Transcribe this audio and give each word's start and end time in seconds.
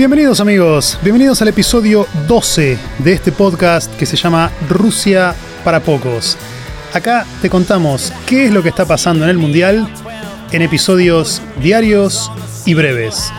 Bienvenidos 0.00 0.40
amigos, 0.40 0.98
bienvenidos 1.02 1.42
al 1.42 1.48
episodio 1.48 2.06
12 2.26 2.78
de 3.00 3.12
este 3.12 3.32
podcast 3.32 3.94
que 3.98 4.06
se 4.06 4.16
llama 4.16 4.50
Rusia 4.66 5.34
para 5.62 5.80
pocos. 5.80 6.38
Acá 6.94 7.26
te 7.42 7.50
contamos 7.50 8.10
qué 8.26 8.46
es 8.46 8.50
lo 8.50 8.62
que 8.62 8.70
está 8.70 8.86
pasando 8.86 9.24
en 9.24 9.30
el 9.30 9.36
Mundial 9.36 9.86
en 10.52 10.62
episodios 10.62 11.42
diarios 11.60 12.32
y 12.64 12.72
breves. 12.72 13.30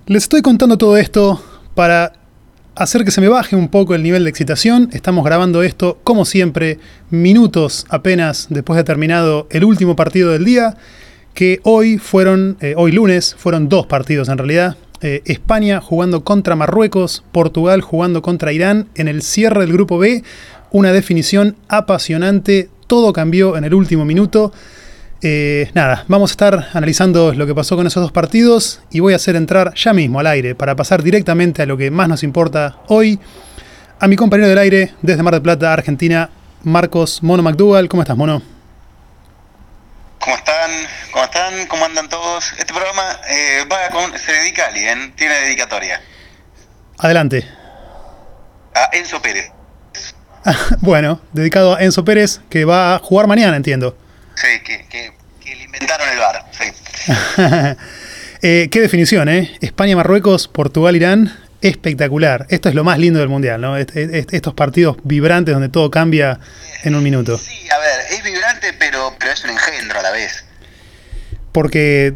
Les 0.07 0.23
estoy 0.23 0.41
contando 0.41 0.77
todo 0.77 0.97
esto 0.97 1.41
para 1.73 2.20
hacer 2.75 3.03
que 3.03 3.11
se 3.11 3.21
me 3.21 3.27
baje 3.27 3.55
un 3.55 3.67
poco 3.67 3.95
el 3.95 4.03
nivel 4.03 4.23
de 4.23 4.29
excitación. 4.29 4.89
Estamos 4.93 5.25
grabando 5.25 5.63
esto, 5.63 5.99
como 6.03 6.25
siempre, 6.25 6.79
minutos 7.09 7.85
apenas 7.89 8.47
después 8.49 8.77
de 8.77 8.83
terminado 8.83 9.47
el 9.49 9.65
último 9.65 9.95
partido 9.95 10.31
del 10.31 10.45
día, 10.45 10.77
que 11.33 11.59
hoy 11.63 11.97
fueron, 11.97 12.57
eh, 12.61 12.73
hoy 12.77 12.91
lunes, 12.91 13.35
fueron 13.37 13.69
dos 13.69 13.87
partidos 13.87 14.29
en 14.29 14.37
realidad. 14.37 14.77
Eh, 15.01 15.21
España 15.25 15.81
jugando 15.81 16.23
contra 16.23 16.55
Marruecos, 16.55 17.23
Portugal 17.31 17.81
jugando 17.81 18.21
contra 18.21 18.53
Irán 18.53 18.87
en 18.95 19.07
el 19.07 19.21
cierre 19.21 19.61
del 19.61 19.73
grupo 19.73 19.97
B. 19.97 20.23
Una 20.71 20.93
definición 20.93 21.55
apasionante, 21.67 22.69
todo 22.87 23.11
cambió 23.11 23.57
en 23.57 23.63
el 23.63 23.73
último 23.73 24.05
minuto. 24.05 24.53
Eh, 25.23 25.69
nada, 25.75 26.03
vamos 26.07 26.31
a 26.31 26.33
estar 26.33 26.69
analizando 26.73 27.33
lo 27.33 27.45
que 27.45 27.53
pasó 27.53 27.75
con 27.75 27.85
esos 27.85 28.01
dos 28.01 28.11
partidos 28.11 28.81
y 28.89 29.01
voy 29.01 29.13
a 29.13 29.17
hacer 29.17 29.35
entrar 29.35 29.73
ya 29.75 29.93
mismo 29.93 30.19
al 30.19 30.25
aire 30.25 30.55
para 30.55 30.75
pasar 30.75 31.03
directamente 31.03 31.61
a 31.61 31.67
lo 31.67 31.77
que 31.77 31.91
más 31.91 32.07
nos 32.07 32.23
importa 32.23 32.77
hoy. 32.87 33.19
A 33.99 34.07
mi 34.07 34.15
compañero 34.15 34.49
del 34.49 34.57
aire 34.57 34.95
desde 35.03 35.21
Mar 35.21 35.33
del 35.33 35.43
Plata, 35.43 35.71
Argentina, 35.71 36.31
Marcos 36.63 37.21
Mono 37.21 37.43
McDougall. 37.43 37.87
¿Cómo 37.87 38.01
estás, 38.01 38.17
Mono? 38.17 38.41
¿Cómo 40.19 40.35
están? 40.35 40.71
¿Cómo 41.11 41.23
están? 41.23 41.67
¿Cómo 41.67 41.85
andan 41.85 42.09
todos? 42.09 42.51
Este 42.57 42.73
programa 42.73 43.03
eh, 43.29 43.63
va 43.71 43.89
con, 43.91 44.17
se 44.17 44.31
dedica 44.31 44.63
a 44.63 44.67
alguien, 44.69 45.15
tiene 45.15 45.35
dedicatoria. 45.35 46.01
Adelante. 46.97 47.47
A 48.73 48.89
Enzo 48.95 49.21
Pérez. 49.21 49.51
bueno, 50.81 51.21
dedicado 51.31 51.75
a 51.75 51.81
Enzo 51.83 52.03
Pérez, 52.03 52.41
que 52.49 52.65
va 52.65 52.95
a 52.95 52.99
jugar 52.99 53.27
mañana, 53.27 53.55
entiendo. 53.55 53.95
Sí, 54.41 54.59
que, 54.65 54.85
que, 54.87 55.13
que 55.43 55.55
le 55.55 55.63
inventaron 55.63 56.09
el 56.09 56.17
bar. 56.19 56.45
Sí. 56.51 56.71
eh, 58.41 58.67
qué 58.71 58.81
definición, 58.81 59.29
¿eh? 59.29 59.55
España-Marruecos, 59.61 60.47
Portugal-Irán, 60.47 61.37
espectacular. 61.61 62.47
Esto 62.49 62.69
es 62.69 62.75
lo 62.75 62.83
más 62.83 62.97
lindo 62.97 63.19
del 63.19 63.29
Mundial, 63.29 63.61
¿no? 63.61 63.77
Est- 63.77 63.95
est- 63.95 64.33
Estos 64.33 64.53
partidos 64.53 64.97
vibrantes 65.03 65.53
donde 65.53 65.69
todo 65.69 65.91
cambia 65.91 66.39
en 66.83 66.95
un 66.95 67.03
minuto. 67.03 67.37
Sí, 67.37 67.69
a 67.69 67.77
ver, 67.77 67.99
es 68.11 68.23
vibrante, 68.23 68.73
pero, 68.73 69.15
pero 69.19 69.31
es 69.31 69.43
un 69.43 69.51
engendro 69.51 69.99
a 69.99 70.03
la 70.03 70.11
vez. 70.11 70.45
Porque... 71.51 72.15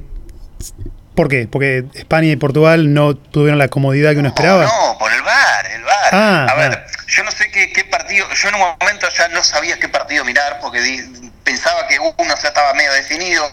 ¿Por 1.15 1.29
qué? 1.29 1.47
Porque 1.49 1.85
España 1.93 2.27
y 2.27 2.35
Portugal 2.35 2.93
no 2.93 3.15
tuvieron 3.15 3.57
la 3.57 3.69
comodidad 3.69 4.11
que 4.11 4.17
uno 4.19 4.27
esperaba. 4.27 4.65
No, 4.65 4.97
por 4.99 5.13
el 5.13 5.21
bar, 5.21 5.65
el 5.73 5.81
bar. 5.83 6.09
Ah, 6.11 6.47
a 6.49 6.55
ver, 6.55 6.71
ah. 6.73 6.91
yo 7.07 7.23
no 7.23 7.31
sé 7.31 7.49
qué, 7.51 7.71
qué 7.71 7.85
partido, 7.85 8.25
yo 8.33 8.49
en 8.49 8.55
un 8.55 8.61
momento 8.61 9.07
ya 9.17 9.29
no 9.29 9.41
sabía 9.41 9.79
qué 9.79 9.87
partido 9.87 10.25
mirar 10.25 10.59
porque 10.61 10.81
di- 10.81 11.24
pensaba 11.65 11.87
que 11.87 11.97
uno 11.99 12.35
ya 12.35 12.47
estaba 12.47 12.73
medio 12.75 12.93
definido, 12.93 13.51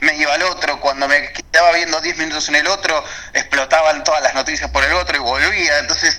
me 0.00 0.14
iba 0.14 0.32
al 0.32 0.42
otro, 0.44 0.80
cuando 0.80 1.06
me 1.06 1.30
quedaba 1.30 1.72
viendo 1.72 2.00
10 2.00 2.16
minutos 2.16 2.48
en 2.48 2.54
el 2.54 2.66
otro, 2.66 3.04
explotaban 3.34 4.02
todas 4.02 4.22
las 4.22 4.34
noticias 4.34 4.70
por 4.70 4.82
el 4.82 4.94
otro 4.94 5.16
y 5.16 5.20
volvía, 5.20 5.78
entonces 5.78 6.18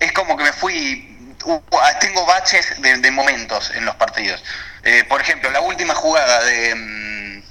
es 0.00 0.12
como 0.12 0.34
que 0.38 0.44
me 0.44 0.52
fui, 0.52 1.36
uh, 1.44 1.60
tengo 2.00 2.24
baches 2.24 2.80
de, 2.80 2.96
de 2.96 3.10
momentos 3.10 3.70
en 3.74 3.84
los 3.84 3.96
partidos. 3.96 4.42
Eh, 4.82 5.04
por 5.04 5.20
ejemplo, 5.20 5.50
la 5.50 5.60
última 5.60 5.94
jugada 5.94 6.42
de... 6.44 6.74
mm, 6.74 7.42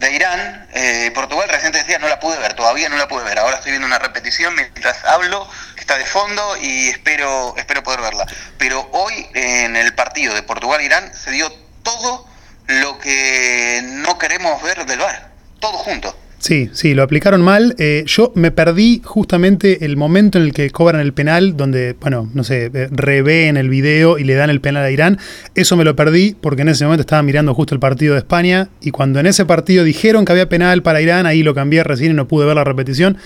de 0.00 0.12
Irán, 0.12 0.68
eh, 0.74 1.10
Portugal, 1.14 1.48
recién 1.48 1.72
te 1.72 1.78
decía, 1.78 1.98
no 1.98 2.08
la 2.08 2.20
pude 2.20 2.36
ver, 2.38 2.52
todavía 2.54 2.88
no 2.88 2.96
la 2.98 3.08
pude 3.08 3.24
ver. 3.24 3.38
Ahora 3.38 3.56
estoy 3.56 3.70
viendo 3.70 3.86
una 3.86 3.98
repetición 3.98 4.54
mientras 4.54 5.02
hablo, 5.04 5.48
está 5.78 5.96
de 5.96 6.04
fondo 6.04 6.56
y 6.60 6.90
espero, 6.90 7.54
espero 7.56 7.82
poder 7.82 8.02
verla. 8.02 8.26
Pero 8.58 8.86
hoy 8.92 9.26
en 9.32 9.74
el 9.76 9.94
partido 9.94 10.34
de 10.34 10.42
Portugal-Irán 10.42 11.14
se 11.14 11.30
dio 11.30 11.50
todo 11.82 12.26
lo 12.68 12.98
que 12.98 13.80
no 13.82 14.18
queremos 14.18 14.62
ver 14.62 14.84
del 14.86 14.98
VAR, 14.98 15.30
todo 15.60 15.74
junto. 15.78 16.16
Sí, 16.38 16.70
sí, 16.74 16.94
lo 16.94 17.02
aplicaron 17.02 17.40
mal. 17.40 17.74
Eh, 17.78 18.04
yo 18.06 18.30
me 18.36 18.52
perdí 18.52 19.00
justamente 19.04 19.84
el 19.84 19.96
momento 19.96 20.38
en 20.38 20.44
el 20.44 20.52
que 20.52 20.70
cobran 20.70 21.00
el 21.00 21.12
penal, 21.12 21.56
donde, 21.56 21.96
bueno, 22.00 22.30
no 22.34 22.44
sé, 22.44 22.70
eh, 22.72 22.88
revén 22.92 23.56
el 23.56 23.68
video 23.68 24.16
y 24.16 24.24
le 24.24 24.34
dan 24.34 24.50
el 24.50 24.60
penal 24.60 24.84
a 24.84 24.90
Irán. 24.90 25.18
Eso 25.54 25.76
me 25.76 25.84
lo 25.84 25.96
perdí 25.96 26.36
porque 26.40 26.62
en 26.62 26.68
ese 26.68 26.84
momento 26.84 27.00
estaba 27.00 27.22
mirando 27.22 27.52
justo 27.52 27.74
el 27.74 27.80
partido 27.80 28.12
de 28.14 28.20
España 28.20 28.68
y 28.80 28.92
cuando 28.92 29.18
en 29.18 29.26
ese 29.26 29.44
partido 29.44 29.82
dijeron 29.82 30.24
que 30.24 30.32
había 30.32 30.48
penal 30.48 30.82
para 30.82 31.00
Irán, 31.00 31.26
ahí 31.26 31.42
lo 31.42 31.54
cambié 31.54 31.82
recién 31.82 32.12
y 32.12 32.14
no 32.14 32.28
pude 32.28 32.46
ver 32.46 32.54
la 32.54 32.64
repetición. 32.64 33.18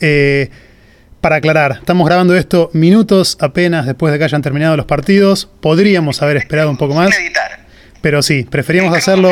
Eh, 0.00 0.48
para 1.20 1.36
aclarar, 1.36 1.72
estamos 1.80 2.06
grabando 2.06 2.36
esto 2.36 2.70
minutos 2.72 3.36
apenas 3.40 3.84
después 3.84 4.12
de 4.12 4.18
que 4.18 4.24
hayan 4.24 4.40
terminado 4.40 4.76
los 4.76 4.86
partidos. 4.86 5.50
Podríamos 5.60 6.22
haber 6.22 6.36
esperado 6.36 6.70
un 6.70 6.78
poco 6.78 6.94
más, 6.94 7.14
Sin 7.14 7.26
editar. 7.26 7.67
Pero 8.00 8.22
sí, 8.22 8.44
preferíamos 8.44 8.96
hacerlo 8.96 9.30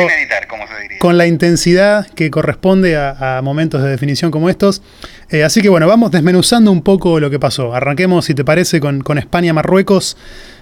con 0.99 1.17
la 1.17 1.27
intensidad 1.27 2.07
que 2.07 2.29
corresponde 2.31 2.97
a, 2.97 3.37
a 3.37 3.41
momentos 3.41 3.81
de 3.83 3.89
definición 3.89 4.31
como 4.31 4.49
estos. 4.49 4.81
Eh, 5.29 5.43
así 5.43 5.61
que 5.61 5.69
bueno, 5.69 5.87
vamos 5.87 6.11
desmenuzando 6.11 6.71
un 6.71 6.81
poco 6.81 7.19
lo 7.19 7.29
que 7.29 7.39
pasó. 7.39 7.73
Arranquemos, 7.73 8.25
si 8.25 8.33
te 8.33 8.43
parece, 8.43 8.79
con, 8.79 9.01
con 9.01 9.17
España-Marruecos. 9.17 10.17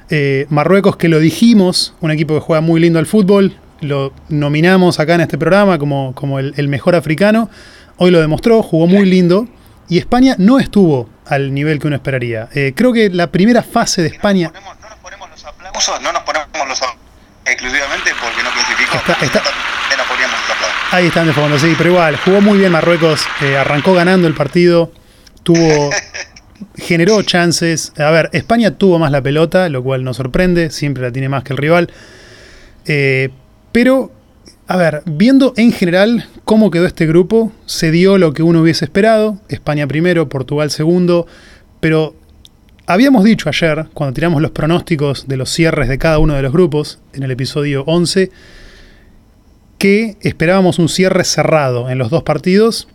Eh, 0.10 0.46
Marruecos, 0.50 0.98
que 0.98 1.08
lo 1.08 1.20
dijimos, 1.20 1.94
un 2.02 2.12
equipo 2.12 2.34
que 2.34 2.40
juega 2.40 2.62
muy 2.62 2.80
lindo 2.80 3.00
al 3.00 3.06
fútbol. 3.06 3.58
Lo 3.82 4.14
nominamos 4.30 5.00
acá 5.00 5.16
en 5.16 5.22
este 5.22 5.38
programa 5.38 5.78
como, 5.78 6.14
como 6.16 6.40
el, 6.40 6.54
el 6.58 6.68
mejor 6.68 6.96
africano. 6.96 7.50
Hoy 7.98 8.12
lo 8.12 8.20
demostró, 8.20 8.62
jugó 8.64 8.88
muy 8.88 9.06
lindo. 9.06 9.48
Y 9.88 10.00
España 10.00 10.36
no 10.40 10.60
estuvo 10.60 11.10
al 11.26 11.54
nivel 11.54 11.80
que 11.80 11.88
uno 11.88 11.96
esperaría. 11.96 12.50
Eh, 12.54 12.74
creo 12.76 12.92
que 12.92 13.10
la 13.10 13.28
primera 13.32 13.62
fase 13.62 14.02
de 14.02 14.08
España... 14.08 14.52
No 14.54 14.62
nos, 14.62 14.64
ponemos, 14.64 14.82
no 14.82 14.90
nos 14.90 15.00
ponemos 15.00 15.30
los 15.30 15.46
aplausos, 15.46 16.02
no 16.02 16.12
nos 16.12 16.24
ponemos 16.24 16.48
los 16.68 16.82
aplausos 16.82 17.05
exclusivamente 17.46 18.12
porque 18.22 18.44
no 18.44 18.50
clasificó. 18.52 18.96
Está- 18.98 19.14
está- 19.26 19.42
no. 19.44 19.56
Ahí 20.92 21.08
están 21.08 21.28
de 21.28 21.34
fondo, 21.34 21.58
sí, 21.60 21.74
pero 21.78 21.92
igual, 21.92 22.16
jugó 22.18 22.42
muy 22.42 22.58
bien 22.58 22.72
Marruecos, 22.72 23.26
eh, 23.42 23.58
arrancó 23.58 23.94
ganando 23.94 24.28
el 24.28 24.34
partido, 24.34 24.92
tuvo, 25.44 25.90
generó 26.78 27.22
chances. 27.24 27.92
A 27.98 28.10
ver, 28.12 28.30
España 28.34 28.72
tuvo 28.78 29.00
más 29.00 29.12
la 29.12 29.22
pelota, 29.22 29.68
lo 29.70 29.84
cual 29.84 30.04
nos 30.04 30.18
sorprende, 30.18 30.70
siempre 30.70 31.04
la 31.04 31.12
tiene 31.12 31.28
más 31.30 31.44
que 31.44 31.54
el 31.54 31.58
rival. 31.58 31.92
Eh, 32.86 33.30
pero, 33.72 34.12
a 34.68 34.78
ver, 34.78 35.02
viendo 35.06 35.54
en 35.58 35.72
general 35.74 36.28
cómo 36.46 36.72
quedó 36.72 36.86
este 36.86 37.06
grupo, 37.06 37.52
se 37.66 37.92
dio 37.92 38.18
lo 38.18 38.34
que 38.34 38.44
uno 38.44 38.62
hubiese 38.62 38.86
esperado, 38.86 39.40
España 39.50 39.88
primero, 39.88 40.30
Portugal 40.30 40.72
segundo, 40.72 41.28
pero 41.80 42.16
habíamos 42.88 43.24
dicho 43.24 43.50
ayer, 43.50 43.88
cuando 43.94 44.14
tiramos 44.14 44.42
los 44.42 44.52
pronósticos 44.52 45.28
de 45.28 45.38
los 45.38 45.50
cierres 45.52 45.88
de 45.90 45.98
cada 45.98 46.20
uno 46.20 46.34
de 46.36 46.42
los 46.42 46.52
grupos, 46.54 47.00
en 47.14 47.24
el 47.24 47.32
episodio 47.32 47.84
11, 47.88 48.32
que 49.78 50.18
esperábamos 50.22 50.80
un 50.80 50.90
cierre 50.90 51.24
cerrado 51.24 51.90
en 51.90 51.98
los 51.98 52.10
dos 52.10 52.24
partidos, 52.24 52.88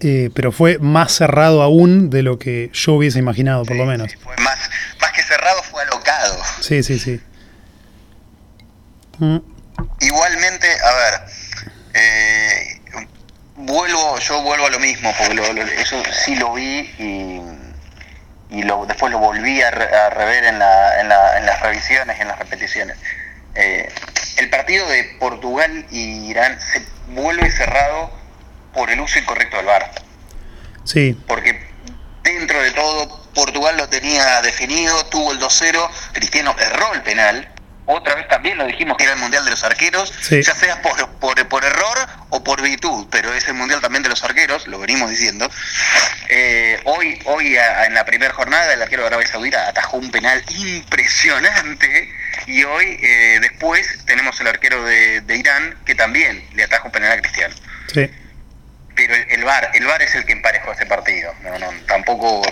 eh, 0.00 0.30
pero 0.34 0.52
fue 0.52 0.78
más 0.78 1.12
cerrado 1.12 1.62
aún 1.62 2.08
de 2.10 2.22
lo 2.22 2.38
que 2.38 2.70
yo 2.72 2.94
hubiese 2.94 3.18
imaginado, 3.18 3.64
por 3.64 3.76
lo 3.76 3.84
menos. 3.84 4.10
sí, 4.10 4.16
fue 4.18 4.36
más, 4.36 4.58
más 5.00 5.12
que 5.12 5.22
cerrado, 5.22 5.62
fue 5.64 5.82
alocado. 5.82 6.36
Sí, 6.60 6.82
sí, 6.82 6.98
sí. 6.98 7.20
Mm, 9.18 9.38
Igualmente, 10.00 10.66
a 10.66 10.94
ver, 10.94 11.30
eh, 11.94 12.80
vuelvo, 13.56 14.18
yo 14.20 14.42
vuelvo 14.42 14.66
a 14.66 14.70
lo 14.70 14.78
mismo, 14.80 15.12
porque 15.18 15.34
lo- 15.34 15.52
lo- 15.52 15.62
eso 15.62 16.00
sí 16.24 16.36
lo 16.36 16.54
vi 16.54 16.80
y, 16.98 17.40
y 18.50 18.62
lo, 18.62 18.86
después 18.86 19.12
lo 19.12 19.18
volví 19.18 19.60
a, 19.62 19.70
re- 19.70 19.94
a 19.96 20.10
rever 20.10 20.44
en, 20.44 20.58
la, 20.58 21.00
en, 21.00 21.08
la- 21.08 21.38
en 21.38 21.46
las 21.46 21.60
revisiones 21.60 22.16
y 22.18 22.22
en 22.22 22.28
las 22.28 22.38
repeticiones. 22.38 22.96
Eh, 23.54 23.88
el 24.36 24.50
partido 24.50 24.88
de 24.88 25.04
Portugal 25.18 25.86
y 25.90 26.30
Irán 26.30 26.58
se 26.60 26.82
vuelve 27.08 27.50
cerrado 27.50 28.10
por 28.72 28.90
el 28.90 29.00
uso 29.00 29.18
incorrecto 29.18 29.56
del 29.56 29.66
VAR. 29.66 29.90
Sí, 30.84 31.18
porque 31.26 31.60
dentro 32.22 32.62
de 32.62 32.70
todo 32.72 33.26
Portugal 33.34 33.76
lo 33.76 33.88
tenía 33.88 34.40
definido, 34.42 35.04
tuvo 35.06 35.32
el 35.32 35.40
2-0, 35.40 35.88
Cristiano 36.12 36.54
erró 36.58 36.94
el 36.94 37.02
penal, 37.02 37.48
otra 37.90 38.14
vez 38.14 38.28
también 38.28 38.58
lo 38.58 38.66
dijimos 38.66 38.98
que 38.98 39.04
era 39.04 39.14
el 39.14 39.18
Mundial 39.18 39.46
de 39.46 39.50
los 39.50 39.64
Arqueros, 39.64 40.12
ya 40.28 40.54
sea 40.54 40.82
por, 40.82 41.08
por, 41.48 41.64
error 41.64 41.98
o 42.28 42.44
por 42.44 42.60
virtud, 42.60 43.06
pero 43.10 43.32
es 43.32 43.48
el 43.48 43.54
Mundial 43.54 43.80
también 43.80 44.02
de 44.02 44.10
los 44.10 44.22
Arqueros, 44.22 44.66
lo 44.68 44.78
venimos 44.78 45.08
diciendo. 45.08 45.50
Eh, 46.28 46.78
hoy 46.84 47.18
hoy 47.24 47.56
en 47.56 47.94
la 47.94 48.04
primera 48.04 48.34
jornada 48.34 48.74
el 48.74 48.82
arquero 48.82 49.02
de 49.02 49.08
Arabia 49.08 49.26
Saudita 49.26 49.68
atajó 49.68 49.96
un 49.96 50.10
penal 50.10 50.44
impresionante 50.50 52.12
y 52.46 52.62
hoy 52.64 52.98
eh, 53.02 53.38
después 53.40 54.04
tenemos 54.04 54.38
el 54.42 54.48
arquero 54.48 54.84
de, 54.84 55.22
de 55.22 55.36
Irán 55.36 55.74
que 55.86 55.94
también 55.94 56.46
le 56.54 56.64
ataja 56.64 56.84
un 56.84 56.92
penal 56.92 57.12
a 57.12 57.22
Cristiano. 57.22 57.54
Sí 57.92 58.10
pero 58.98 59.14
el, 59.14 59.44
VAR, 59.44 59.70
el 59.74 59.86
VAR 59.86 60.02
es 60.02 60.12
el 60.16 60.24
que 60.24 60.32
emparejó 60.32 60.72
este 60.72 60.84
partido. 60.84 61.32
No, 61.44 61.56
no, 61.56 61.68
tampoco 61.86 62.42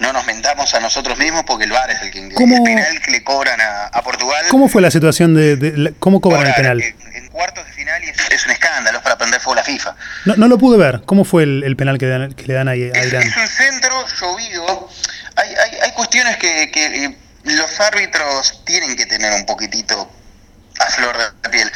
no, 0.00 0.12
nos 0.12 0.26
mentamos 0.26 0.74
a 0.74 0.80
nosotros 0.80 1.16
mismos 1.18 1.44
porque 1.46 1.64
el 1.64 1.70
VAR 1.70 1.88
es 1.88 2.02
el 2.02 2.10
que 2.10 2.18
el 2.18 2.34
penal 2.34 3.00
que 3.00 3.10
le 3.12 3.22
cobran 3.22 3.60
a, 3.60 4.02
Portugal. 4.02 4.44
¿Cómo 4.50 4.68
fue 4.68 4.82
la 4.82 4.90
situación 4.90 5.34
de, 5.34 5.94
cómo 6.00 6.20
cobran 6.20 6.48
el 6.48 6.54
penal? 6.54 6.82
En, 6.82 7.28
cuartos 7.28 7.64
de 7.64 7.72
final 7.72 8.02
es, 8.02 8.44
un 8.44 8.50
escándalo, 8.50 8.98
es 8.98 9.04
para 9.04 9.16
prender 9.16 9.40
fuego 9.40 9.52
a 9.52 9.62
la 9.62 9.64
FIFA. 9.64 9.96
No, 10.24 10.34
no 10.36 10.48
lo 10.48 10.58
pude 10.58 10.78
ver. 10.78 11.02
¿Cómo 11.06 11.24
fue 11.24 11.44
el, 11.44 11.76
penal 11.76 11.96
que, 11.96 12.06
le 12.06 12.54
dan 12.54 12.68
a 12.68 12.74
Irán? 12.74 12.96
Es 12.96 13.36
un 13.36 13.48
centro 13.48 14.06
llovido. 14.20 14.90
Hay, 15.36 15.48
hay, 15.48 15.78
hay 15.80 15.92
cuestiones 15.92 16.36
que, 16.38 16.72
que 16.72 17.04
eh, 17.04 17.16
los 17.44 17.80
árbitros 17.80 18.64
tienen 18.64 18.96
que 18.96 19.06
tener 19.06 19.32
un 19.32 19.46
poquitito 19.46 20.10
a 20.80 20.86
flor 20.86 21.16
de 21.42 21.50
piel. 21.50 21.70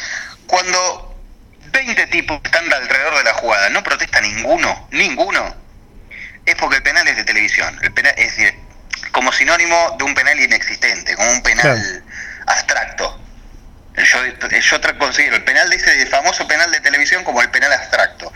Cuando 0.45 1.08
20 1.71 2.07
tipos 2.07 2.39
están 2.43 2.71
alrededor 2.71 3.17
de 3.17 3.23
la 3.23 3.33
jugada, 3.33 3.69
no 3.69 3.83
protesta 3.83 4.21
ninguno, 4.21 4.87
ninguno, 4.91 5.55
es 6.45 6.55
porque 6.55 6.77
el 6.77 6.83
penal 6.83 7.07
es 7.07 7.17
de 7.17 7.23
televisión. 7.23 7.77
El 7.81 7.93
penal, 7.93 8.13
es 8.17 8.35
decir, 8.35 8.55
como 9.11 9.31
sinónimo 9.31 9.95
de 9.97 10.03
un 10.03 10.13
penal 10.15 10.39
inexistente, 10.39 11.15
como 11.15 11.31
un 11.31 11.41
penal 11.41 12.03
abstracto. 12.47 13.19
Yo, 13.97 14.25
yo 14.25 14.97
considero 14.97 15.35
el 15.35 15.43
penal 15.43 15.69
de 15.69 15.75
ese 15.75 16.05
famoso 16.05 16.47
penal 16.47 16.71
de 16.71 16.79
televisión 16.79 17.23
como 17.23 17.41
el 17.41 17.49
penal 17.49 17.73
abstracto. 17.73 18.31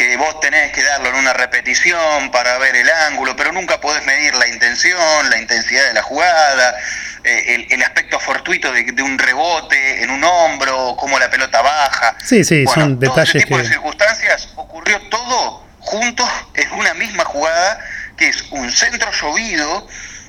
Que 0.00 0.16
vos 0.16 0.40
tenés 0.40 0.72
que 0.72 0.82
darlo 0.82 1.10
en 1.10 1.16
una 1.16 1.34
repetición 1.34 2.30
para 2.30 2.56
ver 2.56 2.74
el 2.74 2.88
ángulo, 2.88 3.36
pero 3.36 3.52
nunca 3.52 3.82
podés 3.82 4.02
medir 4.06 4.34
la 4.34 4.48
intención, 4.48 5.28
la 5.28 5.36
intensidad 5.36 5.88
de 5.88 5.92
la 5.92 6.00
jugada 6.02 6.74
eh, 7.22 7.66
el, 7.68 7.82
aspecto 7.82 8.18
fortuito 8.18 8.72
de, 8.72 9.02
un 9.02 9.18
rebote 9.18 10.02
en 10.02 10.08
un 10.08 10.24
hombro, 10.24 10.96
cómo 10.98 11.18
la 11.18 11.28
pelota 11.28 11.60
baja. 11.60 12.16
Sí, 12.24 12.42
sí, 12.44 12.64
son 12.66 12.98
detalles 12.98 13.34
ese 13.34 13.44
tipo 13.44 13.58
de 13.58 13.68
circunstancias 13.68 14.48
ocurrió 14.56 14.98
todo 15.10 15.66
juntos 15.80 16.26
en 16.54 16.72
una 16.72 16.94
misma 16.94 17.26
jugada, 17.26 17.78
que 18.16 18.28
es 18.28 18.42
un 18.52 18.72
centro 18.72 19.10
llovido, 19.12 19.86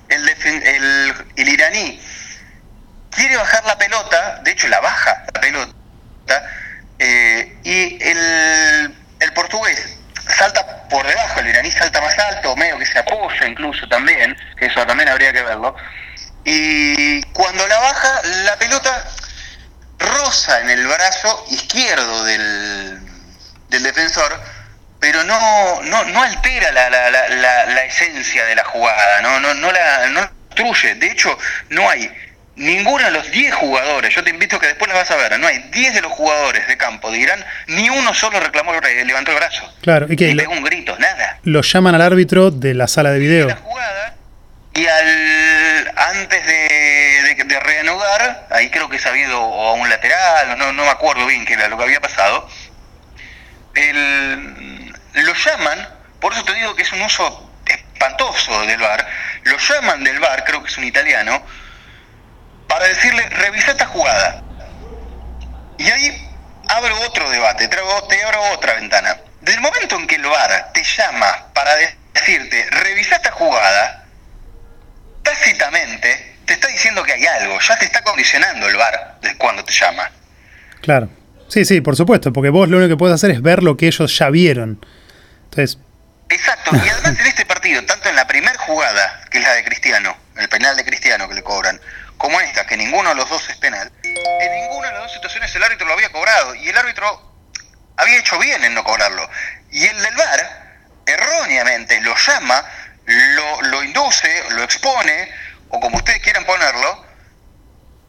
el, 0.10 0.28
el, 0.28 1.14
el 1.38 1.50
iraní 1.50 2.02
quiere 3.10 3.38
bajar 3.38 3.66
la 3.66 3.78
pelota, 3.78 4.42
de 4.44 4.52
hecho 4.52 4.68
la 4.68 4.82
baja 4.82 5.24
la 5.34 5.40
pelota, 5.40 5.74
eh, 7.00 7.58
y 7.64 8.04
el, 8.04 8.96
el 9.22 9.34
portugués 9.34 9.98
salta 10.28 10.88
por 10.90 11.06
debajo, 11.06 11.40
el 11.40 11.48
iraní 11.48 11.72
salta 11.72 12.02
más 12.02 12.18
alto, 12.20 12.56
medio 12.56 12.78
que 12.78 12.86
se 12.86 13.00
apoya 13.00 13.48
incluso 13.48 13.88
también, 13.88 14.38
que 14.58 14.66
eso 14.66 14.86
también 14.86 15.10
habría 15.10 15.34
que 15.34 15.42
verlo, 15.42 15.76
y 16.44 17.22
cuando 17.34 17.68
la 17.68 17.80
baja, 17.80 18.22
la 18.24 18.56
pelota 18.58 19.06
roza 20.00 20.62
en 20.62 20.70
el 20.72 20.88
brazo 20.88 21.46
izquierdo 21.50 22.26
del, 22.26 23.00
del 23.70 23.84
defensor, 23.84 24.40
pero 25.00 25.24
no, 25.24 25.82
no, 25.84 26.04
no 26.06 26.24
altera 26.24 26.72
la, 26.72 26.90
la, 26.90 27.10
la, 27.10 27.86
esencia 27.86 28.46
de 28.46 28.56
la 28.56 28.64
jugada, 28.66 29.22
no, 29.22 29.40
no, 29.40 29.54
no 29.56 29.72
la 29.72 30.08
no 30.10 30.30
destruye. 30.50 30.96
De 30.96 31.08
hecho, 31.08 31.36
no 31.70 31.90
hay 31.90 32.12
ninguno 32.62 33.04
de 33.04 33.12
los 33.12 33.30
10 33.32 33.54
jugadores, 33.56 34.14
yo 34.14 34.24
te 34.24 34.30
invito 34.30 34.56
a 34.56 34.60
que 34.60 34.68
después 34.68 34.90
la 34.90 34.96
vas 34.96 35.12
a 35.12 35.16
ver, 35.16 35.40
no 35.40 35.48
hay 35.48 35.60
10 35.72 35.94
de 35.96 36.02
los 36.02 36.12
jugadores 36.12 36.68
de 36.68 36.78
campo 36.78 37.12
de 37.12 37.20
Irán, 37.20 37.44
ni 37.68 37.90
uno 37.90 38.14
solo 38.14 38.40
reclamó, 38.40 38.74
levantó 38.74 39.32
el 39.32 39.38
brazo. 39.38 39.74
Claro, 39.82 40.08
y 40.10 40.16
que 40.16 40.28
ni 40.28 40.36
pegó 40.36 40.54
un 40.54 40.64
grito, 40.64 40.98
nada. 41.00 41.40
Lo 41.44 41.62
llaman 41.62 41.96
al 41.96 42.02
árbitro 42.02 42.52
de 42.52 42.74
la 42.74 42.88
sala 42.88 43.12
de 43.12 43.20
video. 43.20 43.48
La 43.48 43.56
jugada, 43.56 44.16
y 44.74 44.88
al 44.88 45.94
antes 45.98 46.46
de, 46.46 47.60
reanudar, 47.64 48.48
ahí 48.50 48.70
creo 48.70 48.90
que 48.90 48.98
ha 48.98 49.10
habido 49.10 49.38
a 49.38 49.74
un 49.74 49.90
lateral, 49.90 50.58
no, 50.58 50.72
no 50.72 50.84
me 50.84 50.90
acuerdo 50.90 51.28
bien 51.28 51.46
qué 51.46 51.54
era 51.54 51.68
lo 51.68 51.78
que 51.78 51.84
había 51.84 52.00
pasado, 52.00 52.48
el, 53.76 54.94
lo 55.14 55.34
llaman, 55.34 55.88
por 56.20 56.34
eso 56.34 56.44
te 56.44 56.54
digo 56.54 56.76
que 56.76 56.84
es 56.84 56.92
un 56.94 57.02
uso 57.02 57.52
espantoso 57.66 58.66
del 58.66 58.80
bar, 58.80 59.06
lo 59.44 59.58
llaman 59.58 60.04
del 60.04 60.20
bar, 60.20 60.44
creo 60.46 60.64
que 60.64 60.70
es 60.70 60.78
un 60.78 60.86
italiano, 60.86 61.44
para 62.72 62.88
decirle, 62.88 63.28
revisa 63.28 63.72
esta 63.72 63.86
jugada. 63.86 64.42
Y 65.78 65.84
ahí 65.92 66.30
abro 66.70 67.02
otro 67.02 67.30
debate, 67.30 67.68
te 67.68 67.76
abro 67.76 68.42
otra 68.54 68.76
ventana. 68.76 69.18
Del 69.42 69.60
momento 69.60 69.98
en 69.98 70.08
que 70.08 70.16
el 70.16 70.24
bar 70.24 70.72
te 70.74 70.82
llama 70.82 71.48
para 71.54 71.72
decirte, 72.14 72.66
revisa 72.70 73.18
esta 73.18 73.32
jugada, 73.34 74.06
tácitamente 75.22 76.38
te 76.46 76.54
está 76.54 76.70
diciendo 76.70 77.04
que 77.04 77.12
hay 77.12 77.26
algo, 77.26 77.60
ya 77.60 77.78
te 77.78 77.84
está 77.84 78.02
condicionando 78.04 78.70
el 78.70 78.78
bar 78.78 79.18
de 79.22 79.36
cuando 79.36 79.66
te 79.66 79.74
llama. 79.74 80.10
Claro. 80.82 81.10
Sí, 81.50 81.66
sí, 81.66 81.82
por 81.82 81.98
supuesto, 81.98 82.32
porque 82.32 82.52
vos 82.52 82.70
lo 82.70 82.78
único 82.78 82.94
que 82.94 82.98
puedes 82.98 83.16
hacer 83.16 83.32
es 83.32 83.42
ver 83.42 83.64
lo 83.64 83.76
que 83.76 83.88
ellos 83.88 84.18
ya 84.18 84.30
vieron. 84.30 84.80
Entonces. 85.44 85.78
Exacto, 86.30 86.72
y 86.74 86.88
además 86.88 87.20
en 87.20 87.28
este 87.28 87.46
partido, 87.46 87.84
tanto 87.84 88.08
en 88.08 88.16
la 88.16 88.26
primera 88.28 88.58
jugada, 88.60 89.26
que 89.30 89.40
es 89.40 89.44
la 89.44 89.56
de 89.56 89.66
Cristiano, 89.66 90.16
el 90.38 90.48
penal 90.48 90.78
de 90.78 90.86
Cristiano 90.86 91.28
que 91.28 91.36
le 91.36 91.44
cobran, 91.44 91.78
como 92.22 92.40
esta, 92.40 92.68
que 92.68 92.78
ninguno 92.78 93.10
de 93.10 93.16
los 93.16 93.28
dos 93.28 93.50
es 93.50 93.58
penal, 93.58 93.92
en 94.04 94.52
ninguna 94.54 94.90
de 94.90 94.94
las 94.94 95.04
dos 95.06 95.14
situaciones 95.14 95.56
el 95.56 95.64
árbitro 95.64 95.88
lo 95.88 95.94
había 95.94 96.12
cobrado 96.12 96.54
y 96.54 96.70
el 96.70 96.78
árbitro 96.78 97.34
había 97.98 98.20
hecho 98.20 98.38
bien 98.38 98.64
en 98.64 98.76
no 98.76 98.84
cobrarlo. 98.84 99.28
Y 99.72 99.88
el 99.88 100.00
del 100.00 100.16
VAR, 100.16 100.78
erróneamente, 101.08 102.00
lo 102.02 102.16
llama 102.16 102.64
lo, 103.06 103.62
lo 103.64 103.84
induce, 103.84 104.44
lo 104.52 104.62
expone, 104.62 105.32
o 105.70 105.80
como 105.80 105.98
ustedes 105.98 106.22
quieran 106.22 106.46
ponerlo, 106.46 107.08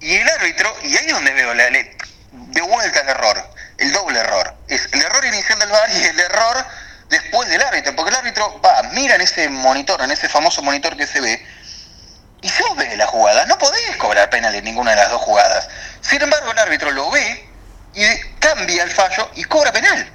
y 0.00 0.14
el 0.16 0.28
árbitro, 0.28 0.76
y 0.83 0.95
ahí 0.95 1.07
es 1.07 1.12
donde 1.14 1.33
veo 1.33 1.54
la, 1.54 1.71
de 1.71 2.61
vuelta 2.61 3.00
el 3.00 3.09
error, 3.09 3.50
el 3.78 3.92
doble 3.92 4.19
error. 4.19 4.54
Es 4.69 4.90
el 4.92 5.00
error 5.00 5.25
inicial 5.25 5.59
del 5.59 5.71
VAR 5.71 5.90
y 5.90 6.04
el 6.04 6.21
error 6.21 6.66
después 7.09 7.49
del 7.49 7.62
árbitro, 7.62 7.97
porque 7.97 8.11
el 8.11 8.16
árbitro 8.16 8.61
va, 8.61 8.83
mira 8.92 9.14
en 9.14 9.23
ese 9.23 9.49
monitor, 9.49 10.02
en 10.02 10.11
ese 10.11 10.28
famoso 10.28 10.61
monitor 10.61 10.99
que 10.99 11.07
se 11.07 11.19
ve, 11.23 11.42
ves 12.93 12.99
la 12.99 13.07
jugada, 13.07 13.47
no 13.47 13.59
podés 13.59 13.97
cobrar 13.97 14.29
penal 14.31 14.55
en 14.55 14.65
ninguna 14.65 14.91
de 14.91 14.97
las 14.97 15.11
dos 15.11 15.21
jugadas. 15.21 15.69
Sin 16.01 16.21
embargo, 16.21 16.53
el 16.53 16.59
árbitro 16.59 16.91
lo 16.91 17.11
ve 17.11 17.45
y 17.95 18.03
cambia 18.39 18.85
el 18.85 18.91
fallo 18.91 19.29
y 19.37 19.45
cobra 19.45 19.73
penal. 19.73 20.07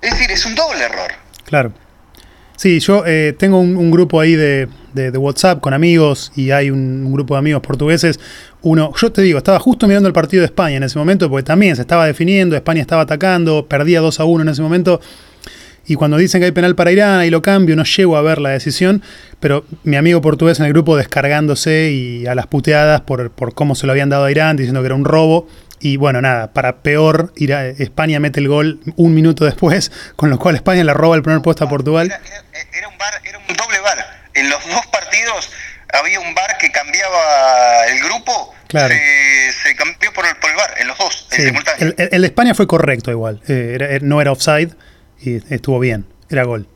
Es 0.00 0.10
decir, 0.12 0.30
es 0.30 0.44
un 0.44 0.54
doble 0.54 0.84
error. 0.84 1.12
Claro. 1.44 1.72
Sí, 2.56 2.80
yo 2.80 3.04
eh, 3.06 3.34
tengo 3.38 3.60
un, 3.60 3.90
grupo 3.90 4.18
ahí 4.18 4.34
de, 4.34 4.68
de, 4.94 5.10
WhatsApp 5.10 5.60
con 5.60 5.74
amigos 5.74 6.32
y 6.36 6.52
hay 6.52 6.70
un, 6.70 7.12
grupo 7.12 7.34
de 7.34 7.38
amigos 7.38 7.60
portugueses. 7.60 8.18
Uno, 8.62 8.92
yo 8.96 9.12
te 9.12 9.20
digo, 9.20 9.36
estaba 9.36 9.58
justo 9.58 9.86
mirando 9.86 10.06
el 10.06 10.14
partido 10.14 10.40
de 10.40 10.46
España 10.46 10.76
en 10.76 10.82
ese 10.82 10.98
momento 10.98 11.28
porque 11.28 11.44
también 11.44 11.76
se 11.76 11.82
estaba 11.82 12.06
definiendo, 12.06 12.56
España 12.56 12.80
estaba 12.80 13.02
atacando, 13.02 13.66
perdía 13.66 14.00
2 14.00 14.20
a 14.20 14.24
1 14.24 14.42
en 14.42 14.48
ese 14.48 14.62
momento. 14.62 15.00
Y 15.86 15.94
cuando 15.94 16.16
dicen 16.16 16.40
que 16.40 16.46
hay 16.46 16.52
penal 16.52 16.74
para 16.74 16.90
Irán, 16.90 17.20
ahí 17.20 17.30
lo 17.30 17.42
cambio, 17.42 17.76
no 17.76 17.84
llego 17.84 18.16
a 18.16 18.22
ver 18.22 18.38
la 18.38 18.50
decisión, 18.50 19.02
pero 19.38 19.64
mi 19.84 19.96
amigo 19.96 20.20
portugués 20.20 20.58
en 20.58 20.66
el 20.66 20.72
grupo 20.72 20.96
descargándose 20.96 21.90
y 21.90 22.26
a 22.26 22.34
las 22.34 22.48
puteadas 22.48 23.02
por, 23.02 23.30
por 23.30 23.54
cómo 23.54 23.74
se 23.76 23.86
lo 23.86 23.92
habían 23.92 24.08
dado 24.08 24.24
a 24.24 24.30
Irán, 24.30 24.56
diciendo 24.56 24.80
que 24.80 24.86
era 24.86 24.94
un 24.96 25.04
robo. 25.04 25.48
Y 25.78 25.98
bueno, 25.98 26.20
nada, 26.20 26.52
para 26.52 26.78
peor, 26.78 27.32
España 27.36 28.18
mete 28.18 28.40
el 28.40 28.48
gol 28.48 28.80
un 28.96 29.14
minuto 29.14 29.44
después, 29.44 29.92
con 30.16 30.30
lo 30.30 30.38
cual 30.38 30.56
España 30.56 30.82
le 30.82 30.92
roba 30.92 31.16
el 31.16 31.22
primer 31.22 31.42
puesto 31.42 31.64
a 31.64 31.68
Portugal. 31.68 32.10
Era, 32.72 32.88
un, 32.88 32.98
bar, 32.98 33.14
era 33.24 33.38
un 33.38 33.56
doble 33.56 33.78
bar. 33.80 34.26
En 34.34 34.50
los 34.50 34.66
dos 34.68 34.86
partidos 34.86 35.50
había 35.92 36.18
un 36.18 36.34
bar 36.34 36.58
que 36.58 36.72
cambiaba 36.72 37.86
el 37.88 38.00
grupo. 38.00 38.54
Claro. 38.68 38.92
Se, 39.62 39.76
cambió 39.76 40.12
por 40.12 40.26
el, 40.26 40.36
por 40.36 40.50
el 40.50 40.56
bar, 40.56 40.74
en 40.78 40.88
los 40.88 40.98
dos, 40.98 41.28
en 41.30 41.42
simultáneo. 41.44 41.94
El, 41.96 42.20
de 42.22 42.26
España 42.26 42.54
fue 42.54 42.66
correcto 42.66 43.10
igual. 43.12 43.40
Eh, 43.46 43.78
eh, 43.80 43.98
no 44.02 44.20
era 44.20 44.32
offside 44.32 44.74
y 45.20 45.54
estuvo 45.54 45.78
bien. 45.78 46.06
Era 46.30 46.44
gol. 46.44 46.68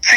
Sí, 0.00 0.16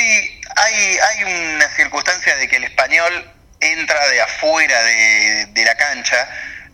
hay, 0.55 0.97
hay 0.97 1.55
una 1.55 1.67
circunstancia 1.69 2.35
de 2.35 2.47
que 2.47 2.57
el 2.57 2.65
español 2.65 3.31
entra 3.59 4.07
de 4.09 4.21
afuera 4.21 4.83
de, 4.83 5.47
de 5.53 5.65
la 5.65 5.75
cancha 5.75 6.27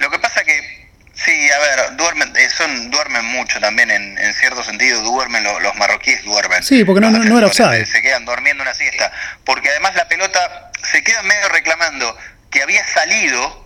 lo 0.03 0.09
que 0.09 0.19
pasa 0.19 0.43
que, 0.43 0.89
sí, 1.13 1.51
a 1.51 1.59
ver, 1.59 1.95
duermen, 1.95 2.33
eh, 2.35 2.49
son, 2.49 2.91
duermen 2.91 3.23
mucho 3.25 3.59
también, 3.61 3.89
en, 3.89 4.17
en 4.17 4.33
cierto 4.33 4.63
sentido, 4.63 5.01
duermen, 5.01 5.43
los 5.43 5.75
marroquíes 5.75 6.23
duermen. 6.23 6.61
Sí, 6.61 6.83
porque 6.83 7.01
no, 7.01 7.11
no, 7.11 7.37
era 7.37 7.47
offside. 7.47 7.85
Se 7.85 8.01
quedan 8.01 8.25
durmiendo 8.25 8.63
una 8.63 8.73
siesta, 8.73 9.11
porque 9.45 9.69
además 9.69 9.95
la 9.95 10.07
pelota 10.07 10.71
se 10.91 11.03
queda 11.03 11.23
medio 11.23 11.47
reclamando 11.49 12.17
que 12.49 12.61
había 12.61 12.85
salido 12.87 13.62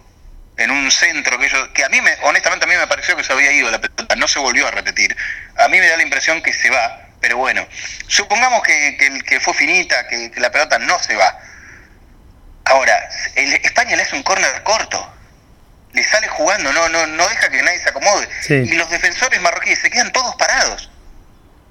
en 0.58 0.72
un 0.72 0.92
centro 0.92 1.38
que 1.40 1.46
ellos, 1.46 1.70
que 1.74 1.84
a 1.84 1.90
mí 1.90 2.02
me, 2.02 2.14
honestamente 2.24 2.66
a 2.66 2.68
mí 2.68 2.76
me 2.76 2.88
pareció 2.88 3.16
que 3.16 3.24
se 3.24 3.34
había 3.34 3.52
ido 3.52 3.70
la 3.70 3.80
pelota, 3.80 4.16
no 4.16 4.28
se 4.28 4.40
volvió 4.40 4.68
a 4.68 4.72
repetir. 4.72 5.16
A 5.58 5.68
mí 5.68 5.80
me 5.80 5.88
da 5.88 5.98
la 5.98 6.04
impresión 6.04 6.42
que 6.42 6.54
se 6.54 6.70
va, 6.70 7.08
pero 7.22 7.38
bueno, 7.38 7.68
supongamos 8.08 8.64
que, 8.64 8.98
que, 8.98 9.20
que 9.22 9.40
fue 9.40 9.54
finita, 9.54 10.08
que, 10.08 10.32
que 10.32 10.40
la 10.40 10.52
pelota 10.52 10.80
no 10.80 10.98
se 11.00 11.16
va 11.16 11.38
Ahora, 12.68 13.10
el, 13.36 13.54
España 13.54 13.96
le 13.96 14.04
hace 14.04 14.16
un 14.16 14.24
córner 14.24 14.64
corto. 14.64 15.14
Le 15.94 16.04
sale 16.04 16.28
jugando, 16.28 16.72
no, 16.74 16.90
no, 16.90 17.08
no 17.08 17.28
deja 17.30 17.50
que 17.50 17.62
nadie 17.64 17.80
se 17.80 17.90
acomode. 17.90 18.28
Y 18.50 18.74
los 18.74 18.90
defensores 18.90 19.42
marroquíes 19.42 19.80
se 19.80 19.90
quedan 19.90 20.12
todos 20.12 20.36
parados. 20.36 20.92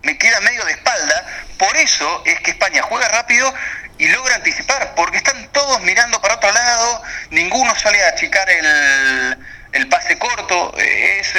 Me 0.07 0.17
queda 0.17 0.41
medio 0.41 0.65
de 0.65 0.73
espalda. 0.73 1.27
Por 1.59 1.77
eso 1.77 2.23
es 2.25 2.41
que 2.41 2.53
España 2.53 2.81
juega 2.83 3.09
rápido 3.09 3.53
y 3.99 4.09
logra 4.09 4.37
anticipar, 4.37 4.95
porque 4.95 5.17
están 5.17 5.49
todos 5.53 5.81
mirando 5.83 6.21
para 6.21 6.35
otro 6.35 6.53
lado, 6.53 7.03
ninguno 7.31 7.75
sale 7.75 8.03
a 8.05 8.09
achicar 8.09 8.49
el, 8.49 9.37
el 9.73 9.89
pase 9.89 10.17
corto. 10.19 10.73
Es, 10.79 11.35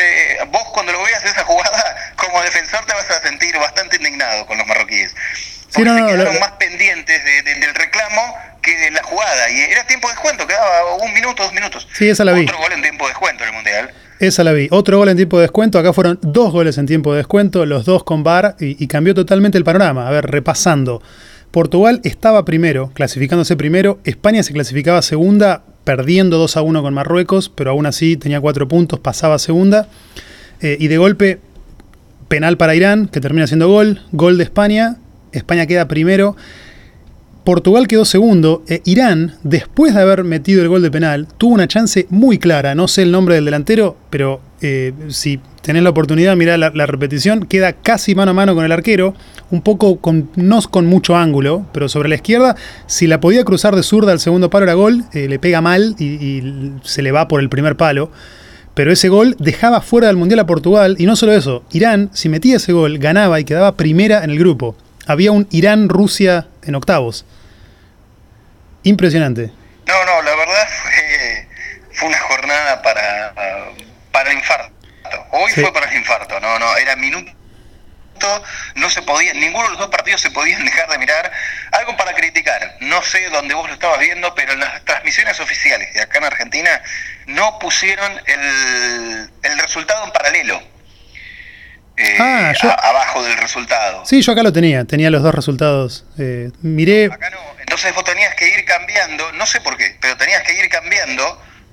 vos 0.49 0.63
cuando 0.73 0.91
lo 0.91 1.01
veas 1.03 1.23
esa 1.23 1.43
jugada, 1.43 2.13
como 2.17 2.41
defensor 2.41 2.85
te 2.85 2.93
vas 2.93 3.09
a 3.09 3.21
sentir 3.21 3.57
bastante 3.57 3.95
indignado 3.95 4.45
con 4.45 4.57
los 4.57 4.67
marroquíes. 4.67 5.15
Porque 5.73 5.89
se 5.89 6.05
quedaron 6.05 6.39
más 6.39 6.51
pendientes 6.53 7.23
del 7.23 7.75
reclamo 7.75 8.37
que 8.61 8.75
de 8.75 8.91
la 8.91 9.03
jugada. 9.03 9.49
Y 9.49 9.61
era 9.61 9.85
tiempo 9.85 10.07
de 10.07 10.15
descuento, 10.15 10.45
quedaba 10.45 10.95
un 10.95 11.13
minuto, 11.13 11.43
dos 11.43 11.53
minutos. 11.53 11.87
Sí, 11.93 12.09
esa 12.09 12.25
la 12.25 12.33
vi. 12.33 12.43
Otro 12.43 12.57
gol 12.57 12.73
en 12.73 12.81
tiempo 12.81 13.05
de 13.05 13.11
descuento 13.11 13.43
en 13.43 13.49
el 13.49 13.55
Mundial. 13.55 13.93
Esa 14.19 14.43
la 14.43 14.51
vi. 14.53 14.67
Otro 14.71 14.97
gol 14.97 15.09
en 15.09 15.17
tiempo 15.17 15.37
de 15.37 15.43
descuento. 15.43 15.77
Acá 15.77 15.93
fueron 15.93 16.19
dos 16.21 16.51
goles 16.51 16.77
en 16.77 16.87
tiempo 16.87 17.11
de 17.11 17.17
descuento, 17.17 17.65
los 17.65 17.85
dos 17.85 18.03
con 18.03 18.23
VAR, 18.23 18.55
y 18.59 18.87
cambió 18.87 19.13
totalmente 19.13 19.57
el 19.57 19.63
panorama. 19.63 20.07
A 20.07 20.11
ver, 20.11 20.25
repasando. 20.25 21.01
Portugal 21.51 22.01
estaba 22.03 22.45
primero, 22.45 22.91
clasificándose 22.93 23.55
primero. 23.55 23.99
España 24.03 24.43
se 24.43 24.53
clasificaba 24.53 25.01
segunda, 25.01 25.63
perdiendo 25.83 26.37
2 26.37 26.57
a 26.57 26.61
1 26.61 26.81
con 26.81 26.93
Marruecos, 26.93 27.49
pero 27.49 27.71
aún 27.71 27.85
así 27.85 28.17
tenía 28.17 28.41
4 28.41 28.67
puntos, 28.67 28.99
pasaba 28.99 29.39
segunda. 29.39 29.87
Eh, 30.61 30.77
y 30.79 30.87
de 30.87 30.97
golpe, 30.97 31.39
penal 32.27 32.57
para 32.57 32.75
Irán, 32.75 33.07
que 33.07 33.21
termina 33.21 33.47
siendo 33.47 33.69
gol. 33.69 34.01
Gol 34.11 34.37
de 34.37 34.43
España. 34.43 34.97
España 35.31 35.65
queda 35.67 35.87
primero. 35.87 36.35
Portugal 37.47 37.87
quedó 37.87 38.03
segundo. 38.03 38.61
Eh, 38.67 38.81
Irán, 38.83 39.35
después 39.41 39.93
de 39.93 40.01
haber 40.01 40.25
metido 40.25 40.61
el 40.61 40.67
gol 40.67 40.81
de 40.81 40.91
penal, 40.91 41.29
tuvo 41.37 41.53
una 41.53 41.65
chance 41.65 42.05
muy 42.09 42.39
clara. 42.39 42.75
No 42.75 42.89
sé 42.89 43.03
el 43.03 43.11
nombre 43.13 43.35
del 43.35 43.45
delantero, 43.45 43.95
pero 44.09 44.41
eh, 44.59 44.91
si 45.07 45.39
tenés 45.61 45.83
la 45.83 45.91
oportunidad, 45.91 46.35
mirá 46.35 46.57
la, 46.57 46.85
repetición. 46.85 47.45
Queda 47.45 47.71
casi 47.71 48.15
mano 48.15 48.31
a 48.31 48.33
mano 48.33 48.53
con 48.53 48.65
el 48.65 48.73
arquero. 48.73 49.13
Un 49.49 49.61
poco 49.61 50.01
con, 50.01 50.29
no 50.35 50.61
con 50.63 50.87
mucho 50.87 51.15
ángulo, 51.15 51.65
pero 51.71 51.87
sobre 51.87 52.09
la 52.09 52.15
izquierda. 52.15 52.57
Si 52.85 53.07
la 53.07 53.21
podía 53.21 53.45
cruzar 53.45 53.77
de 53.77 53.83
zurda 53.83 54.11
al 54.11 54.19
segundo 54.19 54.49
palo 54.49 54.65
era 54.65 54.73
gol. 54.73 55.05
Eh, 55.13 55.29
le 55.29 55.39
pega 55.39 55.61
mal 55.61 55.95
y, 55.97 56.03
y 56.03 56.73
se 56.83 57.01
le 57.01 57.13
va 57.13 57.29
por 57.29 57.39
el 57.39 57.47
primer 57.47 57.77
palo. 57.77 58.11
Pero 58.73 58.91
ese 58.91 59.07
gol 59.07 59.37
dejaba 59.39 59.79
fuera 59.79 60.07
del 60.07 60.17
Mundial 60.17 60.41
a 60.41 60.45
Portugal. 60.45 60.97
Y 60.99 61.05
no 61.05 61.15
solo 61.15 61.31
eso, 61.31 61.63
Irán, 61.71 62.09
si 62.11 62.27
metía 62.27 62.57
ese 62.57 62.73
gol, 62.73 62.97
ganaba 62.97 63.39
y 63.39 63.45
quedaba 63.45 63.77
primera 63.77 64.25
en 64.25 64.31
el 64.31 64.37
grupo. 64.37 64.75
Había 65.05 65.31
un 65.31 65.47
Irán-Rusia 65.49 66.47
en 66.63 66.75
octavos. 66.75 67.25
Impresionante. 68.87 69.51
No, 69.85 70.05
no, 70.05 70.21
la 70.21 70.35
verdad 70.35 70.67
fue, 71.89 72.07
una 72.07 72.19
jornada 72.19 72.81
para, 72.81 73.33
para 74.11 74.31
el 74.31 74.37
infarto. 74.37 74.73
Hoy 75.31 75.51
fue 75.51 75.71
para 75.73 75.89
el 75.89 75.97
infarto, 75.97 76.39
no, 76.39 76.59
no, 76.59 76.77
era 76.77 76.95
minuto 76.95 77.37
no 78.75 78.89
se 78.89 79.01
podía, 79.01 79.33
ninguno 79.33 79.65
de 79.65 79.69
los 79.71 79.79
dos 79.79 79.89
partidos 79.89 80.21
se 80.21 80.31
podían 80.31 80.63
dejar 80.63 80.89
de 80.89 80.97
mirar. 80.97 81.31
Algo 81.71 81.95
para 81.97 82.13
criticar, 82.13 82.77
no 82.81 83.01
sé 83.01 83.29
dónde 83.29 83.53
vos 83.53 83.67
lo 83.67 83.73
estabas 83.73 83.99
viendo, 83.99 84.33
pero 84.35 84.53
en 84.53 84.59
las 84.59 84.83
transmisiones 84.85 85.39
oficiales 85.39 85.93
de 85.93 86.01
acá 86.01 86.17
en 86.19 86.25
Argentina 86.25 86.81
no 87.27 87.59
pusieron 87.59 88.11
el, 88.25 89.29
el 89.43 89.59
resultado 89.59 90.05
en 90.05 90.11
paralelo. 90.11 90.61
Eh, 91.97 92.17
ah, 92.19 92.53
abajo 92.83 93.23
del 93.23 93.37
resultado. 93.37 94.05
Sí, 94.05 94.21
yo 94.21 94.31
acá 94.31 94.43
lo 94.43 94.53
tenía, 94.53 94.85
tenía 94.85 95.09
los 95.09 95.23
dos 95.23 95.33
resultados. 95.33 96.05
Eh, 96.19 96.51
miré. 96.61 97.05
Acá 97.05 97.31
no. 97.31 97.56
Entonces 97.67 97.93
vos 97.93 98.05
tenías 98.05 98.33
que 98.35 98.47
ir 98.47 98.63
cambiando, 98.65 99.31
no 99.33 99.45
sé 99.45 99.59
por 99.59 99.75
qué, 99.75 99.97
pero 100.01 100.15
tenías 100.15 100.41
que 100.43 100.53
ir 100.53 100.69
cambiando 100.69 101.23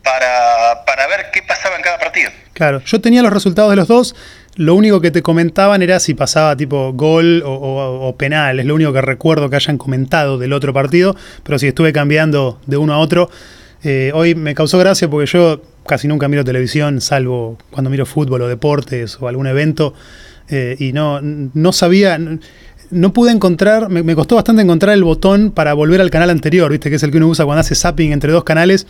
para, 0.03 0.85
para 0.85 1.07
ver 1.07 1.31
qué 1.33 1.43
pasaba 1.43 1.77
en 1.77 1.83
cada 1.83 1.99
partido. 1.99 2.31
Claro, 2.53 2.83
yo 2.85 3.01
tenía 3.01 3.23
los 3.23 3.33
resultados 3.33 3.71
de 3.71 3.77
los 3.77 3.87
dos. 3.87 4.17
Lo 4.57 4.75
único 4.75 5.01
que 5.01 5.11
te 5.11 5.23
comentaban 5.23 5.83
era 5.83 5.99
si 6.01 6.15
pasaba 6.15 6.57
tipo 6.57 6.93
gol 6.93 7.43
o, 7.45 8.15
penal. 8.17 8.61
Es 8.61 8.67
lo 8.67 8.75
único 8.75 8.93
que 8.93 9.01
recuerdo 9.01 9.51
que 9.51 9.57
hayan 9.57 9.79
comentado 9.79 10.39
del 10.39 10.53
otro 10.53 10.73
partido. 10.73 11.17
Pero 11.43 11.59
si 11.59 11.69
estuve 11.69 11.93
cambiando 11.93 12.61
de 12.67 12.77
uno 12.77 12.95
a 12.95 12.99
otro. 12.99 13.31
Eh, 13.83 14.13
hoy 14.15 14.35
me 14.35 14.55
causó 14.55 14.79
gracia 14.79 15.11
porque 15.11 15.31
yo 15.31 15.61
casi 15.87 16.09
nunca 16.09 16.27
miro 16.27 16.43
televisión, 16.43 17.03
salvo 17.03 17.59
cuando 17.71 17.91
miro 17.91 18.07
fútbol 18.07 18.43
o 18.43 18.49
deportes 18.49 19.19
o 19.21 19.29
algún 19.29 19.47
evento. 19.47 19.95
Eh, 20.49 20.77
y 20.79 20.93
no, 20.93 21.21
no 21.21 21.73
sabía, 21.73 22.19
no 22.91 23.13
pude 23.13 23.33
encontrar, 23.33 23.89
me, 23.89 24.15
costó 24.15 24.37
bastante 24.37 24.63
encontrar 24.63 24.95
el 24.95 25.05
botón 25.05 25.51
para 25.51 25.75
volver 25.75 26.01
al 26.01 26.11
canal 26.11 26.31
anterior, 26.31 26.71
viste, 26.71 26.91
que 26.91 26.97
es 26.97 27.03
el 27.03 27.11
que 27.11 27.19
uno 27.19 27.29
usa 27.29 27.45
cuando 27.45 27.61
hace 27.61 27.75
zapping 27.75 28.13
entre 28.13 28.33
dos 28.33 28.45
canales. 28.45 28.87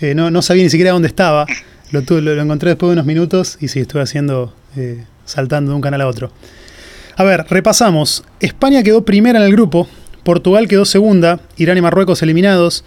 Eh, 0.00 0.14
no, 0.14 0.30
no, 0.30 0.42
sabía 0.42 0.62
ni 0.62 0.70
siquiera 0.70 0.92
dónde 0.92 1.08
estaba. 1.08 1.46
Lo, 1.90 2.02
lo, 2.20 2.40
encontré 2.40 2.70
después 2.70 2.88
de 2.88 2.94
unos 2.94 3.06
minutos 3.06 3.58
y 3.60 3.68
sí, 3.68 3.80
estuve 3.80 4.02
haciendo, 4.02 4.54
eh, 4.76 5.04
saltando 5.24 5.72
de 5.72 5.76
un 5.76 5.82
canal 5.82 6.00
a 6.00 6.08
otro. 6.08 6.32
A 7.16 7.24
ver, 7.24 7.44
repasamos. 7.48 8.24
España 8.40 8.82
quedó 8.82 9.04
primera 9.04 9.38
en 9.38 9.44
el 9.44 9.52
grupo, 9.52 9.86
Portugal 10.24 10.68
quedó 10.68 10.84
segunda, 10.84 11.40
Irán 11.56 11.76
y 11.76 11.82
Marruecos 11.82 12.22
eliminados. 12.22 12.84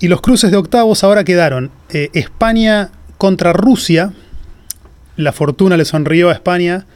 Y 0.00 0.08
los 0.08 0.20
cruces 0.20 0.50
de 0.50 0.56
octavos 0.56 1.04
ahora 1.04 1.24
quedaron 1.24 1.70
eh, 1.90 2.10
España 2.12 2.90
contra 3.16 3.52
Rusia. 3.52 4.12
La 5.16 5.32
fortuna 5.32 5.76
le 5.76 5.84
sonrió 5.84 6.30
a 6.30 6.32
España, 6.32 6.86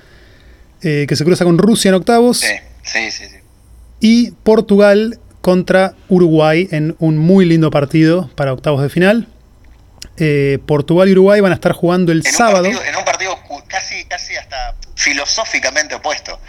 que 0.80 1.08
se 1.12 1.24
cruza 1.24 1.44
con 1.44 1.58
Rusia 1.58 1.88
en 1.88 1.94
octavos. 1.94 2.38
Sí, 2.38 2.54
sí, 2.88 3.10
sí, 3.10 3.24
Y 4.00 4.30
Portugal 4.42 5.18
contra 5.40 5.94
Uruguay 6.08 6.68
en 6.70 6.96
un 6.98 7.16
muy 7.18 7.44
lindo 7.44 7.70
partido 7.70 8.30
para 8.34 8.52
octavos 8.52 8.82
de 8.82 8.88
final. 8.88 9.28
Eh, 10.16 10.58
Portugal 10.66 11.08
y 11.08 11.12
Uruguay 11.12 11.40
van 11.40 11.52
a 11.52 11.54
estar 11.54 11.72
jugando 11.72 12.10
el 12.12 12.22
sábado. 12.24 12.66
en 12.66 12.96
un 12.96 13.04
partido 13.04 13.38
casi, 13.68 14.04
casi 14.04 14.36
hasta 14.36 14.74
filosóficamente 14.96 15.94
opuesto. 15.94 16.40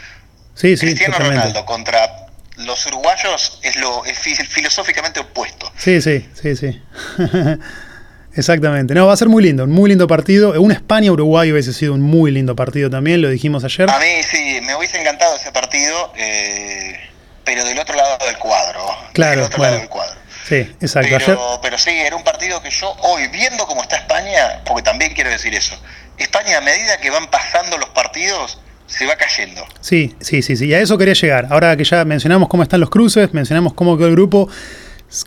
Sí, 0.55 0.75
sí, 0.75 0.87
Cristiano 0.87 1.17
Ronaldo 1.17 1.65
contra 1.65 2.27
los 2.57 2.85
uruguayos 2.87 3.59
es 3.63 3.75
lo 3.77 4.03
es 4.05 4.17
filosóficamente 4.17 5.19
opuesto. 5.19 5.71
Sí, 5.77 6.01
sí, 6.01 6.27
sí, 6.33 6.55
sí. 6.55 6.81
Exactamente. 8.35 8.93
No, 8.93 9.07
va 9.07 9.13
a 9.13 9.17
ser 9.17 9.27
muy 9.27 9.43
lindo, 9.43 9.63
un 9.63 9.71
muy 9.71 9.89
lindo 9.89 10.07
partido. 10.07 10.59
Un 10.61 10.71
España-Uruguay 10.71 11.51
hubiese 11.51 11.73
sido 11.73 11.93
un 11.93 12.01
muy 12.01 12.31
lindo 12.31 12.55
partido 12.55 12.89
también, 12.89 13.21
lo 13.21 13.29
dijimos 13.29 13.63
ayer. 13.63 13.89
A 13.89 13.99
mí 13.99 14.23
sí, 14.23 14.59
me 14.63 14.75
hubiese 14.75 14.99
encantado 14.99 15.35
ese 15.35 15.51
partido, 15.51 16.13
eh, 16.17 16.99
pero 17.43 17.65
del 17.65 17.77
otro 17.79 17.95
lado 17.95 18.17
del 18.25 18.37
cuadro. 18.37 18.81
Claro, 19.13 19.41
del 19.41 19.45
otro 19.45 19.63
lado 19.63 19.77
del 19.77 19.89
cuadro. 19.89 20.19
Sí, 20.47 20.55
exacto. 20.81 21.15
Pero, 21.17 21.59
pero 21.61 21.77
sí, 21.77 21.91
era 21.91 22.15
un 22.15 22.23
partido 22.23 22.61
que 22.61 22.71
yo 22.71 22.91
hoy, 23.01 23.27
viendo 23.27 23.65
cómo 23.65 23.81
está 23.81 23.97
España, 23.97 24.61
porque 24.65 24.83
también 24.83 25.13
quiero 25.13 25.29
decir 25.29 25.53
eso, 25.53 25.75
España 26.17 26.57
a 26.57 26.61
medida 26.61 26.97
que 26.99 27.09
van 27.09 27.27
pasando 27.29 27.77
los 27.77 27.89
partidos, 27.89 28.59
se 28.87 29.05
va 29.05 29.15
cayendo. 29.15 29.65
Sí, 29.81 30.15
sí, 30.19 30.41
sí, 30.41 30.55
sí. 30.55 30.67
Y 30.67 30.73
a 30.73 30.79
eso 30.79 30.97
quería 30.97 31.13
llegar. 31.13 31.47
Ahora 31.49 31.77
que 31.77 31.83
ya 31.83 32.03
mencionamos 32.05 32.49
cómo 32.49 32.63
están 32.63 32.79
los 32.79 32.89
cruces, 32.89 33.33
mencionamos 33.33 33.73
cómo 33.73 33.97
quedó 33.97 34.07
el 34.07 34.13
grupo. 34.13 34.49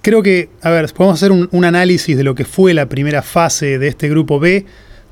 Creo 0.00 0.22
que, 0.22 0.50
a 0.62 0.70
ver, 0.70 0.92
podemos 0.92 1.18
hacer 1.18 1.32
un, 1.32 1.64
análisis 1.64 2.16
de 2.16 2.24
lo 2.24 2.34
que 2.34 2.44
fue 2.44 2.74
la 2.74 2.86
primera 2.86 3.22
fase 3.22 3.78
de 3.78 3.88
este 3.88 4.08
grupo 4.08 4.38
B, 4.38 4.64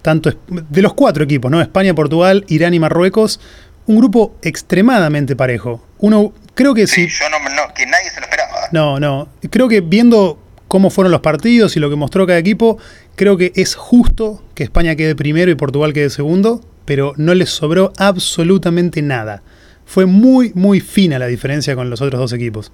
tanto 0.03 0.33
de 0.49 0.83
los 0.83 0.95
cuatro 0.95 1.25
equipos, 1.25 1.51
¿no? 1.51 1.61
España, 1.61 1.95
Portugal, 1.95 2.45
Irán 2.49 2.75
y 2.75 2.79
Marruecos. 2.79 3.41
Un 3.87 3.97
grupo 3.97 4.37
extremadamente 4.43 5.35
parejo. 5.35 5.85
Uno, 5.99 6.33
creo 6.55 6.75
que 6.75 6.87
sí. 6.87 7.09
yo 7.09 7.29
no, 7.29 7.39
que 7.75 7.87
nadie 7.87 8.11
se 8.11 8.21
lo 8.21 8.27
esperaba. 8.27 8.69
No, 8.73 9.01
no. 9.01 9.29
Creo 9.51 9.69
que 9.69 9.81
viendo 9.81 10.39
cómo 10.69 10.91
fueron 10.91 11.11
los 11.11 11.21
partidos 11.21 11.77
y 11.77 11.81
lo 11.81 11.91
que 11.91 11.97
mostró 11.97 12.27
cada 12.27 12.39
equipo, 12.39 12.79
creo 13.17 13.37
que 13.37 13.53
es 13.57 13.75
justo 13.75 14.45
que 14.55 14.63
España 14.63 14.95
quede 14.95 15.17
primero 15.17 15.51
y 15.51 15.57
Portugal 15.57 15.93
quede 15.93 16.11
segundo 16.11 16.61
pero 16.91 17.15
no 17.17 17.35
les 17.35 17.51
sobró 17.51 17.93
absolutamente 17.99 19.01
nada. 19.01 19.45
Fue 19.85 20.07
muy, 20.07 20.51
muy 20.57 20.81
fina 20.81 21.21
la 21.21 21.29
diferencia 21.29 21.77
con 21.77 21.89
los 21.89 22.01
otros 22.01 22.21
dos 22.21 22.33
equipos. 22.33 22.73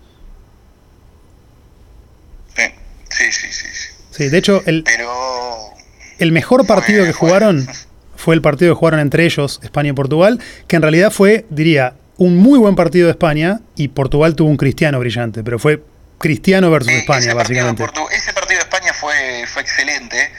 Sí, 3.08 3.32
sí, 3.32 3.52
sí. 3.52 3.66
Sí, 4.10 4.28
de 4.28 4.38
hecho, 4.38 4.62
el, 4.66 4.84
el 6.18 6.32
mejor 6.32 6.66
partido 6.66 7.04
que 7.04 7.12
jugaron 7.12 7.68
fue 8.16 8.34
el 8.34 8.42
partido 8.42 8.74
que 8.74 8.78
jugaron 8.78 9.00
entre 9.00 9.24
ellos, 9.24 9.60
España 9.62 9.90
y 9.90 9.92
Portugal, 9.92 10.40
que 10.66 10.76
en 10.76 10.82
realidad 10.82 11.10
fue, 11.10 11.46
diría, 11.50 11.94
un 12.16 12.36
muy 12.36 12.58
buen 12.58 12.74
partido 12.74 13.06
de 13.06 13.12
España 13.12 13.60
y 13.76 13.88
Portugal 13.88 14.34
tuvo 14.34 14.48
un 14.48 14.56
cristiano 14.56 14.98
brillante, 14.98 15.44
pero 15.44 15.58
fue 15.58 15.82
cristiano 16.18 16.70
versus 16.70 16.92
España, 16.92 17.34
básicamente. 17.34 17.84
ese 18.12 18.32
partido 18.32 18.58
de 18.58 18.64
España 18.64 18.92
fue, 18.94 19.44
fue 19.46 19.62
excelente 19.62 20.30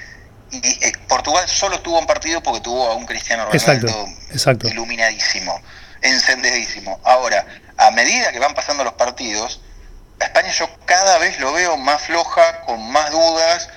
y 0.52 0.86
eh, 0.86 0.94
Portugal 1.08 1.48
solo 1.48 1.80
tuvo 1.82 2.00
un 2.00 2.08
partido 2.08 2.42
porque 2.42 2.62
tuvo 2.62 2.90
a 2.90 2.96
un 2.96 3.06
Cristiano 3.06 3.46
Ronaldo 3.46 4.08
exacto, 4.32 4.68
iluminadísimo, 4.70 5.62
encendidísimo. 6.02 7.00
Ahora, 7.04 7.46
a 7.78 7.92
medida 7.92 8.32
que 8.32 8.40
van 8.40 8.54
pasando 8.54 8.84
los 8.84 8.94
partidos, 8.94 9.62
España 10.38 10.54
yo 10.54 10.70
cada 10.86 11.18
vez 11.18 11.40
lo 11.40 11.52
veo 11.54 11.78
más 11.78 12.04
floja, 12.04 12.62
con 12.62 12.92
más 12.92 13.10
dudas. 13.12 13.70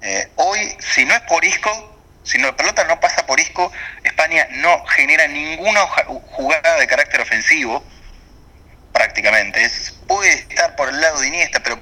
Eh, 0.00 0.28
hoy, 0.36 0.76
si 0.78 1.04
no 1.04 1.12
es 1.14 1.20
por 1.22 1.44
Isco, 1.44 1.70
si 2.22 2.38
no, 2.38 2.46
la 2.48 2.56
pelota 2.56 2.84
no 2.84 3.00
pasa 3.00 3.26
por 3.26 3.40
Isco, 3.40 3.72
España 4.04 4.46
no 4.52 4.84
genera 4.86 5.26
ninguna 5.26 5.80
jugada 6.30 6.76
de 6.78 6.86
carácter 6.86 7.20
ofensivo, 7.20 7.82
prácticamente. 8.92 9.64
Es, 9.64 9.92
puede 10.06 10.32
estar 10.34 10.76
por 10.76 10.88
el 10.90 11.00
lado 11.00 11.20
de 11.20 11.26
Iniesta, 11.28 11.60
pero 11.64 11.80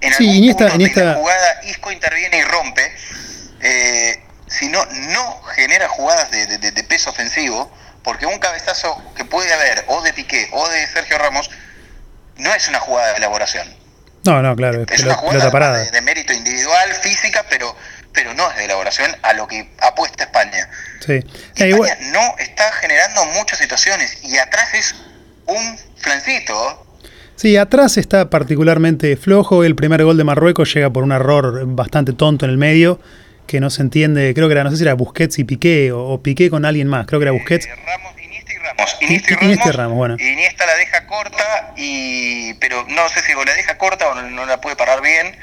en 0.00 0.12
Sí, 0.14 0.24
algún 0.26 0.36
Iniesta- 0.36 0.68
punto 0.68 1.00
de 1.00 1.04
la 1.06 1.14
jugada 1.14 1.60
Isco 1.64 1.90
interviene 1.90 2.38
y 2.38 2.42
rompe, 2.44 2.94
eh, 3.62 4.22
si 4.46 4.68
no, 4.68 4.84
no 4.86 5.42
genera 5.54 5.88
jugadas 5.88 6.30
de- 6.30 6.46
de 6.58 6.84
peso 6.84 7.10
ofensivo, 7.10 7.72
porque 8.04 8.26
un 8.26 8.38
cabezazo 8.38 9.02
que 9.16 9.24
puede 9.24 9.52
haber 9.52 9.84
o 9.88 10.02
de 10.02 10.12
Piqué 10.12 10.48
o 10.52 10.68
de 10.68 10.86
Sergio 10.86 11.18
Ramos 11.18 11.50
no 12.42 12.52
es 12.54 12.68
una 12.68 12.78
jugada 12.80 13.12
de 13.12 13.18
elaboración. 13.18 13.66
No, 14.24 14.40
no, 14.42 14.54
claro, 14.54 14.82
es 14.82 14.90
Es 15.00 15.04
una 15.04 15.14
jugada 15.14 15.50
parada. 15.50 15.78
de, 15.78 15.90
de 15.90 16.00
mérito 16.00 16.32
individual, 16.32 16.90
física, 17.02 17.44
pero, 17.50 17.74
pero 18.12 18.34
no 18.34 18.48
es 18.50 18.56
de 18.56 18.64
elaboración 18.66 19.10
a 19.22 19.32
lo 19.32 19.48
que 19.48 19.68
apuesta 19.80 20.24
España. 20.24 20.68
Sí. 21.04 21.12
Eh, 21.14 21.24
España 21.54 21.66
igual- 21.68 21.98
no 22.12 22.34
está 22.38 22.70
generando 22.80 23.24
muchas 23.36 23.58
situaciones 23.58 24.18
y 24.22 24.36
atrás 24.38 24.74
es 24.74 24.94
un 25.46 25.76
flancito. 25.96 26.86
Sí, 27.34 27.56
atrás 27.56 27.96
está 27.96 28.30
particularmente 28.30 29.16
flojo. 29.16 29.64
El 29.64 29.74
primer 29.74 30.04
gol 30.04 30.16
de 30.16 30.22
Marruecos 30.24 30.72
llega 30.72 30.90
por 30.90 31.02
un 31.02 31.10
error 31.10 31.62
bastante 31.66 32.12
tonto 32.12 32.44
en 32.44 32.52
el 32.52 32.58
medio, 32.58 33.00
que 33.48 33.58
no 33.58 33.70
se 33.70 33.82
entiende. 33.82 34.32
Creo 34.34 34.46
que 34.46 34.52
era, 34.52 34.62
no 34.62 34.70
sé 34.70 34.76
si 34.76 34.84
era 34.84 34.94
Busquets 34.94 35.40
y 35.40 35.44
Piqué, 35.44 35.90
o, 35.90 35.98
o 36.10 36.22
Piqué 36.22 36.48
con 36.50 36.64
alguien 36.64 36.86
más. 36.86 37.06
Creo 37.06 37.18
que 37.18 37.24
era 37.24 37.32
Busquets. 37.32 37.66
Eh, 37.66 37.70
Ramos, 37.84 38.11
y 38.11 38.11
Ramos. 38.62 38.96
Iniesta 39.00 39.32
y 39.32 39.36
Ramos. 39.36 39.42
Iniesta 39.44 39.68
y 39.68 39.72
Ramos, 39.72 39.96
bueno. 39.96 40.16
Iniesta 40.18 40.66
la 40.66 40.74
deja 40.76 41.06
corta, 41.06 41.72
y 41.76 42.54
pero 42.54 42.84
no 42.88 43.08
sé 43.08 43.22
si 43.22 43.32
o 43.34 43.44
la 43.44 43.54
deja 43.54 43.78
corta 43.78 44.08
o 44.08 44.14
no, 44.14 44.22
no 44.22 44.46
la 44.46 44.60
puede 44.60 44.76
parar 44.76 45.00
bien. 45.00 45.36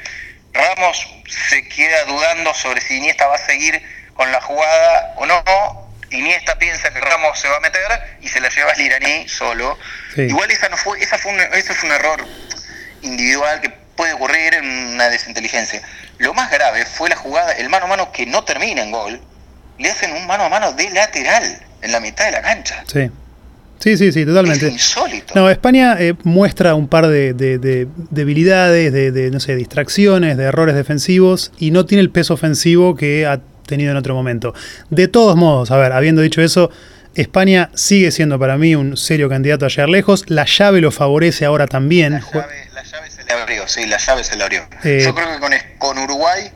Ramos 0.52 1.06
se 1.28 1.68
queda 1.68 2.04
dudando 2.04 2.52
sobre 2.54 2.80
si 2.80 2.96
Iniesta 2.96 3.26
va 3.26 3.36
a 3.36 3.38
seguir 3.38 3.82
con 4.14 4.30
la 4.32 4.40
jugada 4.40 5.14
o 5.16 5.26
no. 5.26 5.90
Iniesta 6.10 6.58
piensa 6.58 6.92
que 6.92 7.00
Ramos 7.00 7.38
se 7.38 7.48
va 7.48 7.58
a 7.58 7.60
meter 7.60 7.82
y 8.20 8.28
se 8.28 8.40
la 8.40 8.48
lleva 8.48 8.72
al 8.72 8.80
iraní 8.80 9.28
solo. 9.28 9.78
Sí. 10.14 10.22
Igual 10.22 10.50
esa 10.50 10.68
no 10.68 10.76
fue, 10.76 11.00
esa 11.00 11.18
fue 11.18 11.32
un, 11.32 11.40
ese 11.40 11.72
fue 11.74 11.88
un 11.88 11.94
error 11.94 12.26
individual 13.02 13.60
que 13.60 13.70
puede 13.70 14.14
ocurrir 14.14 14.54
en 14.54 14.64
una 14.94 15.08
desinteligencia. 15.08 15.82
Lo 16.18 16.34
más 16.34 16.50
grave 16.50 16.84
fue 16.84 17.08
la 17.08 17.16
jugada, 17.16 17.52
el 17.52 17.68
mano 17.68 17.86
a 17.86 17.88
mano 17.88 18.12
que 18.12 18.26
no 18.26 18.44
termina 18.44 18.82
en 18.82 18.90
gol. 18.90 19.22
Le 19.78 19.90
hacen 19.90 20.12
un 20.12 20.26
mano 20.26 20.44
a 20.44 20.48
mano 20.48 20.72
de 20.72 20.90
lateral 20.90 21.69
en 21.82 21.92
la 21.92 22.00
mitad 22.00 22.26
de 22.26 22.32
la 22.32 22.42
cancha. 22.42 22.84
Sí. 22.86 23.10
Sí, 23.78 23.96
sí, 23.96 24.12
sí, 24.12 24.20
Es 24.20 24.26
totalmente. 24.26 24.68
insólito. 24.68 25.32
No, 25.34 25.48
España 25.48 25.96
eh, 25.98 26.14
muestra 26.24 26.74
un 26.74 26.86
par 26.86 27.06
de, 27.08 27.32
de- 27.32 27.56
de 27.58 27.88
debilidades, 28.10 28.92
de, 28.92 29.10
de, 29.10 29.30
no 29.30 29.40
sé, 29.40 29.56
distracciones, 29.56 30.36
de 30.36 30.44
errores 30.44 30.74
defensivos 30.74 31.50
y 31.58 31.70
no 31.70 31.86
tiene 31.86 32.02
el 32.02 32.10
peso 32.10 32.34
ofensivo 32.34 32.94
que 32.94 33.24
ha 33.26 33.40
tenido 33.66 33.90
en 33.90 33.96
otro 33.96 34.14
momento. 34.14 34.52
De 34.90 35.08
todos 35.08 35.34
modos, 35.36 35.70
a 35.70 35.78
ver, 35.78 35.92
habiendo 35.92 36.20
dicho 36.20 36.42
eso, 36.42 36.70
España 37.14 37.70
sigue 37.74 38.10
siendo 38.10 38.38
para 38.38 38.58
mí 38.58 38.74
un 38.74 38.96
serio 38.98 39.28
candidato 39.30 39.64
a 39.64 39.68
llegar 39.68 39.88
lejos. 39.88 40.24
La 40.28 40.44
llave 40.44 40.82
lo 40.82 40.90
favorece 40.90 41.46
ahora 41.46 41.66
también. 41.66 42.12
La 42.12 42.20
llave, 42.20 42.54
la 42.74 42.82
llave 42.82 43.10
se 43.10 43.24
le 43.24 43.32
abrió, 43.32 43.66
sí, 43.66 43.86
la 43.86 43.96
llave 43.96 44.24
se 44.24 44.36
le 44.36 44.44
abrió. 44.44 44.62
Eh, 44.84 45.00
Yo 45.04 45.14
creo 45.14 45.32
que 45.32 45.40
con, 45.40 45.52
es- 45.54 45.64
con 45.78 45.96
Uruguay 45.98 46.50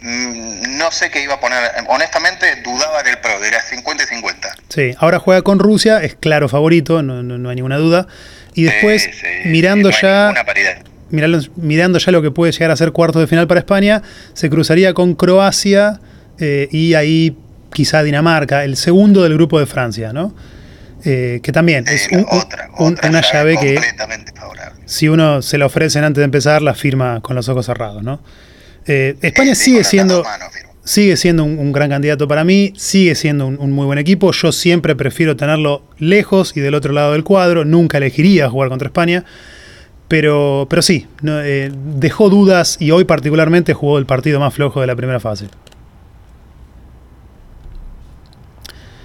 no 0.00 0.90
sé 0.92 1.10
qué 1.10 1.22
iba 1.22 1.34
a 1.34 1.40
poner. 1.40 1.58
Honestamente, 1.88 2.46
dudaba 2.64 3.02
del 3.02 3.18
PRO, 3.18 3.42
era 3.44 3.60
50 3.60 4.04
y 4.04 4.06
50. 4.06 4.48
Sí, 4.68 4.94
ahora 4.98 5.18
juega 5.18 5.42
con 5.42 5.58
Rusia, 5.58 6.02
es 6.02 6.14
claro 6.14 6.48
favorito, 6.48 7.02
no, 7.02 7.22
no- 7.22 7.38
no 7.38 7.50
hay 7.50 7.56
ninguna 7.56 7.76
duda. 7.78 8.06
Y 8.54 8.64
después, 8.64 9.02
Sí, 9.02 9.10
sí, 9.12 9.48
mirando 9.48 9.90
no 9.90 9.96
ya... 10.00 10.32
mirando, 11.10 11.40
mirando 11.56 11.98
ya 11.98 12.12
lo 12.12 12.22
que 12.22 12.30
puede 12.30 12.52
llegar 12.52 12.70
a 12.70 12.76
ser 12.76 12.92
cuartos 12.92 13.20
de 13.20 13.26
final 13.26 13.46
para 13.46 13.60
España, 13.60 14.02
se 14.34 14.50
cruzaría 14.50 14.94
con 14.94 15.14
Croacia 15.14 16.00
eh, 16.38 16.68
y 16.70 16.94
ahí 16.94 17.36
quizá 17.72 18.02
Dinamarca, 18.02 18.64
el 18.64 18.76
segundo 18.76 19.22
del 19.22 19.34
grupo 19.34 19.58
de 19.60 19.66
Francia, 19.66 20.12
¿no? 20.12 20.34
Eh, 21.04 21.40
que 21.42 21.52
también 21.52 21.86
Sí, 21.86 21.94
es 21.94 22.08
un- 22.12 22.26
otra, 22.30 22.68
un- 22.78 22.94
otra 22.94 23.08
una 23.08 23.20
llave 23.20 23.56
que 23.58 23.78
favorable. 24.36 24.82
si 24.86 25.08
uno 25.08 25.42
se 25.42 25.56
la 25.58 25.66
ofrecen 25.66 26.02
antes 26.04 26.18
de 26.20 26.24
empezar, 26.24 26.60
la 26.62 26.74
firma 26.74 27.20
con 27.20 27.36
los 27.36 27.48
ojos 27.48 27.66
cerrados, 27.66 28.02
¿no? 28.02 28.20
Eh, 28.86 29.16
España 29.22 29.54
sigue 29.54 29.84
siendo... 29.84 30.24
Sigue 30.84 31.18
siendo 31.18 31.44
un, 31.44 31.58
un 31.58 31.70
gran 31.70 31.90
candidato 31.90 32.26
para 32.26 32.44
mí, 32.44 32.72
sigue 32.74 33.14
siendo 33.14 33.46
un, 33.46 33.58
un 33.60 33.72
muy 33.72 33.84
buen 33.84 33.98
equipo. 33.98 34.32
Yo 34.32 34.52
siempre 34.52 34.96
prefiero 34.96 35.36
tenerlo 35.36 35.82
lejos 35.98 36.56
y 36.56 36.60
del 36.60 36.74
otro 36.74 36.94
lado 36.94 37.12
del 37.12 37.24
cuadro. 37.24 37.66
Nunca 37.66 37.98
elegiría 37.98 38.48
jugar 38.48 38.70
contra 38.70 38.86
España. 38.88 39.22
Pero, 40.08 40.66
pero 40.70 40.80
sí, 40.80 41.06
no, 41.20 41.42
eh, 41.42 41.70
dejó 41.74 42.30
dudas 42.30 42.78
y 42.80 42.90
hoy 42.90 43.04
particularmente 43.04 43.74
jugó 43.74 43.98
el 43.98 44.06
partido 44.06 44.40
más 44.40 44.54
flojo 44.54 44.80
de 44.80 44.86
la 44.86 44.96
primera 44.96 45.20
fase. 45.20 45.48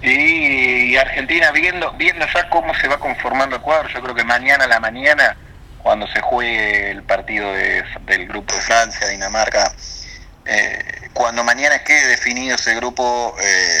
Y, 0.02 0.92
y 0.92 0.96
Argentina, 0.96 1.52
viendo, 1.52 1.92
viendo 1.98 2.24
ya 2.34 2.48
cómo 2.48 2.74
se 2.80 2.88
va 2.88 2.98
conformando 2.98 3.56
el 3.56 3.60
cuadro, 3.60 3.90
yo 3.92 4.00
creo 4.00 4.14
que 4.14 4.24
mañana 4.24 4.64
a 4.64 4.68
la 4.68 4.80
mañana, 4.80 5.36
cuando 5.84 6.06
se 6.08 6.20
juegue 6.22 6.90
el 6.90 7.02
partido 7.02 7.52
de- 7.52 7.84
del 8.06 8.26
grupo 8.26 8.54
de 8.56 8.62
Francia, 8.62 9.06
Dinamarca, 9.06 9.70
eh, 10.46 10.82
cuando 11.12 11.44
mañana 11.44 11.84
quede 11.84 12.08
definido 12.08 12.56
ese 12.56 12.74
grupo, 12.74 13.36
eh, 13.38 13.78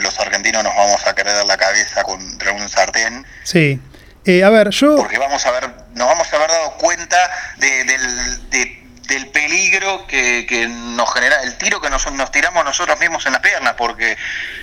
los 0.00 0.18
argentinos 0.18 0.64
nos 0.64 0.74
vamos 0.74 1.06
a 1.06 1.14
querer 1.14 1.34
dar 1.34 1.44
la 1.44 1.58
cabeza 1.58 2.02
contra 2.02 2.52
un 2.52 2.66
sartén, 2.68 3.24
Sí. 3.44 3.78
Eh, 4.24 4.42
a 4.42 4.50
ver, 4.50 4.70
yo... 4.70 4.96
porque 4.96 5.18
vamos 5.18 5.44
a 5.46 5.50
ver, 5.52 5.70
nos 5.94 6.08
vamos 6.08 6.32
a 6.32 6.36
haber 6.36 6.50
dado 6.50 6.72
cuenta 6.78 7.30
de- 7.58 7.84
del, 7.84 8.50
de- 8.50 8.82
del 9.08 9.28
peligro 9.28 10.06
que, 10.06 10.44
que 10.46 10.66
nos 10.68 11.12
genera, 11.14 11.42
el 11.42 11.56
tiro 11.58 11.80
que 11.80 11.88
nos, 11.90 12.10
nos 12.12 12.30
tiramos 12.30 12.62
nosotros 12.64 12.98
mismos 13.00 13.24
en 13.26 13.32
las 13.32 13.40
piernas, 13.42 13.74
porque 13.78 14.16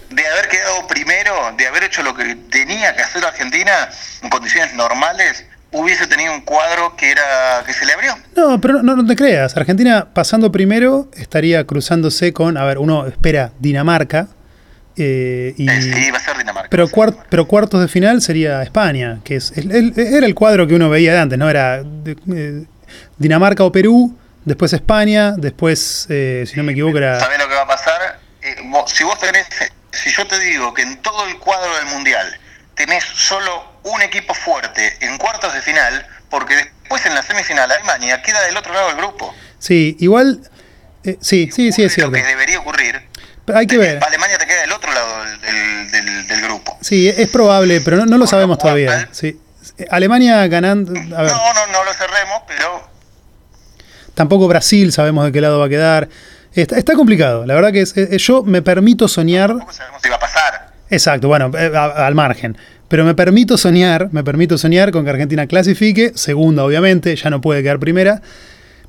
de 0.10 0.28
haber 0.28 0.48
quedado 0.50 0.88
primero, 0.88 1.52
de 1.58 1.68
haber 1.68 1.84
hecho 1.84 2.02
lo 2.04 2.14
que 2.16 2.36
tenía 2.52 2.96
que 2.96 3.02
hacer 3.04 3.24
Argentina 3.26 3.90
en 4.22 4.30
condiciones 4.30 4.74
normales, 4.76 5.46
hubiese 5.78 6.08
tenido 6.08 6.34
un 6.34 6.42
cuadro 6.42 6.96
que 6.98 7.12
era 7.12 7.64
que 7.66 7.74
se 7.74 7.86
le 7.86 7.94
abrió. 7.94 8.16
No, 8.36 8.60
pero 8.62 8.82
no, 8.82 8.96
no 8.96 9.06
te 9.06 9.16
creas. 9.16 9.56
Argentina 9.58 10.08
pasando 10.14 10.52
primero 10.52 11.10
estaría 11.16 11.66
cruzándose 11.66 12.34
con... 12.34 12.58
A 12.58 12.64
ver, 12.66 12.78
uno 12.80 13.06
espera 13.08 13.52
Dinamarca. 13.60 14.28
eh, 14.98 15.54
y, 15.58 15.70
Eh, 15.70 15.82
sí, 15.82 16.12
va 16.12 16.18
a 16.18 16.22
ser 16.22 16.38
Dinamarca. 16.38 16.70
Pero, 16.70 16.84
va 16.84 16.86
a 16.86 16.90
ser 16.90 16.96
cuar- 16.96 17.06
Dinamarca. 17.10 17.30
pero 17.30 17.48
cuartos 17.48 17.82
de 17.82 17.88
final 17.90 18.22
sería 18.22 18.64
España, 18.64 19.20
que 19.26 19.36
es 19.36 19.52
el- 19.58 19.72
el- 19.72 19.94
era 20.00 20.26
el 20.26 20.34
cuadro 20.34 20.66
que 20.68 20.74
uno 20.76 20.90
veía 20.90 21.14
de 21.14 21.20
antes, 21.20 21.38
¿no? 21.38 21.50
Era 21.50 21.82
eh, 21.82 22.66
Dinamarca 23.18 23.64
o 23.66 23.72
Perú, 23.72 24.18
después 24.46 24.72
España, 24.74 25.34
después, 25.38 26.08
eh, 26.10 26.46
si 26.48 26.56
no 26.56 26.64
me 26.64 26.72
equivoco, 26.72 26.98
era... 26.98 27.20
¿Sabés 27.20 27.40
lo 27.40 27.48
que 27.50 27.56
va 27.56 27.64
a 27.64 27.68
pasar? 27.68 28.20
Eh, 28.42 28.56
vos- 28.66 28.90
si 28.92 29.04
vos 29.04 29.20
tenés, 29.20 29.46
si 29.92 30.12
yo 30.12 30.26
te 30.28 30.40
digo 30.40 30.74
que 30.74 30.84
en 30.84 31.02
todo 31.02 31.26
el 31.28 31.38
cuadro 31.40 31.76
del 31.78 31.88
mundial 31.88 32.26
tenés 32.76 33.04
solo 33.04 33.75
un 33.86 34.02
equipo 34.02 34.34
fuerte 34.34 34.98
en 35.02 35.18
cuartos 35.18 35.54
de 35.54 35.62
final, 35.62 36.06
porque 36.30 36.56
después 36.56 37.06
en 37.06 37.16
la 37.16 37.24
semifinal 37.24 37.72
Alemania 37.72 38.22
queda 38.22 38.42
del 38.44 38.58
otro 38.58 38.74
lado 38.74 38.88
del 38.88 38.98
grupo. 38.98 39.34
Sí, 39.60 39.96
igual... 40.00 40.42
eh, 41.04 41.18
sí, 41.22 41.50
sí, 41.52 41.72
sí, 41.72 41.84
es 41.84 41.94
cierto. 41.94 42.12
Lo 42.12 42.18
que 42.18 42.24
debería 42.28 42.60
ocurrir. 42.60 43.02
Pero 43.46 43.60
hay 43.60 43.68
que 43.68 43.78
ver. 43.78 44.04
Alemania 44.04 44.38
te 44.40 44.48
queda 44.48 44.62
del 44.62 44.72
otro 44.72 44.92
lado 44.92 45.24
del, 45.24 45.42
del- 45.42 45.92
del- 45.92 46.28
del 46.28 46.42
grupo. 46.42 46.78
Sí, 46.82 47.08
es 47.08 47.30
probable, 47.30 47.80
pero 47.82 47.98
no, 47.98 48.06
no 48.06 48.18
lo 48.18 48.26
sabemos 48.28 48.58
todavía. 48.58 49.08
Sí. 49.12 49.40
Alemania 49.92 50.46
ganando... 50.48 50.92
A 51.16 51.22
ver, 51.22 51.32
No, 51.32 51.54
no, 51.54 51.68
no 51.68 51.84
lo 51.84 51.94
cerremos, 51.94 52.42
pero 52.48 52.90
tampoco 54.14 54.48
Brasil 54.48 54.92
sabemos 54.92 55.26
de 55.26 55.32
qué 55.32 55.42
lado 55.42 55.60
va 55.60 55.66
a 55.66 55.70
quedar. 55.70 56.10
Está, 56.54 56.78
está 56.78 56.94
complicado, 56.94 57.46
la 57.46 57.54
verdad 57.54 57.72
que 57.72 57.82
es- 57.82 57.94
yo 58.24 58.42
me 58.44 58.62
permito 58.62 59.08
soñar... 59.08 59.50
tampoco 59.50 59.74
sabemos 59.74 60.02
si 60.02 60.10
va 60.10 60.16
a 60.16 60.20
pasar. 60.20 60.74
Exacto, 60.90 61.28
bueno, 61.28 61.52
eh, 61.58 61.72
a- 61.76 62.06
al 62.08 62.16
margen. 62.16 62.58
Pero 62.88 63.04
me 63.04 63.16
permito 63.16 63.58
soñar, 63.58 64.10
me 64.12 64.24
permito 64.24 64.58
soñar 64.58 64.92
con 64.92 65.04
que 65.04 65.10
Argentina 65.10 65.48
clasifique, 65.48 66.12
segunda 66.16 66.64
obviamente, 66.64 67.16
ya 67.16 67.30
no 67.30 67.42
puede 67.42 67.64
quedar 67.64 67.80
primera. 67.80 68.22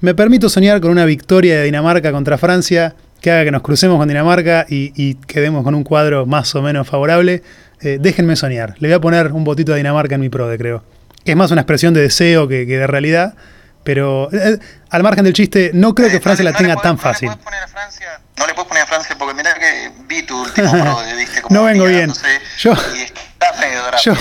Me 0.01 0.15
permito 0.15 0.49
soñar 0.51 0.81
con 0.81 0.91
una 0.91 1.07
victoria 1.07 1.57
de 1.59 1.65
Dinamarca 1.65 2.13
contra 2.13 2.37
Francia, 2.37 2.95
que 3.23 3.31
haga 3.31 3.45
que 3.45 3.51
nos 3.51 3.63
crucemos 3.63 3.97
con 3.99 4.07
Dinamarca 4.09 4.67
y, 4.69 4.93
y 4.95 5.15
quedemos 5.15 5.65
con 5.65 5.75
un 5.75 5.83
cuadro 5.85 6.27
más 6.27 6.55
o 6.55 6.61
menos 6.63 6.87
favorable. 6.87 7.43
Eh, 7.81 7.99
déjenme 8.01 8.37
soñar. 8.37 8.75
Le 8.79 8.89
voy 8.89 8.95
a 8.95 9.01
poner 9.01 9.33
un 9.33 9.45
botito 9.45 9.73
a 9.73 9.77
Dinamarca 9.77 10.15
en 10.17 10.21
mi 10.21 10.29
prode, 10.29 10.59
creo. 10.59 10.85
Es 11.25 11.35
más 11.35 11.51
una 11.51 11.63
expresión 11.63 11.95
de 11.95 12.03
deseo 12.03 12.47
que, 12.47 12.67
que 12.67 12.77
de 12.77 12.87
realidad. 12.87 13.35
Pero 13.83 14.29
eh, 14.33 14.59
al 14.91 15.03
margen 15.03 15.25
del 15.25 15.33
chiste, 15.33 15.71
no 15.73 15.95
creo 15.95 16.11
que 16.11 16.17
Eh, 16.17 16.21
Francia 16.21 16.45
no 16.45 16.51
la 16.51 16.57
tenga 16.59 16.75
no 16.75 16.81
tan 16.83 16.99
fácil. 16.99 17.29
No 17.29 17.35
le 17.37 17.37
puedes 17.39 17.45
poner 17.47 17.63
a 17.63 17.69
Francia, 17.69 18.07
no 18.39 18.47
le 18.47 18.53
puedes 18.55 18.69
poner 18.69 18.83
a 18.83 18.87
Francia 18.87 19.17
porque 19.19 19.35
mirá 19.35 19.55
que 19.55 19.91
vi 20.09 20.23
tu 20.25 20.43
último 20.43 20.71
pro, 20.83 20.99
viste 21.17 21.41
como 21.43 21.55
No 21.57 21.65
vengo 21.65 21.85
bien. 21.85 22.13
tirándose, 22.13 22.27
Yo- 22.59 22.73
y 22.73 23.07
está 23.39 23.61
medio 23.61 23.83
grave. 23.87 24.03
Yo, 24.05 24.15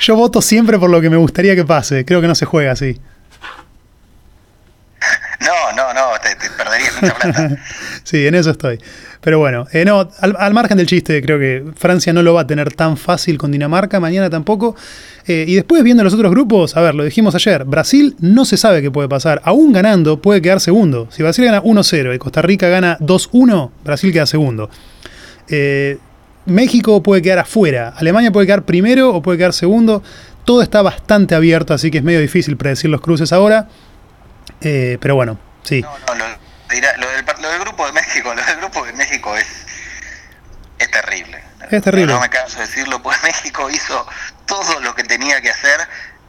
yo 0.00 0.16
voto 0.16 0.42
siempre 0.42 0.78
por 0.78 0.90
lo 0.90 1.00
que 1.00 1.10
me 1.10 1.16
gustaría 1.16 1.54
que 1.54 1.64
pase. 1.64 2.04
Creo 2.04 2.20
que 2.20 2.28
no 2.28 2.34
se 2.34 2.44
juega 2.44 2.72
así. 2.72 3.00
No, 5.40 5.72
no, 5.72 5.92
no, 5.92 6.12
te, 6.22 6.34
te 6.36 6.48
perderías 6.56 7.02
mucha 7.02 7.14
plata. 7.14 7.56
Sí, 8.02 8.26
en 8.26 8.34
eso 8.34 8.50
estoy. 8.50 8.78
Pero 9.20 9.38
bueno, 9.38 9.66
eh, 9.72 9.84
no, 9.84 10.08
al, 10.20 10.36
al 10.38 10.54
margen 10.54 10.78
del 10.78 10.86
chiste, 10.86 11.20
creo 11.22 11.38
que 11.38 11.64
Francia 11.76 12.12
no 12.12 12.22
lo 12.22 12.32
va 12.34 12.42
a 12.42 12.46
tener 12.46 12.72
tan 12.72 12.96
fácil 12.96 13.36
con 13.36 13.50
Dinamarca, 13.50 14.00
mañana 14.00 14.30
tampoco. 14.30 14.74
Eh, 15.26 15.44
y 15.46 15.54
después 15.54 15.82
viendo 15.82 16.04
los 16.04 16.14
otros 16.14 16.30
grupos, 16.30 16.76
a 16.76 16.82
ver, 16.82 16.94
lo 16.94 17.04
dijimos 17.04 17.34
ayer, 17.34 17.64
Brasil 17.64 18.16
no 18.20 18.44
se 18.44 18.56
sabe 18.56 18.82
qué 18.82 18.90
puede 18.90 19.08
pasar. 19.08 19.40
Aún 19.44 19.72
ganando, 19.72 20.20
puede 20.20 20.40
quedar 20.40 20.60
segundo. 20.60 21.08
Si 21.10 21.22
Brasil 21.22 21.44
gana 21.44 21.62
1-0 21.62 22.14
y 22.14 22.18
Costa 22.18 22.42
Rica 22.42 22.68
gana 22.68 22.98
2-1, 23.00 23.70
Brasil 23.84 24.12
queda 24.12 24.26
segundo. 24.26 24.70
Eh, 25.48 25.98
México 26.46 27.02
puede 27.02 27.22
quedar 27.22 27.38
afuera, 27.40 27.94
Alemania 27.96 28.30
puede 28.30 28.46
quedar 28.46 28.64
primero 28.64 29.10
o 29.10 29.22
puede 29.22 29.38
quedar 29.38 29.52
segundo. 29.52 30.02
Todo 30.44 30.62
está 30.62 30.82
bastante 30.82 31.34
abierto, 31.34 31.72
así 31.72 31.90
que 31.90 31.98
es 31.98 32.04
medio 32.04 32.20
difícil 32.20 32.56
predecir 32.56 32.90
los 32.90 33.00
cruces 33.00 33.32
ahora. 33.32 33.68
Eh, 34.60 34.98
pero 35.00 35.14
bueno, 35.14 35.38
Sí. 35.64 35.80
No, 35.80 35.90
no, 36.06 36.14
lo, 36.14 36.28
lo, 36.28 36.36
del, 36.68 37.00
lo, 37.40 37.48
del, 37.50 37.60
grupo 37.60 37.86
de 37.86 37.92
México, 37.92 38.34
lo 38.34 38.44
del 38.44 38.56
grupo 38.58 38.84
de 38.84 38.92
México 38.92 39.36
es, 39.36 39.46
es 40.78 40.90
terrible. 40.90 41.42
Es 41.70 41.82
terrible. 41.82 42.12
No, 42.12 42.20
me 42.20 42.28
canso 42.28 42.58
de 42.58 42.66
decirlo, 42.66 43.02
pues 43.02 43.16
México 43.24 43.68
hizo 43.70 44.06
todo 44.46 44.80
lo 44.80 44.94
que 44.94 45.04
tenía 45.04 45.40
que 45.40 45.50
hacer 45.50 45.80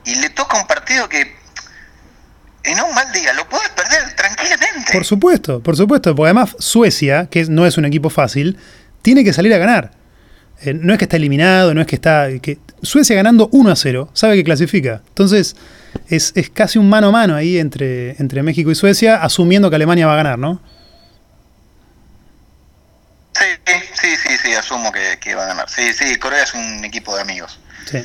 y 0.05 0.15
le 0.15 0.29
toca 0.29 0.57
un 0.57 0.67
partido 0.67 1.09
que 1.09 1.35
en 2.63 2.79
un 2.81 2.95
mal 2.95 3.11
día 3.11 3.33
lo 3.33 3.47
puedes 3.47 3.69
perder 3.69 4.15
tranquilamente. 4.15 4.93
Por 4.93 5.05
supuesto, 5.05 5.61
por 5.61 5.75
supuesto, 5.75 6.15
porque 6.15 6.27
además 6.27 6.55
Suecia, 6.57 7.27
que 7.29 7.43
no 7.45 7.65
es 7.65 7.77
un 7.77 7.85
equipo 7.85 8.09
fácil, 8.09 8.57
tiene 9.01 9.23
que 9.23 9.33
salir 9.33 9.53
a 9.53 9.57
ganar. 9.57 9.91
Eh, 10.61 10.73
no 10.73 10.93
es 10.93 10.99
que 10.99 11.05
está 11.05 11.17
eliminado, 11.17 11.73
no 11.73 11.81
es 11.81 11.87
que 11.87 11.95
está... 11.95 12.27
Que 12.41 12.57
Suecia 12.81 13.15
ganando 13.15 13.49
1 13.51 13.71
a 13.71 13.75
0, 13.75 14.09
sabe 14.13 14.35
que 14.35 14.43
clasifica. 14.43 15.01
Entonces, 15.09 15.55
es, 16.07 16.33
es, 16.35 16.49
casi 16.49 16.77
un 16.77 16.89
mano 16.89 17.07
a 17.07 17.11
mano 17.11 17.35
ahí 17.35 17.57
entre, 17.57 18.11
entre 18.21 18.43
México 18.43 18.69
y 18.71 18.75
Suecia, 18.75 19.23
asumiendo 19.23 19.69
que 19.69 19.75
Alemania 19.75 20.07
va 20.07 20.13
a 20.13 20.17
ganar, 20.17 20.39
¿no? 20.39 20.61
Sí, 23.33 23.73
sí, 23.93 24.07
sí, 24.15 24.37
sí, 24.43 24.53
asumo 24.53 24.91
que, 24.91 25.17
que 25.19 25.35
va 25.35 25.43
a 25.43 25.47
ganar. 25.47 25.69
Sí, 25.69 25.93
sí, 25.93 26.15
Corea 26.17 26.43
es 26.43 26.53
un 26.53 26.85
equipo 26.85 27.15
de 27.15 27.21
amigos. 27.21 27.59
Sí. 27.85 28.03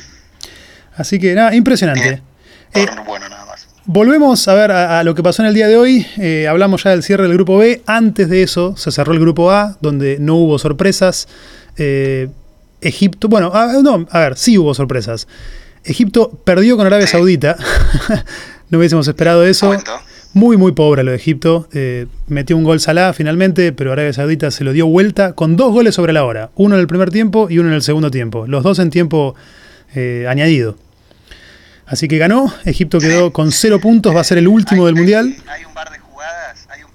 Así 0.95 1.19
que 1.19 1.33
nada, 1.35 1.55
impresionante. 1.55 2.21
Eh, 2.73 2.85
bueno, 3.05 3.29
nada 3.29 3.45
más. 3.45 3.67
Volvemos 3.85 4.47
a 4.47 4.53
ver 4.53 4.71
a, 4.71 4.99
a, 4.99 5.03
lo 5.03 5.15
que 5.15 5.23
pasó 5.23 5.41
en 5.41 5.47
el 5.49 5.53
día 5.53 5.67
de 5.67 5.77
hoy. 5.77 6.05
Eh, 6.17 6.47
hablamos 6.47 6.83
ya 6.83 6.91
del 6.91 7.03
cierre 7.03 7.23
del 7.23 7.33
grupo 7.33 7.57
B. 7.57 7.81
Antes 7.85 8.29
de 8.29 8.43
eso 8.43 8.75
se 8.77 8.91
cerró 8.91 9.13
el 9.13 9.19
grupo 9.19 9.51
A, 9.51 9.77
donde 9.81 10.17
no 10.19 10.35
hubo 10.35 10.59
sorpresas. 10.59 11.27
Eh, 11.77 12.29
Egipto, 12.81 13.27
bueno, 13.27 13.51
a, 13.53 13.81
no, 13.81 14.07
a 14.09 14.19
ver, 14.19 14.37
sí 14.37 14.57
hubo 14.57 14.73
sorpresas. 14.73 15.27
Egipto 15.83 16.29
perdió 16.43 16.77
con 16.77 16.85
Arabia 16.85 17.07
Saudita. 17.07 17.55
no 18.69 18.77
hubiésemos 18.77 19.07
esperado 19.07 19.45
eso. 19.45 19.75
Muy, 20.33 20.55
muy 20.55 20.71
pobre 20.71 21.03
lo 21.03 21.11
de 21.11 21.17
Egipto. 21.17 21.67
Eh, 21.73 22.07
metió 22.27 22.55
un 22.55 22.63
gol 22.63 22.79
Salah 22.79 23.13
finalmente, 23.13 23.73
pero 23.73 23.91
Arabia 23.91 24.13
Saudita 24.13 24.49
se 24.49 24.63
lo 24.63 24.71
dio 24.71 24.87
vuelta 24.87 25.33
con 25.33 25.57
dos 25.57 25.73
goles 25.73 25.95
sobre 25.95 26.13
la 26.13 26.23
hora. 26.23 26.51
Uno 26.55 26.75
en 26.75 26.81
el 26.81 26.87
primer 26.87 27.09
tiempo 27.09 27.47
y 27.49 27.59
uno 27.59 27.69
en 27.69 27.75
el 27.75 27.81
segundo 27.81 28.11
tiempo. 28.11 28.47
Los 28.47 28.63
dos 28.63 28.79
en 28.79 28.89
tiempo 28.89 29.35
eh, 29.93 30.25
añadido. 30.29 30.77
Así 31.85 32.07
que 32.07 32.17
ganó. 32.17 32.53
Egipto 32.63 32.99
quedó 32.99 33.33
con 33.33 33.51
cero 33.51 33.81
puntos. 33.81 34.15
Va 34.15 34.21
a 34.21 34.23
ser 34.23 34.37
el 34.37 34.47
último 34.47 34.85
del 34.85 34.95
Mundial. 34.95 35.35
Hay 35.47 35.65
un 35.65 35.73
par 35.73 35.91
de 35.91 36.00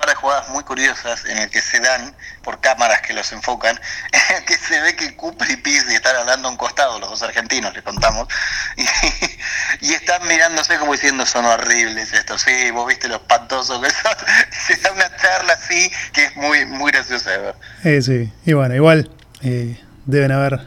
par 0.06 0.14
de 0.14 0.20
jugadas 0.20 0.48
muy 0.50 0.62
curiosas 0.64 1.24
en 1.26 1.38
el 1.38 1.50
que 1.50 1.60
se 1.60 1.80
dan 1.80 2.14
por 2.42 2.60
cámaras 2.60 3.00
que 3.02 3.12
los 3.12 3.30
enfocan, 3.32 3.76
en 4.30 4.36
el 4.36 4.44
que 4.44 4.56
se 4.56 4.80
ve 4.80 4.94
que 4.94 5.16
Cooper 5.16 5.50
y 5.50 5.56
Pizzi 5.56 5.94
están 5.94 6.16
hablando 6.16 6.48
a 6.48 6.50
un 6.52 6.56
costado, 6.56 6.98
los 7.00 7.10
dos 7.10 7.22
argentinos, 7.22 7.74
le 7.74 7.82
contamos, 7.82 8.28
y, 8.76 9.86
y 9.86 9.94
están 9.94 10.26
mirándose 10.26 10.78
como 10.78 10.92
diciendo 10.92 11.26
son 11.26 11.44
horribles 11.44 12.12
estos, 12.12 12.42
sí, 12.42 12.70
vos 12.70 12.86
viste 12.86 13.08
lo 13.08 13.16
espantosos 13.16 13.80
que 13.82 13.90
son, 13.90 14.12
se 14.66 14.76
da 14.80 14.92
una 14.92 15.16
charla 15.16 15.52
así 15.54 15.90
que 16.12 16.24
es 16.24 16.36
muy, 16.36 16.64
muy 16.66 16.92
graciosa 16.92 17.30
de 17.30 17.38
ver. 17.38 17.54
Eh, 17.84 18.02
sí. 18.02 18.32
Y 18.44 18.52
bueno, 18.52 18.74
igual 18.74 19.10
eh, 19.42 19.80
deben 20.04 20.32
haber 20.32 20.60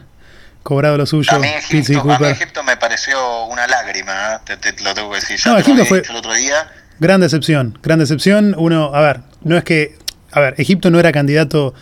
cobrado 0.62 0.98
lo 0.98 1.06
suyo. 1.06 1.32
A 1.34 1.38
mí, 1.38 1.48
Pizzi 1.70 1.94
y 1.94 1.96
Egipto, 1.96 2.00
a 2.00 2.04
mí 2.04 2.18
Cooper. 2.18 2.32
Egipto 2.32 2.62
me 2.62 2.76
pareció 2.76 3.44
una 3.46 3.66
lágrima, 3.66 4.34
¿eh? 4.34 4.38
te, 4.44 4.56
te 4.58 4.82
lo 4.82 4.94
tengo 4.94 5.10
que 5.10 5.16
decir, 5.16 5.38
ya 5.38 5.50
No, 5.50 5.56
te 5.56 5.60
lo 5.60 5.60
Egipto 5.60 5.72
había 5.80 5.88
fue- 5.88 5.98
dicho 6.00 6.12
el 6.12 6.18
otro 6.18 6.34
día. 6.34 6.70
Gran 6.98 7.22
decepción, 7.22 7.78
gran 7.82 7.98
decepción. 7.98 8.54
Uno, 8.58 8.94
a 8.94 9.00
ver, 9.00 9.20
no 9.42 9.56
es 9.56 9.64
que. 9.64 9.96
A 10.32 10.40
ver, 10.40 10.54
Egipto 10.58 10.90
no 10.90 11.00
era 11.00 11.10
candidato. 11.12 11.74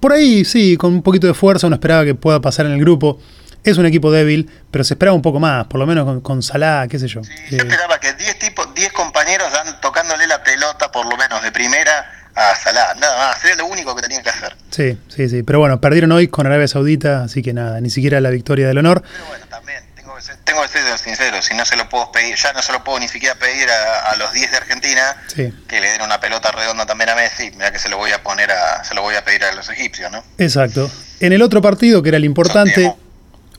Por 0.00 0.12
ahí 0.12 0.44
sí, 0.44 0.76
con 0.76 0.92
un 0.92 1.02
poquito 1.02 1.26
de 1.26 1.34
fuerza 1.34 1.66
uno 1.66 1.76
esperaba 1.76 2.04
que 2.04 2.14
pueda 2.14 2.40
pasar 2.40 2.66
en 2.66 2.72
el 2.72 2.80
grupo. 2.80 3.18
Es 3.64 3.76
un 3.76 3.86
equipo 3.86 4.10
débil, 4.12 4.48
pero 4.70 4.84
se 4.84 4.94
esperaba 4.94 5.14
un 5.14 5.22
poco 5.22 5.40
más, 5.40 5.66
por 5.66 5.80
lo 5.80 5.86
menos 5.86 6.04
con, 6.04 6.20
con 6.20 6.42
Salah, 6.42 6.86
qué 6.88 6.98
sé 6.98 7.08
yo. 7.08 7.22
Sí, 7.24 7.30
Eh, 7.32 7.48
yo 7.50 7.56
esperaba 7.58 7.98
que 7.98 8.12
10 8.14 8.38
tipos, 8.38 8.72
10 8.74 8.92
compañeros 8.92 9.52
dan 9.52 9.80
tocándole 9.80 10.26
la 10.26 10.42
pelota 10.42 10.90
por 10.92 11.04
lo 11.06 11.16
menos 11.16 11.42
de 11.42 11.50
primera 11.50 12.10
a 12.34 12.54
Salah, 12.54 12.94
nada 13.00 13.28
más, 13.30 13.44
era 13.44 13.56
lo 13.56 13.66
único 13.66 13.94
que 13.96 14.02
tenían 14.02 14.22
que 14.22 14.30
hacer. 14.30 14.54
sí, 14.70 14.96
sí, 15.08 15.28
sí. 15.28 15.42
Pero 15.42 15.58
bueno, 15.58 15.80
perdieron 15.80 16.12
hoy 16.12 16.28
con 16.28 16.46
Arabia 16.46 16.68
Saudita, 16.68 17.24
así 17.24 17.42
que 17.42 17.52
nada, 17.52 17.80
ni 17.80 17.90
siquiera 17.90 18.20
la 18.20 18.30
victoria 18.30 18.68
del 18.68 18.78
honor. 18.78 19.02
Pero 19.02 19.26
bueno, 19.26 19.44
también 19.50 19.82
tengo 20.48 20.62
que 20.62 20.68
ser, 20.68 20.98
sincero, 20.98 21.42
si 21.42 21.54
no 21.54 21.64
se 21.66 21.76
lo 21.76 21.88
puedo 21.88 22.10
pedir, 22.10 22.34
ya 22.36 22.52
no 22.54 22.62
se 22.62 22.72
lo 22.72 22.82
puedo 22.82 22.98
ni 22.98 23.06
siquiera 23.08 23.34
pedir 23.34 23.68
a, 23.70 24.10
a 24.10 24.16
los 24.16 24.32
10 24.32 24.50
de 24.50 24.56
Argentina 24.56 25.02
Sí, 25.34 25.52
que 25.68 25.80
le 25.80 25.92
den 25.92 26.02
una 26.02 26.18
pelota 26.20 26.50
redonda 26.50 26.86
también 26.86 27.10
a 27.10 27.14
Messi, 27.14 27.50
mira 27.52 27.70
que 27.70 27.78
se 27.78 27.88
lo 27.88 27.98
voy 27.98 28.12
a 28.12 28.22
poner 28.22 28.50
a 28.50 28.82
se 28.82 28.94
lo 28.94 29.02
voy 29.02 29.14
a 29.14 29.24
pedir 29.24 29.44
a 29.44 29.52
los 29.52 29.68
egipcios, 29.68 30.10
¿no? 30.10 30.24
exacto. 30.38 30.90
En 31.20 31.32
el 31.32 31.42
otro 31.42 31.60
partido, 31.60 32.02
que 32.02 32.08
era 32.08 32.16
el 32.18 32.24
importante. 32.24 32.94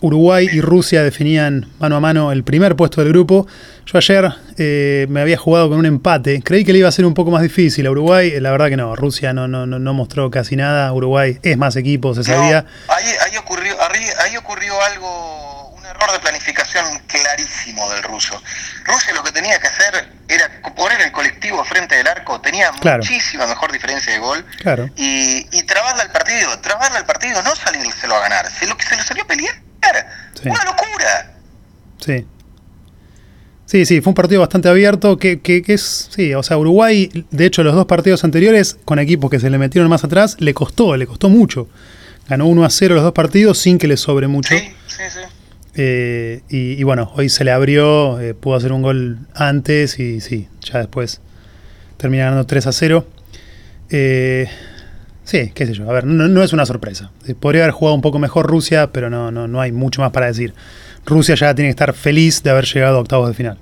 Uruguay 0.02 0.48
y 0.50 0.62
Rusia 0.62 1.04
definían 1.04 1.68
mano 1.78 1.98
a 1.98 2.00
mano 2.00 2.32
el 2.32 2.46
primer 2.46 2.78
puesto 2.78 3.02
del 3.02 3.10
grupo. 3.10 3.48
Yo 3.86 3.98
ayer 3.98 4.32
eh, 4.58 5.06
me 5.10 5.20
había 5.20 5.36
jugado 5.36 5.68
con 5.68 5.78
un 5.78 5.86
empate. 5.86 6.42
Creí 6.42 6.64
que 6.64 6.72
le 6.72 6.80
iba 6.80 6.88
a 6.88 6.92
ser 6.94 7.06
un 7.06 7.14
poco 7.14 7.32
más 7.32 7.42
difícil 7.42 7.86
a 7.86 7.92
Uruguay. 7.92 8.32
Eh, 8.34 8.40
La 8.40 8.52
verdad 8.52 8.70
que 8.70 8.78
no. 8.78 8.96
Rusia 8.96 9.34
no, 9.34 9.50
no, 9.50 9.66
no, 9.66 9.78
no 9.78 9.94
mostró 9.94 10.32
casi 10.32 10.56
nada. 10.56 10.94
Uruguay 10.94 11.38
es 11.44 11.58
más 11.58 11.76
equipo, 11.76 12.16
se 12.16 12.24
sabía. 12.24 12.62
No, 12.88 12.94
ahí, 12.94 13.06
ahí 13.30 13.38
ocurrió, 13.38 13.76
ahí, 13.82 14.06
ahí 14.24 14.38
ocurrió 14.38 14.74
algo, 14.84 15.69
error 16.00 16.12
de 16.14 16.20
planificación 16.20 16.86
clarísimo 17.08 17.90
del 17.92 18.04
ruso. 18.04 18.42
Rusia 18.86 19.14
lo 19.14 19.24
que 19.24 19.32
tenía 19.32 19.60
que 19.60 19.68
hacer 19.68 20.10
era 20.28 20.50
poner 20.76 21.02
el 21.02 21.12
colectivo 21.12 21.64
frente 21.66 21.96
del 21.96 22.08
arco, 22.08 22.40
tenía 22.42 22.72
Claro. 22.80 23.04
muchísima 23.04 23.48
mejor 23.48 23.72
diferencia 23.72 24.14
de 24.14 24.20
gol 24.20 24.46
Claro. 24.62 24.90
y, 24.96 25.46
y 25.52 25.64
trabarle 25.64 26.04
al 26.04 26.12
partido, 26.12 26.60
trabarle 26.60 26.98
al 26.98 27.06
partido, 27.06 27.42
no 27.44 27.56
salírselo 27.56 28.16
a 28.16 28.20
ganar, 28.22 28.50
se 28.52 28.68
lo 28.68 28.78
que 28.78 28.86
se 28.86 28.96
lo 28.96 29.04
salió 29.04 29.24
a 29.24 29.28
pelear. 29.28 29.56
Sí. 30.42 30.48
Una 30.50 30.64
locura. 30.64 31.34
Sí. 32.00 32.26
Sí, 33.66 33.86
sí, 33.86 34.02
fue 34.02 34.12
un 34.12 34.16
partido 34.16 34.40
bastante 34.42 34.70
abierto. 34.70 35.18
Que, 35.18 35.42
que, 35.42 35.62
que 35.62 35.74
es. 35.74 36.10
Sí, 36.16 36.34
o 36.34 36.42
sea, 36.44 36.58
Uruguay, 36.58 37.10
de 37.30 37.46
hecho, 37.46 37.62
los 37.64 37.76
dos 37.76 37.86
partidos 37.86 38.24
anteriores, 38.24 38.78
con 38.86 39.00
equipos 39.00 39.30
que 39.30 39.40
se 39.40 39.50
le 39.50 39.58
metieron 39.58 39.90
más 39.90 40.04
atrás, 40.04 40.38
le 40.40 40.54
costó, 40.54 40.96
le 40.98 41.06
costó 41.08 41.30
mucho. 41.30 41.68
Ganó 42.28 42.46
1 42.48 42.66
a 42.66 42.70
0 42.70 42.96
los 42.96 43.04
dos 43.04 43.14
partidos 43.14 43.58
sin 43.60 43.78
que 43.78 43.88
le 43.88 43.98
sobre 43.98 44.28
mucho. 44.28 44.56
Sí, 44.56 44.74
sí, 44.88 45.04
sí. 45.14 45.20
Eh, 45.82 46.42
y, 46.50 46.74
y 46.74 46.84
bueno, 46.84 47.10
hoy 47.16 47.30
se 47.30 47.46
le 47.46 47.54
abrió, 47.54 48.20
eh, 48.20 48.34
pudo 48.34 48.58
hacer 48.58 48.74
un 48.74 48.82
gol 48.82 49.20
antes 49.34 49.98
y 49.98 50.20
sí, 50.20 50.50
ya 50.60 50.80
después 50.80 51.22
termina 51.96 52.26
ganando 52.26 52.46
3 52.46 52.68
a 52.68 52.74
0. 52.74 53.08
Eh, 53.90 54.50
sí, 55.24 55.54
qué 55.56 55.66
sé 55.66 55.74
yo, 55.74 55.90
a 55.90 55.94
ver, 55.94 56.04
no, 56.04 56.28
no 56.28 56.44
es 56.44 56.52
una 56.52 56.66
sorpresa. 56.66 57.12
Eh, 57.30 57.34
podría 57.34 57.64
haber 57.64 57.72
jugado 57.72 57.96
un 57.96 58.02
poco 58.02 58.20
mejor 58.20 58.46
Rusia, 58.48 58.92
pero 58.92 59.10
no, 59.10 59.32
no, 59.32 59.48
no 59.48 59.62
hay 59.62 59.72
mucho 59.72 60.02
más 60.02 60.12
para 60.12 60.26
decir. 60.26 60.54
Rusia 61.06 61.36
ya 61.36 61.56
tiene 61.56 61.70
que 61.70 61.72
estar 61.80 61.94
feliz 61.94 62.44
de 62.44 62.50
haber 62.50 62.66
llegado 62.66 62.98
a 62.98 63.00
octavos 63.00 63.30
de 63.30 63.34
final. 63.36 63.58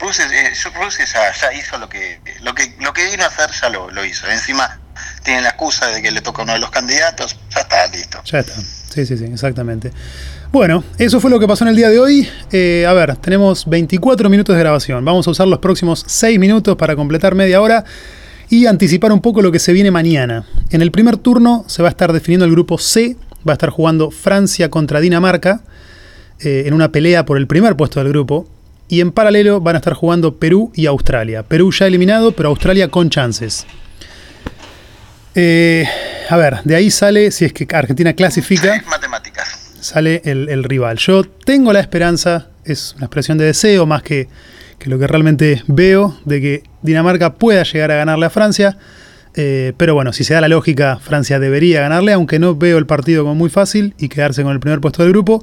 Rusia, 0.00 0.26
ya, 0.28 1.32
ya 1.32 1.52
hizo 1.54 1.78
lo 1.78 1.88
que, 1.88 2.18
lo 2.40 2.56
que 2.56 2.74
lo 2.80 2.92
que 2.92 3.08
vino 3.08 3.22
a 3.22 3.28
hacer, 3.28 3.50
ya 3.52 3.68
lo, 3.68 3.88
lo 3.92 4.04
hizo. 4.04 4.28
Encima 4.28 4.80
tienen 5.22 5.44
la 5.44 5.50
excusa 5.50 5.86
de 5.86 6.02
que 6.02 6.10
le 6.10 6.20
toca 6.22 6.42
a 6.42 6.44
uno 6.44 6.54
de 6.54 6.58
los 6.58 6.70
candidatos, 6.70 7.38
ya 7.50 7.60
está, 7.60 7.86
listo. 7.86 8.20
Ya 8.24 8.40
está. 8.40 8.54
Sí, 8.92 9.06
sí, 9.06 9.16
sí, 9.16 9.24
exactamente. 9.24 9.90
Bueno, 10.52 10.84
eso 10.98 11.18
fue 11.18 11.30
lo 11.30 11.40
que 11.40 11.48
pasó 11.48 11.64
en 11.64 11.70
el 11.70 11.76
día 11.76 11.88
de 11.88 11.98
hoy. 11.98 12.28
Eh, 12.52 12.84
a 12.86 12.92
ver, 12.92 13.16
tenemos 13.16 13.64
24 13.64 14.28
minutos 14.28 14.54
de 14.54 14.60
grabación. 14.60 15.02
Vamos 15.02 15.26
a 15.26 15.30
usar 15.30 15.48
los 15.48 15.60
próximos 15.60 16.04
6 16.06 16.38
minutos 16.38 16.76
para 16.76 16.94
completar 16.94 17.34
media 17.34 17.62
hora 17.62 17.86
y 18.50 18.66
anticipar 18.66 19.10
un 19.10 19.22
poco 19.22 19.40
lo 19.40 19.50
que 19.50 19.58
se 19.58 19.72
viene 19.72 19.90
mañana. 19.90 20.44
En 20.68 20.82
el 20.82 20.90
primer 20.90 21.16
turno 21.16 21.64
se 21.68 21.80
va 21.80 21.88
a 21.88 21.92
estar 21.92 22.12
definiendo 22.12 22.44
el 22.44 22.52
grupo 22.52 22.76
C. 22.76 23.16
Va 23.48 23.52
a 23.52 23.54
estar 23.54 23.70
jugando 23.70 24.10
Francia 24.10 24.68
contra 24.68 25.00
Dinamarca 25.00 25.62
eh, 26.40 26.64
en 26.66 26.74
una 26.74 26.92
pelea 26.92 27.24
por 27.24 27.38
el 27.38 27.46
primer 27.46 27.74
puesto 27.76 27.98
del 28.00 28.10
grupo. 28.10 28.46
Y 28.88 29.00
en 29.00 29.10
paralelo 29.10 29.62
van 29.62 29.76
a 29.76 29.78
estar 29.78 29.94
jugando 29.94 30.36
Perú 30.36 30.70
y 30.74 30.84
Australia. 30.84 31.44
Perú 31.44 31.72
ya 31.72 31.86
eliminado, 31.86 32.32
pero 32.32 32.50
Australia 32.50 32.88
con 32.88 33.08
chances. 33.08 33.64
Eh, 35.34 35.86
a 36.28 36.36
ver, 36.36 36.62
de 36.64 36.74
ahí 36.74 36.90
sale, 36.90 37.30
si 37.30 37.44
es 37.44 37.52
que 37.52 37.66
Argentina 37.74 38.12
clasifica, 38.14 38.82
matemáticas. 38.88 39.72
sale 39.80 40.22
el, 40.24 40.48
el 40.48 40.64
rival. 40.64 40.98
Yo 40.98 41.24
tengo 41.24 41.72
la 41.72 41.80
esperanza, 41.80 42.48
es 42.64 42.94
una 42.96 43.06
expresión 43.06 43.38
de 43.38 43.46
deseo 43.46 43.86
más 43.86 44.02
que, 44.02 44.28
que 44.78 44.90
lo 44.90 44.98
que 44.98 45.06
realmente 45.06 45.62
veo, 45.66 46.18
de 46.24 46.40
que 46.40 46.62
Dinamarca 46.82 47.34
pueda 47.34 47.62
llegar 47.62 47.90
a 47.90 47.96
ganarle 47.96 48.26
a 48.26 48.30
Francia. 48.30 48.76
Eh, 49.34 49.72
pero 49.78 49.94
bueno, 49.94 50.12
si 50.12 50.24
se 50.24 50.34
da 50.34 50.42
la 50.42 50.48
lógica, 50.48 50.98
Francia 50.98 51.38
debería 51.38 51.80
ganarle, 51.80 52.12
aunque 52.12 52.38
no 52.38 52.54
veo 52.54 52.76
el 52.76 52.84
partido 52.86 53.22
como 53.22 53.34
muy 53.34 53.48
fácil 53.48 53.94
y 53.98 54.08
quedarse 54.10 54.42
con 54.42 54.52
el 54.52 54.60
primer 54.60 54.80
puesto 54.80 55.02
del 55.02 55.12
grupo. 55.12 55.42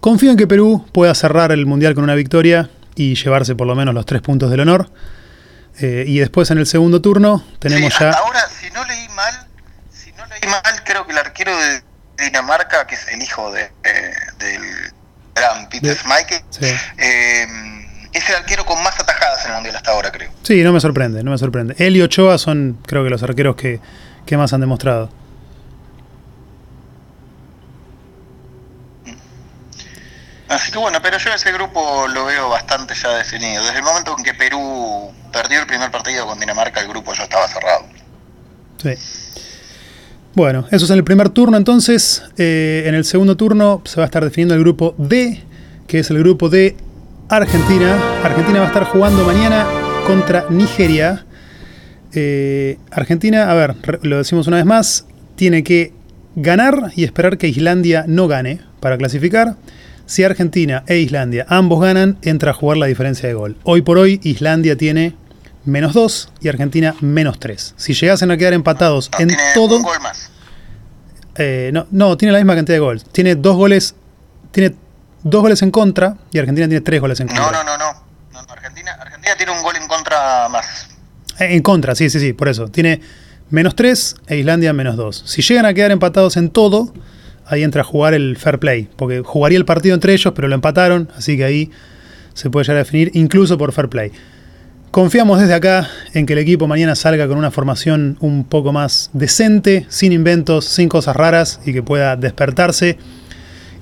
Confío 0.00 0.30
en 0.30 0.36
que 0.36 0.46
Perú 0.46 0.84
pueda 0.92 1.14
cerrar 1.14 1.50
el 1.50 1.66
Mundial 1.66 1.94
con 1.94 2.04
una 2.04 2.14
victoria 2.14 2.70
y 2.94 3.16
llevarse 3.16 3.56
por 3.56 3.66
lo 3.66 3.74
menos 3.74 3.94
los 3.94 4.06
tres 4.06 4.22
puntos 4.22 4.50
del 4.50 4.60
honor. 4.60 4.88
Eh, 5.80 6.04
y 6.06 6.18
después 6.18 6.50
en 6.50 6.58
el 6.58 6.66
segundo 6.66 7.00
turno 7.02 7.44
tenemos 7.58 7.92
Sí, 7.92 8.00
ya... 8.00 8.10
ahora, 8.12 8.40
si 8.60 8.70
no 8.70 8.84
leí 8.84 9.08
mal, 9.10 9.46
si 9.92 10.10
no 10.12 10.24
leí 10.26 10.40
mal, 10.50 10.62
creo 10.84 11.06
que 11.06 11.12
el 11.12 11.18
arquero 11.18 11.52
de 11.56 11.82
Dinamarca, 12.24 12.86
que 12.86 12.94
es 12.94 13.06
el 13.08 13.22
hijo 13.22 13.52
de, 13.52 13.70
eh, 13.84 14.14
del 14.38 14.62
gran 15.34 15.68
Peter 15.68 15.90
De- 15.90 15.96
Schmeichel, 15.96 16.40
sí. 16.50 16.64
eh, 16.98 17.46
es 18.12 18.28
el 18.30 18.36
arquero 18.36 18.64
con 18.64 18.82
más 18.82 18.98
atajadas 18.98 19.44
en 19.44 19.50
el 19.50 19.54
mundial 19.56 19.76
hasta 19.76 19.90
ahora, 19.90 20.10
creo. 20.10 20.30
Sí, 20.42 20.62
no 20.62 20.72
me 20.72 20.80
sorprende, 20.80 21.22
no 21.22 21.30
me 21.32 21.38
sorprende. 21.38 21.74
Él 21.78 21.94
y 21.96 22.02
Ochoa 22.02 22.38
son, 22.38 22.78
creo 22.86 23.04
que, 23.04 23.10
los 23.10 23.22
arqueros 23.22 23.56
que, 23.56 23.80
que 24.24 24.36
más 24.38 24.52
han 24.54 24.62
demostrado. 24.62 25.10
Así 30.48 30.70
que 30.70 30.78
bueno, 30.78 30.98
pero 31.02 31.18
yo 31.18 31.30
ese 31.30 31.52
grupo 31.52 32.06
lo 32.08 32.26
veo 32.26 32.48
bastante 32.48 32.94
ya 32.94 33.10
definido. 33.16 33.64
Desde 33.64 33.78
el 33.78 33.84
momento 33.84 34.14
en 34.16 34.24
que 34.24 34.34
Perú 34.34 35.10
perdió 35.32 35.60
el 35.60 35.66
primer 35.66 35.90
partido 35.90 36.26
con 36.26 36.38
Dinamarca, 36.38 36.80
el 36.80 36.88
grupo 36.88 37.12
ya 37.14 37.24
estaba 37.24 37.48
cerrado. 37.48 37.84
Sí. 38.82 38.90
Bueno, 40.34 40.66
eso 40.70 40.84
es 40.84 40.90
en 40.90 40.98
el 40.98 41.04
primer 41.04 41.30
turno 41.30 41.56
entonces. 41.56 42.22
Eh, 42.36 42.84
en 42.86 42.94
el 42.94 43.04
segundo 43.04 43.36
turno 43.36 43.82
se 43.84 43.96
va 43.96 44.04
a 44.04 44.06
estar 44.06 44.22
definiendo 44.22 44.54
el 44.54 44.60
grupo 44.60 44.94
D, 44.98 45.42
que 45.88 46.00
es 46.00 46.10
el 46.10 46.18
grupo 46.18 46.48
de 46.48 46.76
Argentina. 47.28 47.98
Argentina 48.22 48.60
va 48.60 48.66
a 48.66 48.68
estar 48.68 48.84
jugando 48.84 49.24
mañana 49.24 49.66
contra 50.06 50.46
Nigeria. 50.50 51.26
Eh, 52.12 52.78
Argentina, 52.90 53.50
a 53.50 53.54
ver, 53.54 53.74
lo 54.02 54.18
decimos 54.18 54.46
una 54.46 54.58
vez 54.58 54.66
más, 54.66 55.06
tiene 55.34 55.64
que 55.64 55.92
ganar 56.36 56.92
y 56.94 57.04
esperar 57.04 57.36
que 57.38 57.48
Islandia 57.48 58.04
no 58.06 58.28
gane 58.28 58.60
para 58.80 58.96
clasificar. 58.96 59.56
Si 60.06 60.22
Argentina 60.22 60.84
e 60.86 60.98
Islandia 60.98 61.46
ambos 61.48 61.80
ganan, 61.80 62.16
entra 62.22 62.52
a 62.52 62.54
jugar 62.54 62.78
la 62.78 62.86
diferencia 62.86 63.28
de 63.28 63.34
gol. 63.34 63.56
Hoy 63.64 63.82
por 63.82 63.98
hoy 63.98 64.20
Islandia 64.22 64.76
tiene 64.76 65.16
menos 65.64 65.94
2 65.94 66.32
y 66.40 66.48
Argentina 66.48 66.94
menos 67.00 67.40
3. 67.40 67.74
Si 67.76 67.92
llegasen 67.92 68.30
a 68.30 68.36
quedar 68.36 68.52
empatados 68.52 69.10
en 69.18 69.36
todo... 69.52 69.82
gol 69.82 70.00
más. 70.00 70.30
Eh, 71.34 71.70
no, 71.72 71.88
no, 71.90 72.16
tiene 72.16 72.32
la 72.32 72.38
misma 72.38 72.54
cantidad 72.54 72.76
de 72.76 72.80
goles. 72.80 73.04
Tiene 73.10 73.34
dos 73.34 73.56
goles. 73.56 73.96
Tiene 74.52 74.76
dos 75.24 75.42
goles 75.42 75.60
en 75.62 75.72
contra 75.72 76.16
y 76.30 76.38
Argentina 76.38 76.68
tiene 76.68 76.82
tres 76.82 77.00
goles 77.00 77.18
en 77.18 77.26
contra. 77.26 77.50
No, 77.50 77.64
no, 77.64 77.64
no, 77.64 77.76
no. 77.76 78.06
Argentina, 78.48 78.92
Argentina 78.92 79.34
tiene 79.36 79.52
un 79.52 79.62
gol 79.62 79.74
en 79.74 79.88
contra 79.88 80.48
más. 80.48 80.88
Eh, 81.40 81.56
en 81.56 81.62
contra, 81.62 81.96
sí, 81.96 82.08
sí, 82.10 82.20
sí, 82.20 82.32
por 82.32 82.48
eso. 82.48 82.68
Tiene 82.68 83.00
menos 83.50 83.74
3 83.74 84.14
e 84.28 84.36
Islandia 84.36 84.72
menos 84.72 84.96
2. 84.96 85.24
Si 85.26 85.42
llegan 85.42 85.66
a 85.66 85.74
quedar 85.74 85.90
empatados 85.90 86.36
en 86.36 86.50
todo, 86.50 86.92
ahí 87.46 87.62
entra 87.62 87.82
a 87.82 87.84
jugar 87.84 88.14
el 88.14 88.36
fair 88.36 88.58
play. 88.58 88.88
Porque 88.96 89.22
jugaría 89.24 89.58
el 89.58 89.64
partido 89.64 89.94
entre 89.94 90.12
ellos, 90.12 90.32
pero 90.34 90.48
lo 90.48 90.54
empataron, 90.54 91.08
así 91.16 91.36
que 91.36 91.44
ahí 91.44 91.70
se 92.34 92.50
puede 92.50 92.64
llegar 92.64 92.76
a 92.76 92.84
definir 92.84 93.10
incluso 93.14 93.56
por 93.56 93.72
fair 93.72 93.88
play. 93.88 94.12
Confiamos 94.90 95.40
desde 95.40 95.54
acá 95.54 95.90
en 96.14 96.24
que 96.24 96.32
el 96.32 96.38
equipo 96.38 96.66
mañana 96.66 96.94
salga 96.94 97.28
con 97.28 97.36
una 97.36 97.50
formación 97.50 98.16
un 98.20 98.44
poco 98.44 98.72
más 98.72 99.10
decente, 99.12 99.84
sin 99.88 100.12
inventos, 100.12 100.64
sin 100.64 100.88
cosas 100.88 101.14
raras 101.14 101.60
y 101.66 101.72
que 101.72 101.82
pueda 101.82 102.16
despertarse 102.16 102.96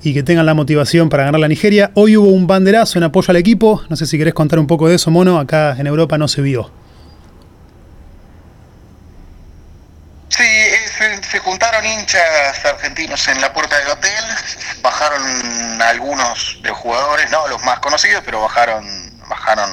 y 0.03 0.13
que 0.13 0.23
tengan 0.23 0.45
la 0.45 0.53
motivación 0.53 1.09
para 1.09 1.23
ganar 1.23 1.39
la 1.39 1.47
Nigeria. 1.47 1.91
Hoy 1.95 2.17
hubo 2.17 2.27
un 2.27 2.47
banderazo 2.47 2.99
en 2.99 3.03
apoyo 3.03 3.31
al 3.31 3.37
equipo. 3.37 3.81
No 3.89 3.95
sé 3.95 4.05
si 4.05 4.17
querés 4.17 4.33
contar 4.33 4.59
un 4.59 4.67
poco 4.67 4.87
de 4.87 4.95
eso, 4.95 5.09
Mono. 5.09 5.39
Acá 5.39 5.75
en 5.79 5.87
Europa 5.87 6.17
no 6.17 6.27
se 6.27 6.41
vio. 6.41 6.69
Sí, 10.29 10.43
se, 10.97 11.39
juntaron 11.39 11.85
hinchas 11.85 12.65
argentinos 12.65 13.27
en 13.27 13.41
la 13.41 13.53
puerta 13.53 13.77
del 13.77 13.87
hotel. 13.89 14.23
Bajaron 14.81 15.81
algunos 15.81 16.59
de 16.61 16.69
los 16.69 16.77
jugadores, 16.77 17.29
no 17.31 17.47
los 17.47 17.63
más 17.63 17.79
conocidos, 17.79 18.23
pero 18.25 18.41
bajaron, 18.41 18.85
bajaron 19.27 19.69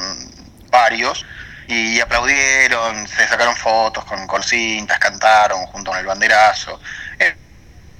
varios 0.71 1.25
y 1.69 2.01
aplaudieron, 2.01 3.07
se 3.07 3.27
sacaron 3.29 3.57
fotos 3.57 4.05
con, 4.05 4.27
con 4.27 4.43
cintas, 4.43 4.99
cantaron 4.99 5.67
junto 5.67 5.91
con 5.91 6.01
el 6.01 6.07
banderazo. 6.07 6.81
Es 7.19 7.35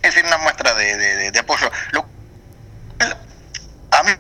decir, 0.03 0.25
una 0.27 0.39
muestra 0.39 0.75
de, 0.75 1.33
apoyo. 1.39 1.71
Lo, 1.93 2.07
a 3.91 4.03
mí, 4.03 4.11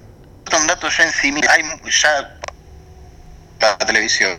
un 0.56 0.66
dato 0.66 0.88
ya 0.88 1.04
en 1.04 1.12
sí, 1.12 1.34
hay 1.48 1.62
ya 1.90 2.38
la 3.60 3.78
televisión, 3.78 4.38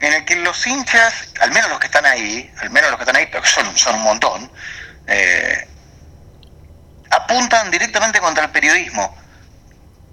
en 0.00 0.12
el 0.12 0.24
que 0.24 0.36
los 0.36 0.66
hinchas, 0.66 1.28
al 1.40 1.52
menos 1.52 1.70
los 1.70 1.78
que 1.78 1.86
están 1.86 2.06
ahí, 2.06 2.50
al 2.60 2.70
menos 2.70 2.90
los 2.90 2.98
que 2.98 3.04
están 3.04 3.16
ahí, 3.16 3.28
pero 3.30 3.44
son, 3.44 3.76
son 3.76 3.96
un 3.96 4.02
montón, 4.02 4.50
eh, 5.06 5.68
apuntan 7.10 7.70
directamente 7.70 8.20
contra 8.20 8.44
el 8.44 8.50
periodismo, 8.50 9.16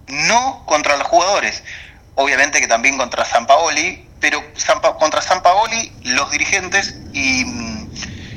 no 0.08 0.66
contra 0.66 0.98
los 0.98 1.08
jugadores 1.08 1.64
obviamente 2.18 2.60
que 2.60 2.68
también 2.68 2.98
contra 2.98 3.24
San 3.26 3.46
Paoli, 3.46 4.08
pero 4.20 4.44
contra 5.00 5.22
San 5.22 5.42
Paoli, 5.44 5.94
los 6.04 6.32
dirigentes 6.32 6.96
y, 7.14 7.46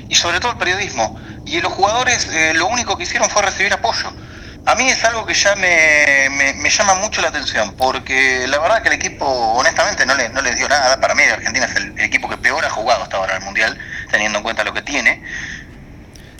y, 0.08 0.14
sobre 0.14 0.38
todo 0.38 0.52
el 0.52 0.58
periodismo. 0.58 1.18
Y 1.46 1.60
los 1.60 1.72
jugadores 1.72 2.28
eh, 2.30 2.52
lo 2.54 2.66
único 2.66 2.96
que 2.96 3.04
hicieron 3.04 3.28
fue 3.30 3.42
recibir 3.42 3.72
apoyo. 3.72 4.12
A 4.66 4.74
mí 4.74 4.88
es 4.88 5.02
algo 5.04 5.26
que 5.26 5.34
ya 5.34 5.56
me, 5.56 6.28
me, 6.54 6.70
llama 6.70 6.94
mucho 6.94 7.22
la 7.22 7.28
atención, 7.28 7.74
porque 7.76 8.46
la 8.46 8.58
verdad 8.58 8.82
que 8.82 8.88
el 8.88 8.94
equipo, 8.94 9.26
honestamente, 9.26 10.04
no, 10.06 10.14
le, 10.14 10.28
no 10.28 10.42
les 10.42 10.56
dio 10.56 10.68
nada. 10.68 11.00
Para 11.00 11.14
mí, 11.14 11.22
Argentina 11.22 11.66
es 11.66 11.76
el, 11.76 11.98
equipo 11.98 12.28
que 12.28 12.36
peor 12.36 12.64
ha 12.64 12.70
jugado 12.70 13.02
hasta 13.02 13.16
ahora 13.16 13.36
en 13.36 13.38
el 13.38 13.44
Mundial, 13.46 13.78
teniendo 14.10 14.38
en 14.38 14.44
cuenta 14.44 14.62
lo 14.62 14.72
que 14.72 14.82
tiene. 14.82 15.22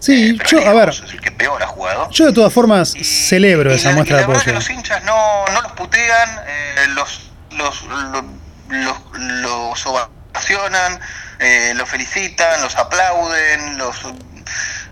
Sí, 0.01 0.39
eh, 0.39 0.45
yo, 0.47 0.67
a 0.69 0.73
ver. 0.75 0.91
Es 0.91 1.01
el 1.13 1.21
que 1.21 1.33
peor 1.33 1.63
ha 1.63 1.67
jugado. 1.67 2.11
Yo, 2.11 2.27
de 2.27 2.33
todas 2.33 2.53
formas, 2.53 2.95
celebro 3.03 3.73
esa 3.73 3.93
muestra 3.93 4.19
de 4.19 4.23
apoyo. 4.25 4.41
Que 4.45 4.53
los 4.53 4.69
hinchas 4.69 5.03
no, 5.05 5.47
no 5.53 5.63
los 5.63 5.73
putean, 5.73 6.41
eh, 6.47 6.87
los 6.95 7.31
los, 7.57 7.83
los, 7.83 8.97
los, 9.19 9.87
ovacionan, 9.87 11.01
eh, 11.39 11.73
los 11.75 11.89
felicitan, 11.89 12.63
los 12.63 12.77
aplauden, 12.77 13.79
los 13.79 13.97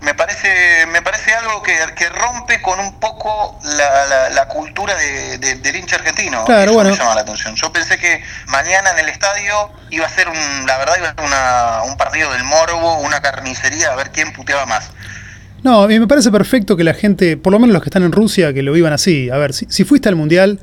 me 0.01 0.13
parece 0.13 0.85
me 0.87 1.01
parece 1.01 1.33
algo 1.33 1.61
que, 1.61 1.75
que 1.95 2.09
rompe 2.09 2.61
con 2.61 2.79
un 2.79 2.99
poco 2.99 3.59
la, 3.63 4.29
la, 4.29 4.47
cultura 4.47 4.95
de, 4.95 5.37
del 5.37 5.75
hincha 5.75 5.97
argentino 5.97 6.45
claro, 6.45 6.73
bueno. 6.73 6.89
me 6.89 6.95
llama 6.97 7.15
la 7.15 7.21
atención 7.21 7.55
yo 7.55 7.71
pensé 7.71 7.97
que 7.97 8.23
mañana 8.47 8.91
en 8.91 8.99
el 8.99 9.09
estadio 9.09 9.71
iba 9.89 10.05
a 10.05 10.09
ser 10.09 10.27
un, 10.29 10.65
la 10.65 10.77
verdad 10.77 10.95
iba 10.97 11.09
a 11.09 11.15
ser 11.15 11.25
una, 11.25 11.83
un 11.83 11.97
partido 11.97 12.31
del 12.31 12.43
morbo 12.43 12.99
una 12.99 13.21
carnicería 13.21 13.91
a 13.91 13.95
ver 13.95 14.11
quién 14.11 14.33
puteaba 14.33 14.65
más 14.65 14.91
no, 15.61 15.83
a 15.83 15.87
mí 15.87 15.99
me 15.99 16.07
parece 16.07 16.31
perfecto 16.31 16.77
que 16.77 16.85
la 16.85 16.93
gente, 16.93 17.35
por 17.35 17.51
lo 17.51 17.59
menos 17.59 17.73
los 17.73 17.83
que 17.83 17.89
están 17.89 18.03
en 18.03 18.13
Rusia, 18.13 18.53
que 18.53 18.63
lo 18.63 18.71
vivan 18.71 18.93
así. 18.93 19.29
A 19.29 19.35
ver, 19.35 19.53
si, 19.53 19.65
si 19.69 19.83
fuiste 19.83 20.07
al 20.07 20.15
Mundial, 20.15 20.59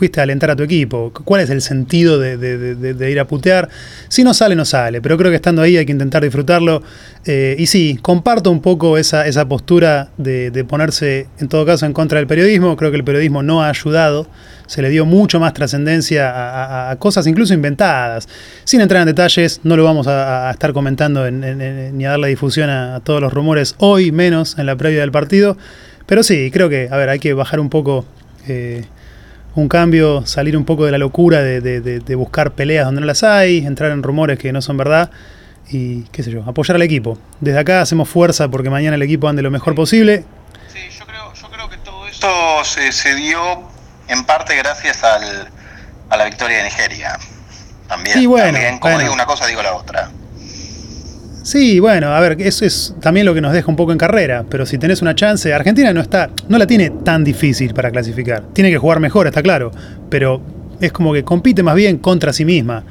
fuiste 0.00 0.18
a 0.18 0.22
alentar 0.22 0.50
a 0.50 0.56
tu 0.56 0.62
equipo. 0.62 1.12
¿Cuál 1.12 1.42
es 1.42 1.50
el 1.50 1.60
sentido 1.60 2.18
de, 2.18 3.10
ir 3.10 3.20
a 3.20 3.26
putear? 3.26 3.68
Si 4.08 4.24
no 4.24 4.32
sale, 4.32 4.56
no 4.56 4.64
sale, 4.64 5.02
pero 5.02 5.18
creo 5.18 5.30
que 5.30 5.36
estando 5.36 5.60
ahí 5.60 5.76
hay 5.76 5.84
que 5.84 5.92
intentar 5.92 6.22
disfrutarlo. 6.22 6.82
Eh, 7.26 7.54
y 7.58 7.66
sí, 7.66 7.98
comparto 8.00 8.50
un 8.50 8.62
poco 8.62 8.96
esa, 8.96 9.26
esa 9.26 9.46
postura 9.46 10.08
de, 10.16 10.64
ponerse, 10.66 11.26
en 11.38 11.48
todo 11.48 11.66
caso, 11.66 11.84
en 11.84 11.92
contra 11.92 12.16
del 12.16 12.26
periodismo. 12.26 12.78
Creo 12.78 12.90
que 12.90 12.96
el 12.96 13.04
periodismo 13.04 13.42
no 13.42 13.62
ha 13.62 13.68
ayudado. 13.68 14.26
Se 14.66 14.80
le 14.80 14.88
dio 14.88 15.04
mucho 15.04 15.38
más 15.38 15.52
trascendencia 15.52 16.90
a, 16.90 16.96
cosas 16.96 17.26
incluso 17.26 17.52
inventadas. 17.52 18.26
Sin 18.64 18.80
entrar 18.80 19.02
en 19.02 19.06
detalles, 19.06 19.60
no 19.64 19.76
lo 19.76 19.84
vamos 19.84 20.06
a, 20.06 20.50
estar 20.50 20.72
comentando 20.72 21.30
ni 21.30 22.06
a 22.06 22.10
darle 22.10 22.28
difusión 22.28 22.70
a, 22.70 23.00
todos 23.00 23.20
los 23.20 23.34
rumores 23.34 23.74
hoy, 23.76 24.12
menos 24.12 24.58
en 24.58 24.64
la 24.64 24.76
previa 24.76 25.00
del 25.00 25.12
partido. 25.12 25.58
Pero 26.06 26.22
sí, 26.22 26.50
creo 26.50 26.70
que, 26.70 26.88
a 26.90 26.96
ver, 26.96 27.10
hay 27.10 27.18
que 27.18 27.34
bajar 27.34 27.60
un 27.60 27.68
poco 27.68 28.06
eh, 28.48 28.86
un 29.54 29.68
cambio, 29.68 30.24
salir 30.26 30.56
un 30.56 30.64
poco 30.64 30.84
de 30.84 30.92
la 30.92 30.98
locura 30.98 31.42
de, 31.42 32.14
buscar 32.16 32.52
peleas 32.52 32.86
donde 32.86 33.00
no 33.00 33.06
las 33.06 33.22
hay, 33.22 33.58
entrar 33.58 33.90
en 33.90 34.02
rumores 34.02 34.38
que 34.38 34.52
no 34.52 34.62
son 34.62 34.76
verdad 34.76 35.10
y 35.70 36.02
qué 36.04 36.22
sé 36.22 36.30
yo, 36.30 36.42
apoyar 36.44 36.76
al 36.76 36.82
equipo. 36.82 37.18
Desde 37.40 37.58
acá 37.58 37.80
hacemos 37.80 38.08
fuerza 38.08 38.48
porque 38.48 38.70
mañana 38.70 38.96
el 38.96 39.02
equipo 39.02 39.28
ande 39.28 39.42
lo 39.42 39.50
mejor 39.50 39.74
posible. 39.74 40.24
Sí, 40.72 40.80
yo 40.98 41.06
creo, 41.06 41.32
yo 41.34 41.50
creo 41.50 41.68
que 41.68 41.76
todo 41.78 42.06
esto 42.06 42.28
se, 42.64 43.14
dio 43.14 43.40
en 44.08 44.24
parte 44.24 44.56
gracias 44.56 45.02
al, 45.04 45.48
a 46.08 46.16
la 46.16 46.24
victoria 46.24 46.58
de 46.58 46.64
Nigeria. 46.64 47.18
También, 47.88 48.18
sí, 48.18 48.26
bueno, 48.26 48.52
también 48.52 48.78
como 48.78 48.98
digo 48.98 49.12
una 49.12 49.26
cosa, 49.26 49.46
digo 49.46 49.62
la 49.62 49.74
otra. 49.74 50.10
Sí, 51.42 51.80
bueno, 51.80 52.14
a 52.14 52.20
ver, 52.20 52.40
eso 52.40 52.64
es 52.64 52.94
también 53.00 53.24
lo 53.24 53.34
que 53.34 53.40
nos 53.40 53.52
deja 53.52 53.68
un 53.68 53.76
poco 53.76 53.92
en 53.92 53.98
carrera, 53.98 54.44
pero 54.48 54.66
si 54.66 54.78
tenés 54.78 55.00
una 55.00 55.14
chance, 55.14 55.52
Argentina 55.52 55.92
no 55.92 56.00
está, 56.00 56.30
no 56.48 56.58
la 56.58 56.66
tiene 56.66 56.90
tan 56.90 57.24
difícil 57.24 57.72
para 57.72 57.90
clasificar. 57.90 58.42
Tiene 58.52 58.70
que 58.70 58.78
jugar 58.78 59.00
mejor, 59.00 59.26
está 59.26 59.42
claro, 59.42 59.70
pero 60.10 60.42
es 60.80 60.92
como 60.92 61.12
que 61.12 61.24
compite 61.24 61.62
más 61.62 61.74
bien 61.74 61.98
contra 61.98 62.32
sí 62.32 62.44
misma. 62.44 62.84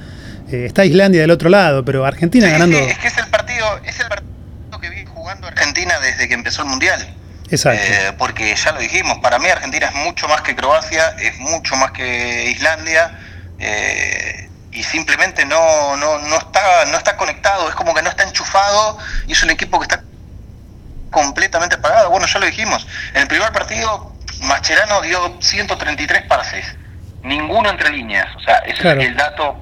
Eh, 0.51 0.65
está 0.65 0.83
Islandia 0.83 1.21
del 1.21 1.31
otro 1.31 1.49
lado, 1.49 1.85
pero 1.85 2.05
Argentina 2.05 2.49
ganando. 2.49 2.77
Es 2.77 2.97
que 2.97 3.07
es 3.07 3.17
el 3.17 3.27
partido, 3.27 3.65
es 3.85 3.99
el 3.99 4.07
partido 4.07 4.79
que 4.81 4.89
viene 4.89 5.05
jugando 5.05 5.47
Argentina 5.47 5.99
desde 5.99 6.27
que 6.27 6.33
empezó 6.33 6.63
el 6.63 6.69
mundial. 6.69 6.99
Exacto. 7.51 7.81
Eh, 7.83 8.13
porque 8.17 8.55
ya 8.55 8.71
lo 8.71 8.79
dijimos, 8.79 9.19
para 9.19 9.39
mí 9.39 9.47
Argentina 9.47 9.87
es 9.87 9.95
mucho 10.05 10.27
más 10.27 10.41
que 10.41 10.55
Croacia, 10.55 11.09
es 11.21 11.37
mucho 11.39 11.75
más 11.75 11.91
que 11.91 12.51
Islandia. 12.51 13.19
Eh, 13.59 14.48
y 14.79 14.83
simplemente 14.83 15.45
no, 15.45 15.97
no, 15.97 16.19
no, 16.19 16.37
está, 16.37 16.85
no 16.85 16.97
está 16.97 17.17
conectado, 17.17 17.67
es 17.67 17.75
como 17.75 17.93
que 17.93 18.01
no 18.01 18.09
está 18.09 18.23
enchufado 18.23 18.97
y 19.27 19.33
es 19.33 19.43
un 19.43 19.49
equipo 19.49 19.77
que 19.77 19.83
está 19.83 20.01
completamente 21.11 21.75
apagado. 21.75 22.09
Bueno, 22.09 22.25
ya 22.27 22.39
lo 22.39 22.45
dijimos, 22.45 22.87
en 23.13 23.23
el 23.23 23.27
primer 23.27 23.51
partido 23.51 24.15
Mascherano 24.39 25.01
dio 25.01 25.35
133 25.41 26.23
pases, 26.27 26.65
ninguno 27.23 27.69
entre 27.69 27.89
líneas, 27.89 28.33
o 28.37 28.39
sea, 28.39 28.59
ese 28.59 28.89
es 28.89 29.05
el 29.05 29.17
dato 29.17 29.57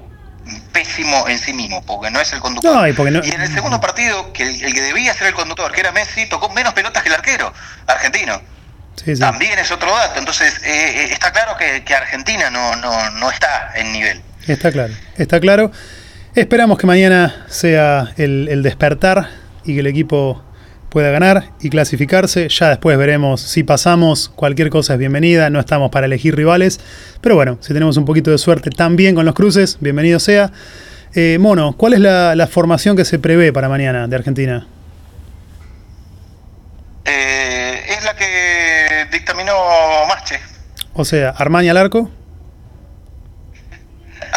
pésimo 0.70 1.26
en 1.26 1.40
sí 1.40 1.52
mismo, 1.52 1.84
porque 1.84 2.12
no 2.12 2.20
es 2.20 2.32
el 2.32 2.38
conductor. 2.38 2.88
y, 2.88 3.30
en 3.32 3.40
el 3.40 3.52
segundo 3.52 3.80
partido, 3.80 4.32
que 4.32 4.44
el, 4.44 4.72
que 4.72 4.80
debía 4.80 5.14
ser 5.14 5.26
el 5.26 5.34
conductor, 5.34 5.72
que 5.72 5.80
era 5.80 5.90
Messi, 5.90 6.26
tocó 6.26 6.48
menos 6.50 6.74
pelotas 6.74 7.02
que 7.02 7.08
el 7.08 7.16
arquero 7.16 7.52
argentino. 7.88 8.40
También 9.18 9.58
es 9.58 9.72
otro 9.72 9.90
dato, 9.96 10.20
entonces 10.20 10.58
eh, 10.62 11.02
eh, 11.02 11.08
está 11.10 11.32
claro 11.32 11.56
que, 11.56 11.82
que 11.82 11.94
Argentina 11.94 12.50
no, 12.50 12.76
no, 12.76 13.10
no 13.10 13.30
está 13.30 13.72
en 13.74 13.92
nivel. 13.92 14.22
Está 14.48 14.72
claro, 14.72 14.94
está 15.18 15.40
claro. 15.40 15.70
Esperamos 16.34 16.78
que 16.78 16.86
mañana 16.86 17.44
sea 17.48 18.14
el, 18.16 18.62
despertar 18.62 19.28
y 19.62 19.74
que 19.74 19.80
el 19.80 19.86
equipo 19.86 20.42
pueda 20.88 21.10
ganar 21.10 21.50
y 21.60 21.68
clasificarse. 21.68 22.48
Ya 22.48 22.70
después 22.70 22.96
veremos 22.96 23.42
si 23.42 23.62
pasamos. 23.62 24.30
Cualquier 24.30 24.70
cosa 24.70 24.94
es 24.94 24.98
bienvenida. 24.98 25.50
No 25.50 25.60
estamos 25.60 25.90
para 25.90 26.06
elegir 26.06 26.34
rivales. 26.34 26.80
Pero 27.20 27.34
bueno, 27.34 27.58
si 27.60 27.74
tenemos 27.74 27.98
un 27.98 28.06
poquito 28.06 28.30
de 28.30 28.38
suerte 28.38 28.70
también 28.70 29.14
con 29.14 29.26
los 29.26 29.34
cruces, 29.34 29.76
bienvenido 29.80 30.18
sea. 30.18 30.50
Eh, 31.14 31.36
Mono, 31.38 31.74
¿cuál 31.76 31.92
es 31.92 32.00
la, 32.00 32.34
la, 32.34 32.46
formación 32.46 32.96
que 32.96 33.04
se 33.04 33.18
prevé 33.18 33.52
para 33.52 33.68
mañana 33.68 34.08
de 34.08 34.16
Argentina? 34.16 34.66
Eh, 37.04 37.80
es 37.86 38.02
la 38.02 38.16
que 38.16 39.06
dictaminó 39.12 39.52
Mache. 40.08 40.40
O 40.94 41.04
sea, 41.04 41.30
Armani 41.36 41.68
al 41.68 41.76
arco. 41.76 42.10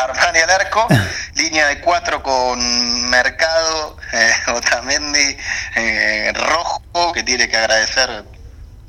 Armani 0.03 0.39
al 0.39 0.49
arco, 0.49 0.87
línea 1.35 1.67
de 1.67 1.79
cuatro 1.79 2.21
con 2.23 3.09
Mercado, 3.09 3.97
eh, 4.13 4.31
Otamendi, 4.53 5.37
eh, 5.75 6.31
Rojo, 6.35 7.11
que 7.13 7.23
tiene 7.23 7.47
que 7.49 7.57
agradecer 7.57 8.23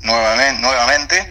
nuevamente, 0.01 0.61
nuevamente 0.61 1.29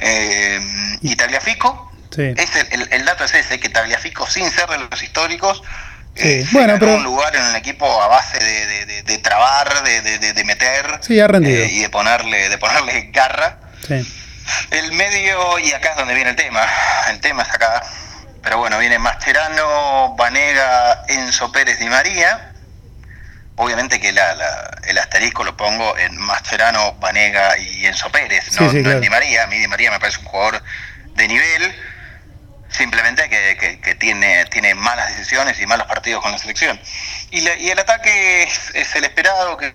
eh, 0.00 0.60
y 1.02 1.16
Tagliafico. 1.16 1.86
Sí. 2.14 2.34
Es 2.36 2.50
el, 2.70 2.88
el, 2.90 3.04
dato 3.04 3.24
es 3.24 3.34
ese, 3.34 3.60
que 3.60 3.68
Tagliafico, 3.68 4.26
sin 4.26 4.50
ser 4.50 4.68
de 4.68 4.78
los 4.78 5.02
históricos, 5.02 5.62
Sí. 6.14 6.44
Bueno, 6.50 6.74
pero 6.80 6.96
un 6.96 7.04
lugar 7.04 7.34
en 7.36 7.44
el 7.44 7.54
equipo 7.54 7.86
a 8.02 8.08
base 8.08 8.38
de, 8.38 8.66
de, 8.66 8.86
de, 8.86 9.02
de 9.04 9.18
trabar, 9.18 9.84
de, 9.84 10.44
meter 10.44 10.98
sí, 11.00 11.20
ha 11.20 11.28
rendido. 11.28 11.62
Eh, 11.62 11.68
y 11.70 11.78
de 11.80 11.90
ponerle, 11.90 12.48
de 12.48 12.58
ponerle 12.58 13.10
garra. 13.12 13.60
Sí. 13.86 14.04
El 14.70 14.92
medio, 14.92 15.58
y 15.58 15.72
acá 15.72 15.90
es 15.90 15.96
donde 15.96 16.14
viene 16.14 16.30
el 16.30 16.36
tema, 16.36 16.66
el 17.10 17.20
tema 17.20 17.42
es 17.42 17.50
acá, 17.50 17.82
pero 18.42 18.58
bueno, 18.58 18.78
viene 18.78 18.98
Mascherano, 18.98 20.14
Vanega, 20.16 21.04
Enzo 21.08 21.50
Pérez 21.52 21.78
Di 21.78 21.88
María. 21.88 22.52
Obviamente 23.56 24.00
que 24.00 24.12
la, 24.12 24.34
la, 24.34 24.78
el 24.86 24.98
asterisco 24.98 25.42
lo 25.42 25.56
pongo 25.56 25.96
en 25.98 26.16
Mascherano, 26.16 26.94
Vanega 26.94 27.58
y 27.58 27.86
Enzo 27.86 28.10
Pérez, 28.10 28.52
no, 28.60 28.70
sí, 28.70 28.76
no 28.76 28.82
claro. 28.82 28.96
en 28.98 29.00
Di 29.02 29.10
María. 29.10 29.44
A 29.44 29.46
mí 29.48 29.58
Di 29.58 29.66
María 29.66 29.90
me 29.90 29.98
parece 29.98 30.20
un 30.20 30.26
jugador 30.26 30.62
de 31.14 31.28
nivel, 31.28 31.74
simplemente 32.70 33.28
que, 33.28 33.56
que, 33.58 33.80
que, 33.80 33.94
tiene, 33.96 34.44
tiene 34.46 34.74
malas 34.74 35.08
decisiones 35.08 35.60
y 35.60 35.66
malos 35.66 35.88
partidos 35.88 36.22
con 36.22 36.30
la 36.30 36.38
selección. 36.38 36.80
Y, 37.30 37.40
la, 37.40 37.56
y 37.56 37.70
el 37.70 37.78
ataque 37.78 38.44
es, 38.44 38.70
es, 38.74 38.94
el 38.94 39.04
esperado, 39.04 39.56
que 39.56 39.66
es 39.66 39.74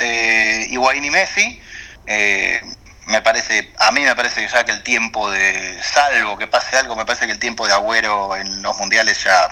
eh, 0.00 0.66
Higuaín 0.70 1.04
y 1.04 1.10
Messi. 1.10 1.62
Eh, 2.06 2.60
me 3.08 3.22
parece, 3.22 3.72
a 3.78 3.90
mí 3.90 4.02
me 4.02 4.14
parece 4.14 4.42
que 4.42 4.48
ya 4.48 4.64
que 4.64 4.72
el 4.72 4.82
tiempo 4.82 5.30
de, 5.30 5.80
salvo 5.82 6.36
que 6.36 6.46
pase 6.46 6.76
algo, 6.76 6.94
me 6.94 7.06
parece 7.06 7.24
que 7.24 7.32
el 7.32 7.38
tiempo 7.38 7.66
de 7.66 7.72
Agüero 7.72 8.36
en 8.36 8.62
los 8.62 8.76
mundiales 8.76 9.24
ya, 9.24 9.48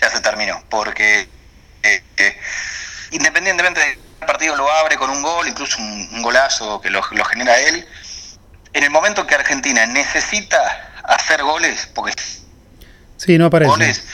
ya 0.00 0.08
se 0.08 0.20
terminó, 0.20 0.62
porque 0.70 1.28
eh, 1.82 2.04
eh, 2.16 2.40
independientemente 3.10 3.80
del 3.80 3.98
partido 4.24 4.54
lo 4.54 4.70
abre 4.70 4.96
con 4.96 5.10
un 5.10 5.20
gol, 5.20 5.48
incluso 5.48 5.78
un, 5.82 6.08
un 6.12 6.22
golazo 6.22 6.80
que 6.80 6.90
lo, 6.90 7.02
lo, 7.10 7.24
genera 7.24 7.58
él, 7.58 7.88
en 8.72 8.84
el 8.84 8.90
momento 8.90 9.26
que 9.26 9.34
Argentina 9.34 9.84
necesita 9.86 10.92
hacer 11.02 11.42
goles, 11.42 11.88
porque 11.92 12.14
sí, 13.16 13.36
no 13.36 13.46
aparece. 13.46 13.68
goles, 13.68 14.04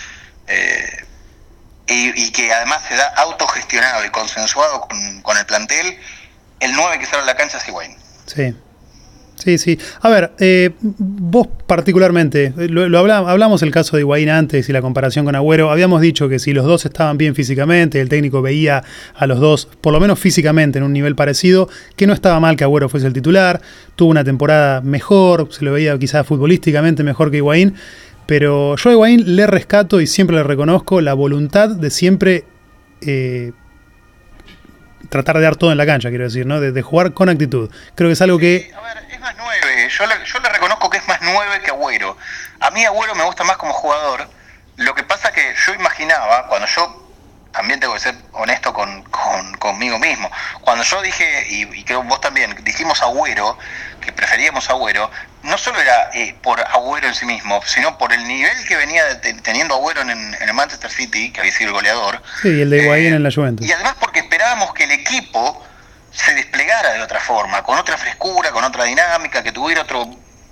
eh, 0.46 1.04
y, 1.88 2.24
y, 2.24 2.32
que 2.32 2.54
además 2.54 2.80
se 2.88 2.96
da 2.96 3.06
autogestionado 3.16 4.02
y 4.02 4.08
consensuado 4.08 4.80
con, 4.80 5.20
con 5.20 5.36
el 5.36 5.44
plantel, 5.44 6.00
el 6.60 6.72
9 6.72 6.98
que 7.00 7.04
sale 7.04 7.22
a 7.24 7.26
la 7.26 7.36
cancha 7.36 7.58
es 7.58 7.68
Higuaín. 7.68 7.99
Sí. 8.34 8.54
Sí, 9.36 9.56
sí. 9.56 9.78
A 10.02 10.10
ver, 10.10 10.32
eh, 10.38 10.70
vos 10.82 11.48
particularmente, 11.66 12.52
lo, 12.56 12.90
lo 12.90 12.98
hablamos, 12.98 13.30
hablamos 13.30 13.62
el 13.62 13.70
caso 13.70 13.96
de 13.96 14.02
Higuaín 14.02 14.28
antes 14.28 14.68
y 14.68 14.72
la 14.72 14.82
comparación 14.82 15.24
con 15.24 15.34
Agüero. 15.34 15.70
Habíamos 15.70 16.02
dicho 16.02 16.28
que 16.28 16.38
si 16.38 16.52
los 16.52 16.66
dos 16.66 16.84
estaban 16.84 17.16
bien 17.16 17.34
físicamente, 17.34 18.02
el 18.02 18.10
técnico 18.10 18.42
veía 18.42 18.84
a 19.14 19.26
los 19.26 19.40
dos, 19.40 19.66
por 19.80 19.94
lo 19.94 20.00
menos 20.00 20.18
físicamente, 20.18 20.78
en 20.78 20.84
un 20.84 20.92
nivel 20.92 21.16
parecido, 21.16 21.70
que 21.96 22.06
no 22.06 22.12
estaba 22.12 22.38
mal 22.38 22.56
que 22.56 22.64
Agüero 22.64 22.90
fuese 22.90 23.06
el 23.06 23.14
titular. 23.14 23.62
Tuvo 23.96 24.10
una 24.10 24.24
temporada 24.24 24.82
mejor, 24.82 25.48
se 25.50 25.64
lo 25.64 25.72
veía 25.72 25.98
quizás 25.98 26.26
futbolísticamente 26.26 27.02
mejor 27.02 27.30
que 27.30 27.38
Higuaín. 27.38 27.74
Pero 28.26 28.76
yo 28.76 28.90
a 28.90 28.92
Higuaín 28.92 29.36
le 29.36 29.46
rescato 29.46 30.02
y 30.02 30.06
siempre 30.06 30.36
le 30.36 30.42
reconozco 30.42 31.00
la 31.00 31.14
voluntad 31.14 31.70
de 31.70 31.90
siempre 31.90 32.44
eh, 33.00 33.52
tratar 35.10 35.36
de 35.36 35.42
dar 35.42 35.56
todo 35.56 35.72
en 35.72 35.78
la 35.78 35.84
cancha, 35.84 36.08
quiero 36.08 36.24
decir, 36.24 36.46
¿no? 36.46 36.60
De, 36.60 36.72
de, 36.72 36.82
jugar 36.82 37.12
con 37.12 37.28
actitud. 37.28 37.70
Creo 37.94 38.08
que 38.08 38.14
es 38.14 38.22
algo 38.22 38.38
que... 38.38 38.68
Sí, 38.68 38.72
a 38.72 38.80
ver, 38.80 39.04
es 39.10 39.20
más 39.20 39.34
nueve. 39.36 39.88
Yo 39.90 40.06
le, 40.06 40.14
yo 40.24 40.38
le 40.38 40.48
reconozco 40.48 40.88
que 40.88 40.98
es 40.98 41.06
más 41.08 41.18
nueve 41.20 41.60
que 41.62 41.70
Agüero. 41.70 42.16
A 42.60 42.70
mí 42.70 42.84
Agüero 42.84 43.14
me 43.14 43.24
gusta 43.24 43.44
más 43.44 43.58
como 43.58 43.74
jugador. 43.74 44.28
Lo 44.76 44.94
que 44.94 45.02
pasa 45.02 45.32
que 45.32 45.54
yo 45.66 45.74
imaginaba, 45.74 46.46
cuando 46.46 46.66
yo 46.68 47.10
también 47.52 47.80
tengo 47.80 47.94
que 47.94 48.00
ser 48.00 48.14
honesto 48.32 48.72
con, 48.72 49.02
con, 49.04 49.54
conmigo 49.54 49.98
mismo. 49.98 50.30
Cuando 50.60 50.84
yo 50.84 51.02
dije, 51.02 51.46
y, 51.50 51.62
y, 51.62 51.84
creo 51.84 52.02
vos 52.04 52.20
también, 52.20 52.56
dijimos 52.62 53.02
Agüero, 53.02 53.58
que 54.00 54.12
preferíamos 54.12 54.68
Agüero, 54.70 55.10
no 55.42 55.58
solo 55.58 55.80
era 55.80 56.10
eh, 56.14 56.34
por 56.42 56.60
Agüero 56.60 57.08
en 57.08 57.14
sí 57.14 57.26
mismo, 57.26 57.60
sino 57.64 57.98
por 57.98 58.12
el 58.12 58.26
nivel 58.26 58.52
que 58.66 58.76
venía 58.76 59.02
teniendo 59.42 59.74
Agüero 59.74 60.02
en, 60.02 60.10
en, 60.10 60.34
el 60.40 60.54
Manchester 60.54 60.90
City, 60.90 61.32
que 61.32 61.40
había 61.40 61.52
sido 61.52 61.68
el 61.68 61.74
goleador. 61.74 62.22
Sí, 62.42 62.48
y 62.48 62.60
el 62.62 62.70
de 62.70 62.82
Higuaín 62.82 63.12
eh, 63.12 63.16
en 63.16 63.22
la 63.22 63.30
Juventus. 63.30 63.66
Y 63.66 63.72
además 63.72 63.94
porque 64.00 64.20
esperábamos 64.20 64.74
que 64.74 64.84
el 64.84 64.92
equipo 64.92 65.64
se 66.12 66.34
desplegara 66.34 66.92
de 66.92 67.02
otra 67.02 67.20
forma, 67.20 67.62
con 67.62 67.78
otra 67.78 67.96
frescura, 67.96 68.50
con 68.50 68.64
otra 68.64 68.84
dinámica, 68.84 69.42
que 69.42 69.52
tuviera 69.52 69.82
otro, 69.82 70.08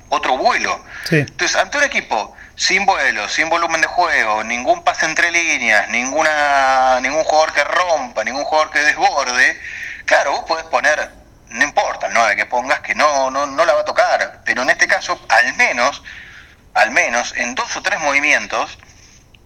otro 0.08 0.36
vuelo. 0.36 0.84
Sí. 1.08 1.16
Entonces, 1.16 1.56
ante 1.56 1.78
un 1.78 1.84
equipo 1.84 2.36
sin 2.58 2.84
vuelo, 2.86 3.28
sin 3.28 3.48
volumen 3.48 3.80
de 3.80 3.86
juego, 3.86 4.42
ningún 4.42 4.82
pase 4.82 5.06
entre 5.06 5.30
líneas, 5.30 5.88
ninguna, 5.90 7.00
ningún 7.00 7.22
jugador 7.24 7.52
que 7.52 7.62
rompa, 7.64 8.24
ningún 8.24 8.44
jugador 8.44 8.70
que 8.70 8.80
desborde, 8.80 9.60
claro, 10.04 10.32
vos 10.32 10.44
podés 10.44 10.64
poner, 10.66 11.10
no 11.50 11.64
importa 11.64 12.06
el 12.06 12.14
9 12.14 12.36
que 12.36 12.46
pongas, 12.46 12.80
que 12.80 12.94
no, 12.94 13.30
no, 13.30 13.46
no 13.46 13.64
la 13.64 13.74
va 13.74 13.80
a 13.80 13.84
tocar, 13.84 14.42
pero 14.44 14.62
en 14.62 14.70
este 14.70 14.86
caso, 14.86 15.20
al 15.28 15.54
menos, 15.56 16.02
al 16.74 16.90
menos, 16.90 17.34
en 17.36 17.54
dos 17.54 17.76
o 17.76 17.82
tres 17.82 18.00
movimientos, 18.00 18.78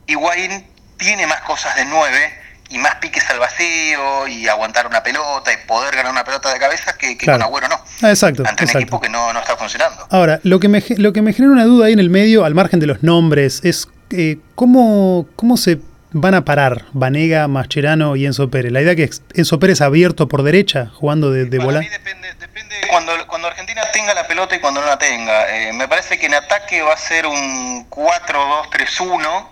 Higuaín 0.06 0.66
tiene 0.96 1.26
más 1.26 1.40
cosas 1.42 1.74
de 1.76 1.84
9 1.84 2.38
y 2.70 2.78
más 2.78 2.96
piques 2.96 3.28
al 3.28 3.38
vacío 3.38 4.26
y 4.26 4.48
aguantar 4.48 4.86
una 4.86 5.02
pelota 5.02 5.52
y 5.52 5.66
poder 5.66 5.94
ganar 5.94 6.10
una 6.10 6.24
pelota 6.24 6.52
de 6.52 6.58
cabeza 6.58 6.96
que, 6.96 7.18
que 7.18 7.26
claro. 7.26 7.40
con 7.40 7.46
Agüero 7.48 7.68
no. 7.68 7.76
Ah, 8.00 8.10
exacto. 8.10 8.42
Ante 8.46 8.64
un 8.64 8.68
exacto. 8.68 8.78
equipo 8.78 9.00
que 9.00 9.08
no, 9.10 9.32
no, 9.32 9.40
está 9.40 9.56
funcionando. 9.56 10.06
Ahora, 10.10 10.40
lo 10.42 10.58
que, 10.58 10.68
me, 10.68 10.82
lo 10.96 11.12
que 11.12 11.20
me 11.20 11.32
genera 11.32 11.52
una 11.52 11.64
duda 11.64 11.86
ahí 11.86 11.92
en 11.92 11.98
el 11.98 12.08
medio, 12.08 12.44
al 12.44 12.54
margen 12.54 12.80
de 12.80 12.86
los 12.86 13.02
nombres, 13.02 13.60
es 13.62 13.88
eh, 14.10 14.38
¿cómo, 14.54 15.28
cómo 15.36 15.56
se 15.56 15.80
van 16.12 16.34
a 16.34 16.44
parar 16.44 16.84
Vanega, 16.92 17.48
Mascherano 17.48 18.16
y 18.16 18.26
Enzo 18.26 18.50
Pérez. 18.50 18.72
La 18.72 18.82
idea 18.82 18.94
que 18.94 19.10
Enzo 19.34 19.58
Pérez 19.58 19.80
abierto 19.80 20.28
por 20.28 20.42
derecha, 20.42 20.90
jugando 20.94 21.30
de, 21.30 21.46
de 21.46 21.58
volante. 21.58 21.90
Depende, 21.90 22.34
depende 22.34 22.74
cuando, 22.90 23.12
cuando 23.26 23.48
Argentina 23.48 23.82
tenga 23.92 24.14
la 24.14 24.26
pelota 24.26 24.54
y 24.54 24.60
cuando 24.60 24.80
no 24.80 24.86
la 24.86 24.98
tenga. 24.98 25.56
Eh, 25.56 25.72
me 25.72 25.88
parece 25.88 26.18
que 26.18 26.26
en 26.26 26.34
ataque 26.34 26.82
va 26.82 26.94
a 26.94 26.96
ser 26.96 27.26
un 27.26 27.88
4-2-3-1, 27.88 29.48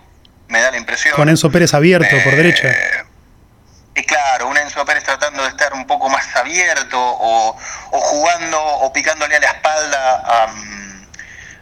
me 0.47 0.61
da 0.61 0.71
la 0.71 0.77
impresión. 0.77 1.15
Con 1.15 1.29
Enzo 1.29 1.51
Pérez 1.51 1.73
abierto 1.73 2.15
eh, 2.15 2.21
por 2.23 2.35
derecha. 2.35 2.69
Y 3.95 4.03
claro, 4.03 4.47
un 4.47 4.57
Enzo 4.57 4.85
Pérez 4.85 5.03
tratando 5.03 5.43
de 5.43 5.49
estar 5.49 5.73
un 5.73 5.85
poco 5.85 6.09
más 6.09 6.35
abierto 6.35 6.97
o, 6.97 7.57
o 7.91 7.99
jugando 7.99 8.61
o 8.61 8.93
picándole 8.93 9.35
a 9.35 9.39
la 9.39 9.47
espalda 9.47 10.23
a, 10.23 10.53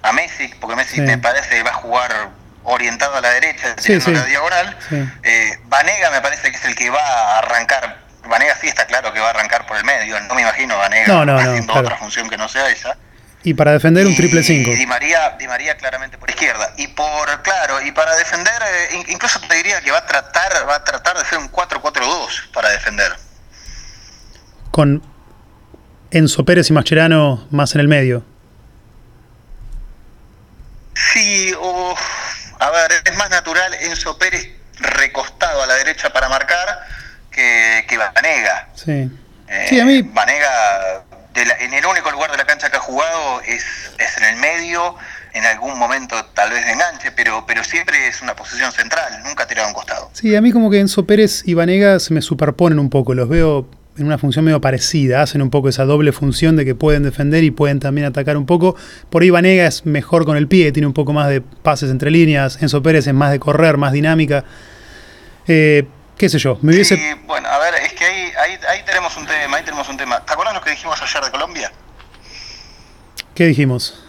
a 0.03 0.13
Messi, 0.13 0.47
porque 0.59 0.75
Messi 0.75 0.95
sí. 0.95 1.01
me 1.01 1.17
parece 1.17 1.49
que 1.49 1.63
va 1.63 1.71
a 1.71 1.75
jugar 1.75 2.29
orientado 2.69 3.15
a 3.15 3.21
la 3.21 3.31
derecha, 3.31 3.75
sí, 3.77 3.99
sí. 3.99 4.11
la 4.11 4.23
diagonal. 4.23 4.77
Sí. 4.89 5.09
Eh, 5.23 5.59
Vanega 5.65 6.11
me 6.11 6.21
parece 6.21 6.51
que 6.51 6.57
es 6.57 6.65
el 6.65 6.75
que 6.75 6.89
va 6.89 7.01
a 7.01 7.39
arrancar. 7.39 7.99
Vanega 8.27 8.55
sí 8.59 8.67
está 8.67 8.85
claro 8.85 9.11
que 9.11 9.19
va 9.19 9.27
a 9.27 9.29
arrancar 9.31 9.65
por 9.65 9.77
el 9.77 9.83
medio. 9.83 10.19
No 10.21 10.35
me 10.35 10.41
imagino 10.41 10.77
Vanega 10.77 11.07
no, 11.07 11.25
no, 11.25 11.37
haciendo 11.37 11.73
claro. 11.73 11.87
otra 11.87 11.97
función 11.97 12.29
que 12.29 12.37
no 12.37 12.47
sea 12.47 12.69
esa. 12.69 12.97
Y 13.43 13.53
para 13.53 13.71
defender 13.71 14.05
un 14.05 14.15
triple 14.15 14.43
5. 14.43 14.71
Di 14.71 14.85
María, 14.85 15.35
Di 15.39 15.47
María 15.47 15.77
claramente 15.77 16.17
por 16.17 16.29
izquierda. 16.29 16.73
Y 16.77 16.87
por, 16.89 17.41
claro, 17.41 17.81
y 17.81 17.91
para 17.91 18.13
defender, 18.15 18.53
eh, 18.61 19.03
incluso 19.07 19.39
te 19.39 19.55
diría 19.55 19.81
que 19.81 19.91
va 19.91 19.99
a 19.99 20.05
tratar, 20.05 20.67
va 20.67 20.75
a 20.75 20.83
tratar 20.83 21.15
de 21.15 21.21
hacer 21.21 21.39
un 21.39 21.49
4-4-2 21.49 22.51
para 22.51 22.69
defender. 22.69 23.13
Con 24.71 25.01
Enzo 26.11 26.43
Pérez 26.43 26.69
y 26.69 26.73
Mascherano 26.73 27.47
más 27.49 27.75
en 27.75 27.81
el 27.81 27.87
medio. 27.87 28.25
Sí, 30.93 31.53
o 31.57 31.95
a 32.59 32.69
ver, 32.71 32.91
es 33.03 33.17
más 33.17 33.29
natural 33.29 33.73
Enzo 33.81 34.17
Pérez 34.17 34.49
recostado 34.79 35.63
a 35.63 35.67
la 35.67 35.75
derecha 35.75 36.11
para 36.11 36.29
marcar 36.29 36.67
que, 37.31 37.85
que 37.87 37.97
Vanega. 37.97 38.69
Sí. 38.75 39.09
Eh, 39.47 39.65
sí, 39.67 39.79
a 39.79 39.85
mí. 39.85 40.01
Vanega, 40.01 41.03
de 41.33 41.45
la, 41.45 41.55
en 41.55 41.73
el 41.73 41.85
único 41.85 42.11
lugar 42.11 42.31
de 42.31 42.37
la 42.37 42.45
cancha 42.45 42.69
que 42.69 42.77
ha 42.77 42.81
jugado 42.81 43.41
es, 43.41 43.63
es 43.97 44.17
en 44.17 44.25
el 44.25 44.35
medio, 44.37 44.95
en 45.33 45.45
algún 45.45 45.77
momento 45.77 46.23
tal 46.33 46.51
vez 46.51 46.65
de 46.65 46.71
enganche, 46.71 47.11
pero, 47.11 47.45
pero 47.47 47.63
siempre 47.63 48.07
es 48.07 48.21
una 48.21 48.35
posición 48.35 48.71
central, 48.71 49.23
nunca 49.23 49.47
tirado 49.47 49.67
a 49.67 49.69
un 49.69 49.75
costado. 49.75 50.11
Sí, 50.13 50.35
a 50.35 50.41
mí 50.41 50.51
como 50.51 50.69
que 50.69 50.79
Enzo 50.79 51.05
Pérez 51.05 51.43
y 51.45 51.53
Vanega 51.53 51.99
se 51.99 52.13
me 52.13 52.21
superponen 52.21 52.79
un 52.79 52.89
poco, 52.89 53.13
los 53.13 53.29
veo 53.29 53.69
en 53.99 54.05
una 54.05 54.17
función 54.17 54.45
medio 54.45 54.61
parecida, 54.61 55.21
hacen 55.21 55.41
un 55.41 55.49
poco 55.49 55.69
esa 55.69 55.85
doble 55.85 56.11
función 56.11 56.55
de 56.55 56.65
que 56.65 56.75
pueden 56.75 57.03
defender 57.03 57.43
y 57.43 57.51
pueden 57.51 57.79
también 57.79 58.07
atacar 58.07 58.37
un 58.37 58.45
poco. 58.45 58.75
Por 59.09 59.21
ahí 59.21 59.29
Vanega 59.29 59.67
es 59.67 59.85
mejor 59.85 60.25
con 60.25 60.37
el 60.37 60.47
pie, 60.47 60.71
tiene 60.71 60.87
un 60.87 60.93
poco 60.93 61.13
más 61.13 61.29
de 61.29 61.41
pases 61.41 61.91
entre 61.91 62.09
líneas, 62.09 62.61
Enzo 62.61 62.81
Pérez 62.81 63.07
es 63.07 63.13
más 63.13 63.31
de 63.31 63.39
correr, 63.39 63.77
más 63.77 63.91
dinámica. 63.91 64.45
Eh, 65.47 65.85
qué 66.17 66.29
sé 66.29 66.39
yo, 66.39 66.57
me 66.61 66.73
hubiese... 66.73 66.95
Sí, 66.95 67.03
bueno, 67.25 67.47
a 67.49 67.59
ver, 67.59 67.73
es 67.75 67.93
que 67.93 68.05
ahí, 68.05 68.31
ahí, 68.43 68.59
ahí 68.69 68.83
tenemos 68.85 69.15
un 69.17 69.25
tema, 69.25 69.57
ahí 69.57 69.63
tenemos 69.63 69.89
un 69.89 69.97
tema. 69.97 70.23
¿Te 70.25 70.33
acuerdas 70.33 70.55
lo 70.55 70.61
que 70.61 70.71
dijimos 70.71 71.01
ayer 71.01 71.23
de 71.23 71.31
Colombia? 71.31 71.71
¿Qué 73.35 73.45
dijimos? 73.45 74.03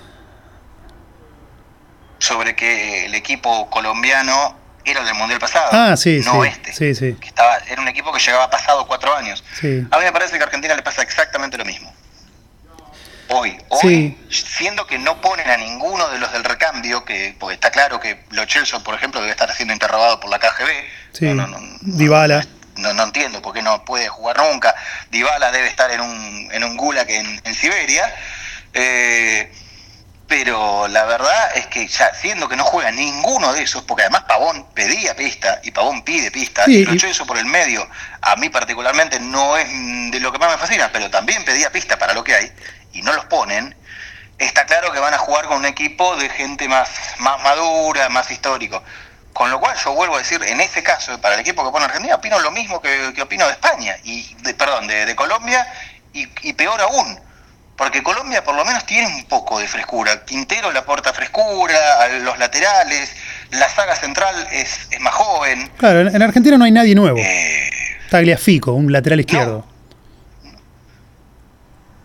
Sobre 2.18 2.54
que 2.54 3.06
el 3.06 3.14
equipo 3.14 3.68
colombiano 3.70 4.59
era 4.84 5.00
el 5.00 5.06
del 5.06 5.14
mundial 5.14 5.38
pasado, 5.40 5.68
Ah, 5.72 5.96
sí, 5.96 6.20
no 6.24 6.42
sí, 6.42 6.48
este. 6.48 6.72
sí, 6.72 6.94
sí. 6.94 7.14
Que 7.20 7.28
estaba, 7.28 7.58
era 7.68 7.80
un 7.80 7.88
equipo 7.88 8.12
que 8.12 8.20
llegaba 8.20 8.48
pasado 8.50 8.86
cuatro 8.86 9.14
años. 9.14 9.42
Sí. 9.60 9.86
A 9.90 9.98
mí 9.98 10.04
me 10.04 10.12
parece 10.12 10.36
que 10.36 10.42
a 10.42 10.46
Argentina 10.46 10.74
le 10.74 10.82
pasa 10.82 11.02
exactamente 11.02 11.56
lo 11.58 11.64
mismo. 11.64 11.92
Hoy, 13.32 13.56
hoy, 13.68 14.18
siendo 14.28 14.86
que 14.88 14.98
no 14.98 15.20
ponen 15.20 15.48
a 15.48 15.56
ninguno 15.56 16.08
de 16.08 16.18
los 16.18 16.32
del 16.32 16.42
recambio, 16.42 17.04
que 17.04 17.36
porque 17.38 17.54
está 17.54 17.70
claro 17.70 18.00
que 18.00 18.24
Lo 18.30 18.44
Celso, 18.44 18.82
por 18.82 18.96
ejemplo, 18.96 19.20
debe 19.20 19.30
estar 19.30 19.52
siendo 19.54 19.72
interrogado 19.72 20.18
por 20.18 20.30
la 20.30 20.40
KGB. 20.40 21.30
No, 21.36 21.46
no, 21.46 21.46
no, 21.46 21.58
Dybala. 21.80 22.44
No, 22.76 22.92
no 22.92 23.04
entiendo 23.04 23.40
por 23.40 23.52
qué 23.54 23.62
no 23.62 23.84
puede 23.84 24.08
jugar 24.08 24.38
nunca. 24.38 24.74
Dybala 25.10 25.52
debe 25.52 25.68
estar 25.68 25.92
en 25.92 26.00
un, 26.00 26.48
en 26.50 26.64
un 26.64 26.76
gulag 26.76 27.08
en, 27.08 27.40
en 27.44 27.54
Siberia. 27.54 28.12
Eh, 28.74 29.52
pero 30.30 30.86
la 30.86 31.06
verdad 31.06 31.56
es 31.56 31.66
que 31.66 31.88
ya 31.88 32.14
siendo 32.14 32.48
que 32.48 32.54
no 32.54 32.62
juega 32.62 32.92
ninguno 32.92 33.52
de 33.52 33.64
esos, 33.64 33.82
porque 33.82 34.04
además 34.04 34.22
Pavón 34.28 34.64
pedía 34.74 35.16
pista 35.16 35.60
y 35.64 35.72
Pavón 35.72 36.02
pide 36.02 36.30
pista, 36.30 36.66
Sí, 36.66 36.76
y 36.76 36.84
Lo 36.84 36.96
Celso 37.00 37.26
por 37.26 37.36
el 37.36 37.46
medio, 37.46 37.84
a 38.22 38.36
mí 38.36 38.48
particularmente 38.48 39.18
no 39.18 39.56
es 39.56 39.66
de 39.68 40.20
lo 40.20 40.30
que 40.30 40.38
más 40.38 40.52
me 40.52 40.56
fascina, 40.56 40.88
pero 40.92 41.10
también 41.10 41.44
pedía 41.44 41.72
pista 41.72 41.98
para 41.98 42.14
lo 42.14 42.22
que 42.22 42.36
hay, 42.36 42.52
y 42.92 43.02
no 43.02 43.12
los 43.12 43.24
ponen, 43.24 43.74
está 44.38 44.66
claro 44.66 44.92
que 44.92 45.00
van 45.00 45.14
a 45.14 45.18
jugar 45.18 45.46
con 45.46 45.56
un 45.56 45.66
equipo 45.66 46.14
de 46.14 46.28
gente 46.28 46.68
más, 46.68 46.88
más 47.18 47.42
madura, 47.42 48.08
más 48.08 48.30
histórico. 48.30 48.84
Con 49.32 49.50
lo 49.50 49.58
cual 49.58 49.76
yo 49.84 49.94
vuelvo 49.94 50.14
a 50.14 50.18
decir, 50.18 50.40
en 50.44 50.60
ese 50.60 50.84
caso, 50.84 51.20
para 51.20 51.34
el 51.34 51.40
equipo 51.40 51.64
que 51.64 51.72
pone 51.72 51.86
Argentina, 51.86 52.14
opino 52.14 52.38
lo 52.38 52.52
mismo 52.52 52.80
que, 52.80 53.12
que 53.16 53.22
opino 53.22 53.46
de 53.46 53.52
España, 53.52 53.96
y 54.04 54.32
de, 54.42 54.54
perdón, 54.54 54.86
de, 54.86 55.06
de 55.06 55.16
Colombia, 55.16 55.66
y, 56.12 56.28
y 56.42 56.52
peor 56.52 56.80
aún, 56.80 57.18
porque 57.80 58.02
Colombia 58.02 58.44
por 58.44 58.54
lo 58.54 58.62
menos 58.62 58.84
tiene 58.84 59.06
un 59.06 59.24
poco 59.24 59.58
de 59.58 59.66
frescura. 59.66 60.22
Quintero 60.26 60.70
le 60.70 60.78
aporta 60.80 61.14
frescura, 61.14 61.78
a 62.02 62.08
los 62.08 62.38
laterales, 62.38 63.16
la 63.52 63.70
saga 63.70 63.96
central 63.96 64.34
es, 64.52 64.86
es 64.90 65.00
más 65.00 65.14
joven. 65.14 65.70
Claro, 65.78 66.00
en, 66.00 66.14
en 66.14 66.20
Argentina 66.22 66.58
no 66.58 66.64
hay 66.66 66.72
nadie 66.72 66.94
nuevo. 66.94 67.16
Eh, 67.18 67.70
Tagliafico, 68.10 68.72
un 68.72 68.92
lateral 68.92 69.20
izquierdo. 69.20 69.64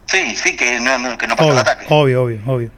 sí, 0.06 0.34
sí, 0.38 0.56
que 0.56 0.80
no, 0.80 1.18
que 1.18 1.28
no 1.28 1.36
pasa 1.36 1.50
el 1.50 1.58
Obvio, 1.58 1.60
ataque. 1.62 1.86
obvio, 1.90 2.24
obvio, 2.24 2.42
obvio. 2.48 2.72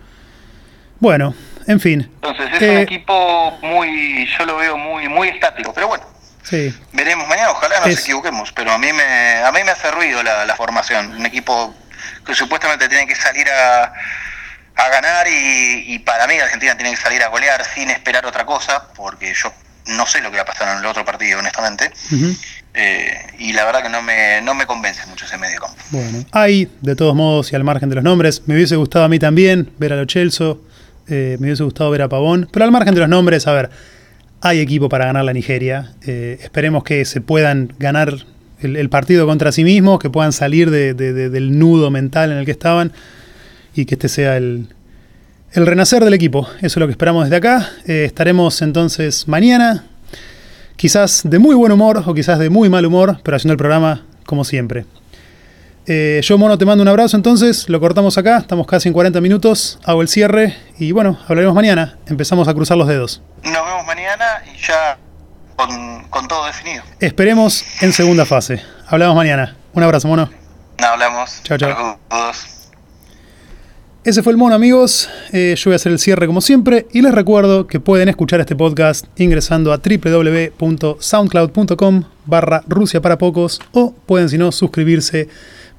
Bueno, 0.99 1.35
en 1.67 1.79
fin. 1.79 2.01
Entonces 2.15 2.49
es 2.55 2.61
Eh, 2.63 2.71
un 2.71 2.77
equipo 2.79 3.59
muy, 3.61 4.27
yo 4.39 4.45
lo 4.45 4.57
veo 4.57 4.75
muy, 4.75 5.07
muy 5.07 5.27
estático, 5.29 5.71
pero 5.71 5.87
bueno, 5.87 6.03
Sí, 6.41 6.73
veremos 6.93 7.27
mañana, 7.27 7.51
ojalá 7.51 7.79
no 7.81 7.85
Es- 7.85 7.95
nos 7.97 8.03
equivoquemos, 8.05 8.51
pero 8.53 8.71
a 8.71 8.77
mí 8.79 8.91
me, 8.91 9.35
a 9.43 9.51
mí 9.51 9.59
me 9.63 9.69
hace 9.71 9.91
ruido 9.91 10.23
la, 10.23 10.45
la 10.45 10.55
formación, 10.55 11.11
un 11.11 11.25
equipo 11.27 11.75
que 12.25 12.33
supuestamente 12.35 12.87
tiene 12.89 13.07
que 13.07 13.15
salir 13.15 13.47
a, 13.49 13.93
a 14.75 14.89
ganar 14.89 15.27
y, 15.27 15.93
y 15.93 15.99
para 15.99 16.27
mí 16.27 16.35
Argentina 16.39 16.75
tiene 16.75 16.91
que 16.91 16.97
salir 17.01 17.21
a 17.23 17.27
golear 17.29 17.63
sin 17.73 17.89
esperar 17.89 18.25
otra 18.25 18.45
cosa, 18.45 18.87
porque 18.95 19.33
yo 19.33 19.51
no 19.87 20.05
sé 20.05 20.21
lo 20.21 20.29
que 20.29 20.37
va 20.37 20.43
a 20.43 20.45
pasar 20.45 20.69
en 20.73 20.79
el 20.79 20.85
otro 20.85 21.05
partido, 21.05 21.39
honestamente. 21.39 21.91
Eh, 22.73 23.17
y 23.39 23.53
la 23.53 23.65
verdad 23.65 23.81
que 23.81 23.89
no 23.89 24.01
me, 24.01 24.41
no 24.41 24.53
me 24.53 24.65
convence 24.65 25.05
mucho 25.07 25.25
ese 25.25 25.37
medio 25.37 25.59
campo. 25.61 25.77
Bueno, 25.91 26.25
hay, 26.31 26.69
de 26.81 26.95
todos 26.95 27.15
modos, 27.15 27.51
y 27.51 27.55
al 27.55 27.63
margen 27.63 27.89
de 27.89 27.95
los 27.95 28.03
nombres, 28.03 28.43
me 28.47 28.55
hubiese 28.55 28.75
gustado 28.75 29.05
a 29.05 29.09
mí 29.09 29.17
también 29.17 29.71
ver 29.79 29.93
a 29.93 29.95
Lo 29.95 30.05
Celso, 30.07 30.61
eh, 31.07 31.37
me 31.39 31.47
hubiese 31.47 31.63
gustado 31.63 31.89
ver 31.89 32.01
a 32.01 32.09
Pavón, 32.09 32.49
pero 32.51 32.65
al 32.65 32.71
margen 32.71 32.93
de 32.93 32.99
los 32.99 33.09
nombres, 33.09 33.47
a 33.47 33.53
ver, 33.53 33.69
hay 34.41 34.59
equipo 34.59 34.89
para 34.89 35.05
ganar 35.05 35.23
la 35.23 35.33
Nigeria. 35.33 35.93
eh, 36.05 36.37
esperemos 36.41 36.83
que 36.83 37.05
se 37.05 37.21
puedan 37.21 37.73
ganar 37.79 38.13
el, 38.61 38.89
partido 38.89 39.25
contra 39.25 39.51
sí 39.51 39.63
mismos, 39.63 39.99
que 39.99 40.09
puedan 40.09 40.31
salir 40.33 40.71
de- 40.71 40.93
de- 40.93 41.13
de- 41.13 41.29
del 41.29 41.57
nudo 41.59 41.91
mental 41.91 42.31
en 42.31 42.37
el 42.39 42.45
que 42.45 42.51
estaban 42.51 42.91
y 43.75 43.85
que 43.85 43.95
este 43.95 44.09
sea 44.09 44.37
el, 44.37 44.67
el 45.53 45.65
renacer 45.67 46.03
del 46.03 46.13
equipo. 46.13 46.47
Eso 46.57 46.65
es 46.65 46.77
lo 46.77 46.87
que 46.87 46.91
esperamos 46.91 47.23
desde 47.25 47.35
acá. 47.37 47.69
Eh, 47.85 48.05
estaremos 48.05 48.61
entonces 48.61 49.27
mañana, 49.27 49.85
quizás 50.75 51.21
de 51.23 51.39
muy 51.39 51.55
buen 51.55 51.71
humor 51.71 52.03
o 52.05 52.13
quizás 52.13 52.39
de 52.39 52.49
muy 52.49 52.69
mal 52.69 52.85
humor, 52.85 53.19
pero 53.23 53.37
haciendo 53.37 53.53
el 53.53 53.57
programa 53.57 54.05
como 54.25 54.43
siempre. 54.43 54.85
Eh, 55.89 56.19
yo, 56.21 56.37
Mono, 56.37 56.57
te 56.57 56.65
mando 56.65 56.81
un 56.81 56.87
abrazo 56.89 57.15
entonces, 57.15 57.69
lo 57.69 57.79
cortamos 57.79 58.17
acá, 58.17 58.39
estamos 58.39 58.67
casi 58.67 58.89
en 58.89 58.93
40 58.93 59.21
minutos, 59.21 59.79
hago 59.85 60.01
el 60.01 60.09
cierre 60.09 60.53
y 60.77 60.91
bueno, 60.91 61.17
hablaremos 61.29 61.55
mañana, 61.55 61.97
empezamos 62.07 62.47
a 62.49 62.53
cruzar 62.53 62.77
los 62.77 62.89
dedos. 62.89 63.21
Nos 63.43 63.53
vemos 63.65 63.85
mañana 63.85 64.25
y 64.53 64.57
ya 64.67 64.97
con, 65.57 66.03
con 66.03 66.29
todo 66.29 66.45
definido. 66.45 66.83
Esperemos 67.01 67.65
en 67.81 67.91
segunda 67.91 68.25
fase. 68.25 68.61
Hablamos 68.87 69.17
mañana. 69.17 69.57
Un 69.73 69.83
abrazo, 69.83 70.07
Mono. 70.07 70.29
No 70.79 70.87
hablamos. 70.87 71.41
Chao, 71.43 71.57
chao. 71.57 71.99
Ese 74.03 74.21
fue 74.23 74.31
el 74.31 74.37
mono, 74.37 74.55
amigos. 74.55 75.09
Eh, 75.33 75.55
yo 75.57 75.63
voy 75.65 75.73
a 75.73 75.75
hacer 75.75 75.91
el 75.91 75.99
cierre 75.99 76.27
como 76.27 76.39
siempre 76.39 76.87
y 76.93 77.01
les 77.01 77.13
recuerdo 77.13 77.67
que 77.67 77.81
pueden 77.81 78.07
escuchar 78.07 78.39
este 78.39 78.55
podcast 78.55 79.05
ingresando 79.17 79.73
a 79.73 79.79
www.soundcloud.com 79.79 82.03
barra 82.25 82.63
Rusia 82.67 83.01
para 83.01 83.17
pocos 83.17 83.59
o 83.73 83.93
pueden, 84.05 84.29
si 84.29 84.37
no, 84.37 84.53
suscribirse 84.53 85.27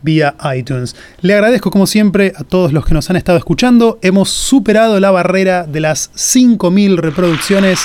vía 0.02 0.34
iTunes. 0.54 0.94
Le 1.22 1.32
agradezco 1.32 1.70
como 1.70 1.86
siempre 1.86 2.34
a 2.36 2.44
todos 2.44 2.74
los 2.74 2.84
que 2.84 2.92
nos 2.92 3.08
han 3.08 3.16
estado 3.16 3.38
escuchando. 3.38 3.98
Hemos 4.02 4.28
superado 4.28 5.00
la 5.00 5.10
barrera 5.10 5.64
de 5.64 5.80
las 5.80 6.12
5.000 6.12 6.98
reproducciones 6.98 7.80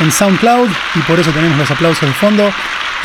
en 0.00 0.12
SoundCloud 0.12 0.68
y 0.94 0.98
por 1.00 1.18
eso 1.18 1.30
tenemos 1.32 1.58
los 1.58 1.70
aplausos 1.70 2.08
de 2.08 2.14
fondo. 2.14 2.48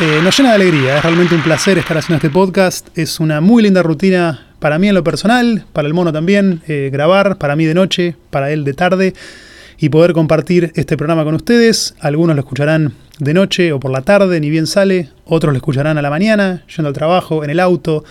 Eh, 0.00 0.20
nos 0.22 0.36
llena 0.36 0.50
de 0.50 0.54
alegría, 0.56 0.98
es 0.98 1.02
realmente 1.02 1.34
un 1.34 1.42
placer 1.42 1.78
estar 1.78 1.96
haciendo 1.96 2.16
este 2.16 2.30
podcast. 2.30 2.88
Es 2.96 3.20
una 3.20 3.40
muy 3.40 3.62
linda 3.62 3.82
rutina 3.82 4.46
para 4.58 4.78
mí 4.78 4.88
en 4.88 4.94
lo 4.94 5.04
personal, 5.04 5.64
para 5.72 5.86
el 5.86 5.94
mono 5.94 6.12
también, 6.12 6.62
eh, 6.66 6.90
grabar, 6.92 7.36
para 7.38 7.56
mí 7.56 7.64
de 7.64 7.74
noche, 7.74 8.16
para 8.30 8.50
él 8.50 8.64
de 8.64 8.74
tarde 8.74 9.14
y 9.78 9.88
poder 9.88 10.12
compartir 10.12 10.72
este 10.74 10.96
programa 10.96 11.24
con 11.24 11.34
ustedes. 11.34 11.94
Algunos 12.00 12.36
lo 12.36 12.40
escucharán 12.42 12.94
de 13.18 13.34
noche 13.34 13.72
o 13.72 13.80
por 13.80 13.90
la 13.90 14.02
tarde, 14.02 14.40
ni 14.40 14.50
bien 14.50 14.66
sale, 14.66 15.10
otros 15.24 15.52
lo 15.52 15.56
escucharán 15.56 15.98
a 15.98 16.02
la 16.02 16.10
mañana, 16.10 16.64
yendo 16.74 16.88
al 16.88 16.94
trabajo, 16.94 17.44
en 17.44 17.50
el 17.50 17.60
auto, 17.60 18.04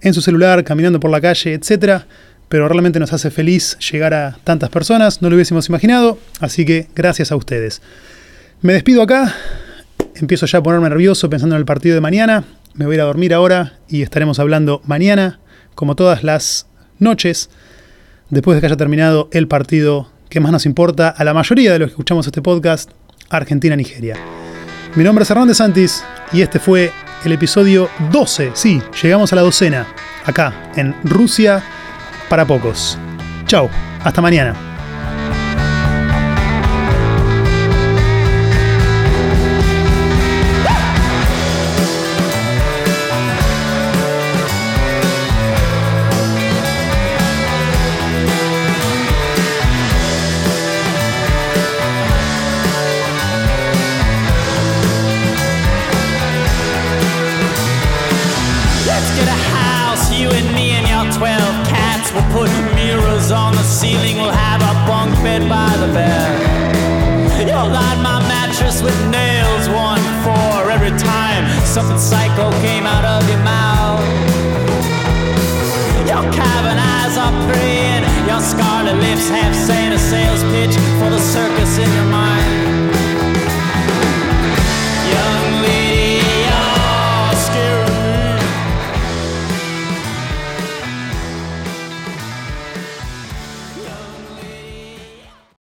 en 0.00 0.14
su 0.14 0.20
celular, 0.20 0.64
caminando 0.64 1.00
por 1.00 1.10
la 1.10 1.20
calle, 1.20 1.54
etcétera. 1.54 2.06
Pero 2.48 2.68
realmente 2.68 2.98
nos 2.98 3.12
hace 3.12 3.30
feliz 3.30 3.78
llegar 3.78 4.12
a 4.12 4.36
tantas 4.44 4.68
personas, 4.68 5.22
no 5.22 5.30
lo 5.30 5.36
hubiésemos 5.36 5.68
imaginado, 5.68 6.18
así 6.40 6.66
que 6.66 6.88
gracias 6.94 7.32
a 7.32 7.36
ustedes. 7.36 7.80
Me 8.62 8.72
despido 8.72 9.02
acá, 9.02 9.34
empiezo 10.14 10.46
ya 10.46 10.60
a 10.60 10.62
ponerme 10.62 10.88
nervioso 10.88 11.28
pensando 11.28 11.56
en 11.56 11.58
el 11.58 11.66
partido 11.66 11.96
de 11.96 12.00
mañana. 12.00 12.44
Me 12.74 12.86
voy 12.86 12.94
a 12.94 12.96
ir 12.98 13.00
a 13.00 13.06
dormir 13.06 13.34
ahora 13.34 13.80
y 13.88 14.02
estaremos 14.02 14.38
hablando 14.38 14.80
mañana, 14.86 15.40
como 15.74 15.96
todas 15.96 16.22
las 16.22 16.68
noches, 17.00 17.50
después 18.30 18.54
de 18.54 18.60
que 18.60 18.66
haya 18.66 18.76
terminado 18.76 19.28
el 19.32 19.48
partido 19.48 20.12
que 20.28 20.38
más 20.38 20.52
nos 20.52 20.64
importa 20.64 21.08
a 21.08 21.24
la 21.24 21.34
mayoría 21.34 21.72
de 21.72 21.80
los 21.80 21.88
que 21.88 21.94
escuchamos 21.94 22.24
este 22.24 22.40
podcast, 22.40 22.92
Argentina-Nigeria. 23.30 24.16
Mi 24.94 25.02
nombre 25.02 25.24
es 25.24 25.30
Hernández 25.30 25.56
Santis 25.56 26.04
y 26.32 26.42
este 26.42 26.60
fue 26.60 26.92
el 27.24 27.32
episodio 27.32 27.90
12. 28.12 28.52
Sí, 28.54 28.80
llegamos 29.02 29.32
a 29.32 29.36
la 29.36 29.42
docena, 29.42 29.88
acá, 30.24 30.70
en 30.76 30.94
Rusia 31.02 31.64
para 32.28 32.46
pocos. 32.46 32.96
Chao, 33.46 33.68
hasta 34.04 34.20
mañana. 34.20 34.71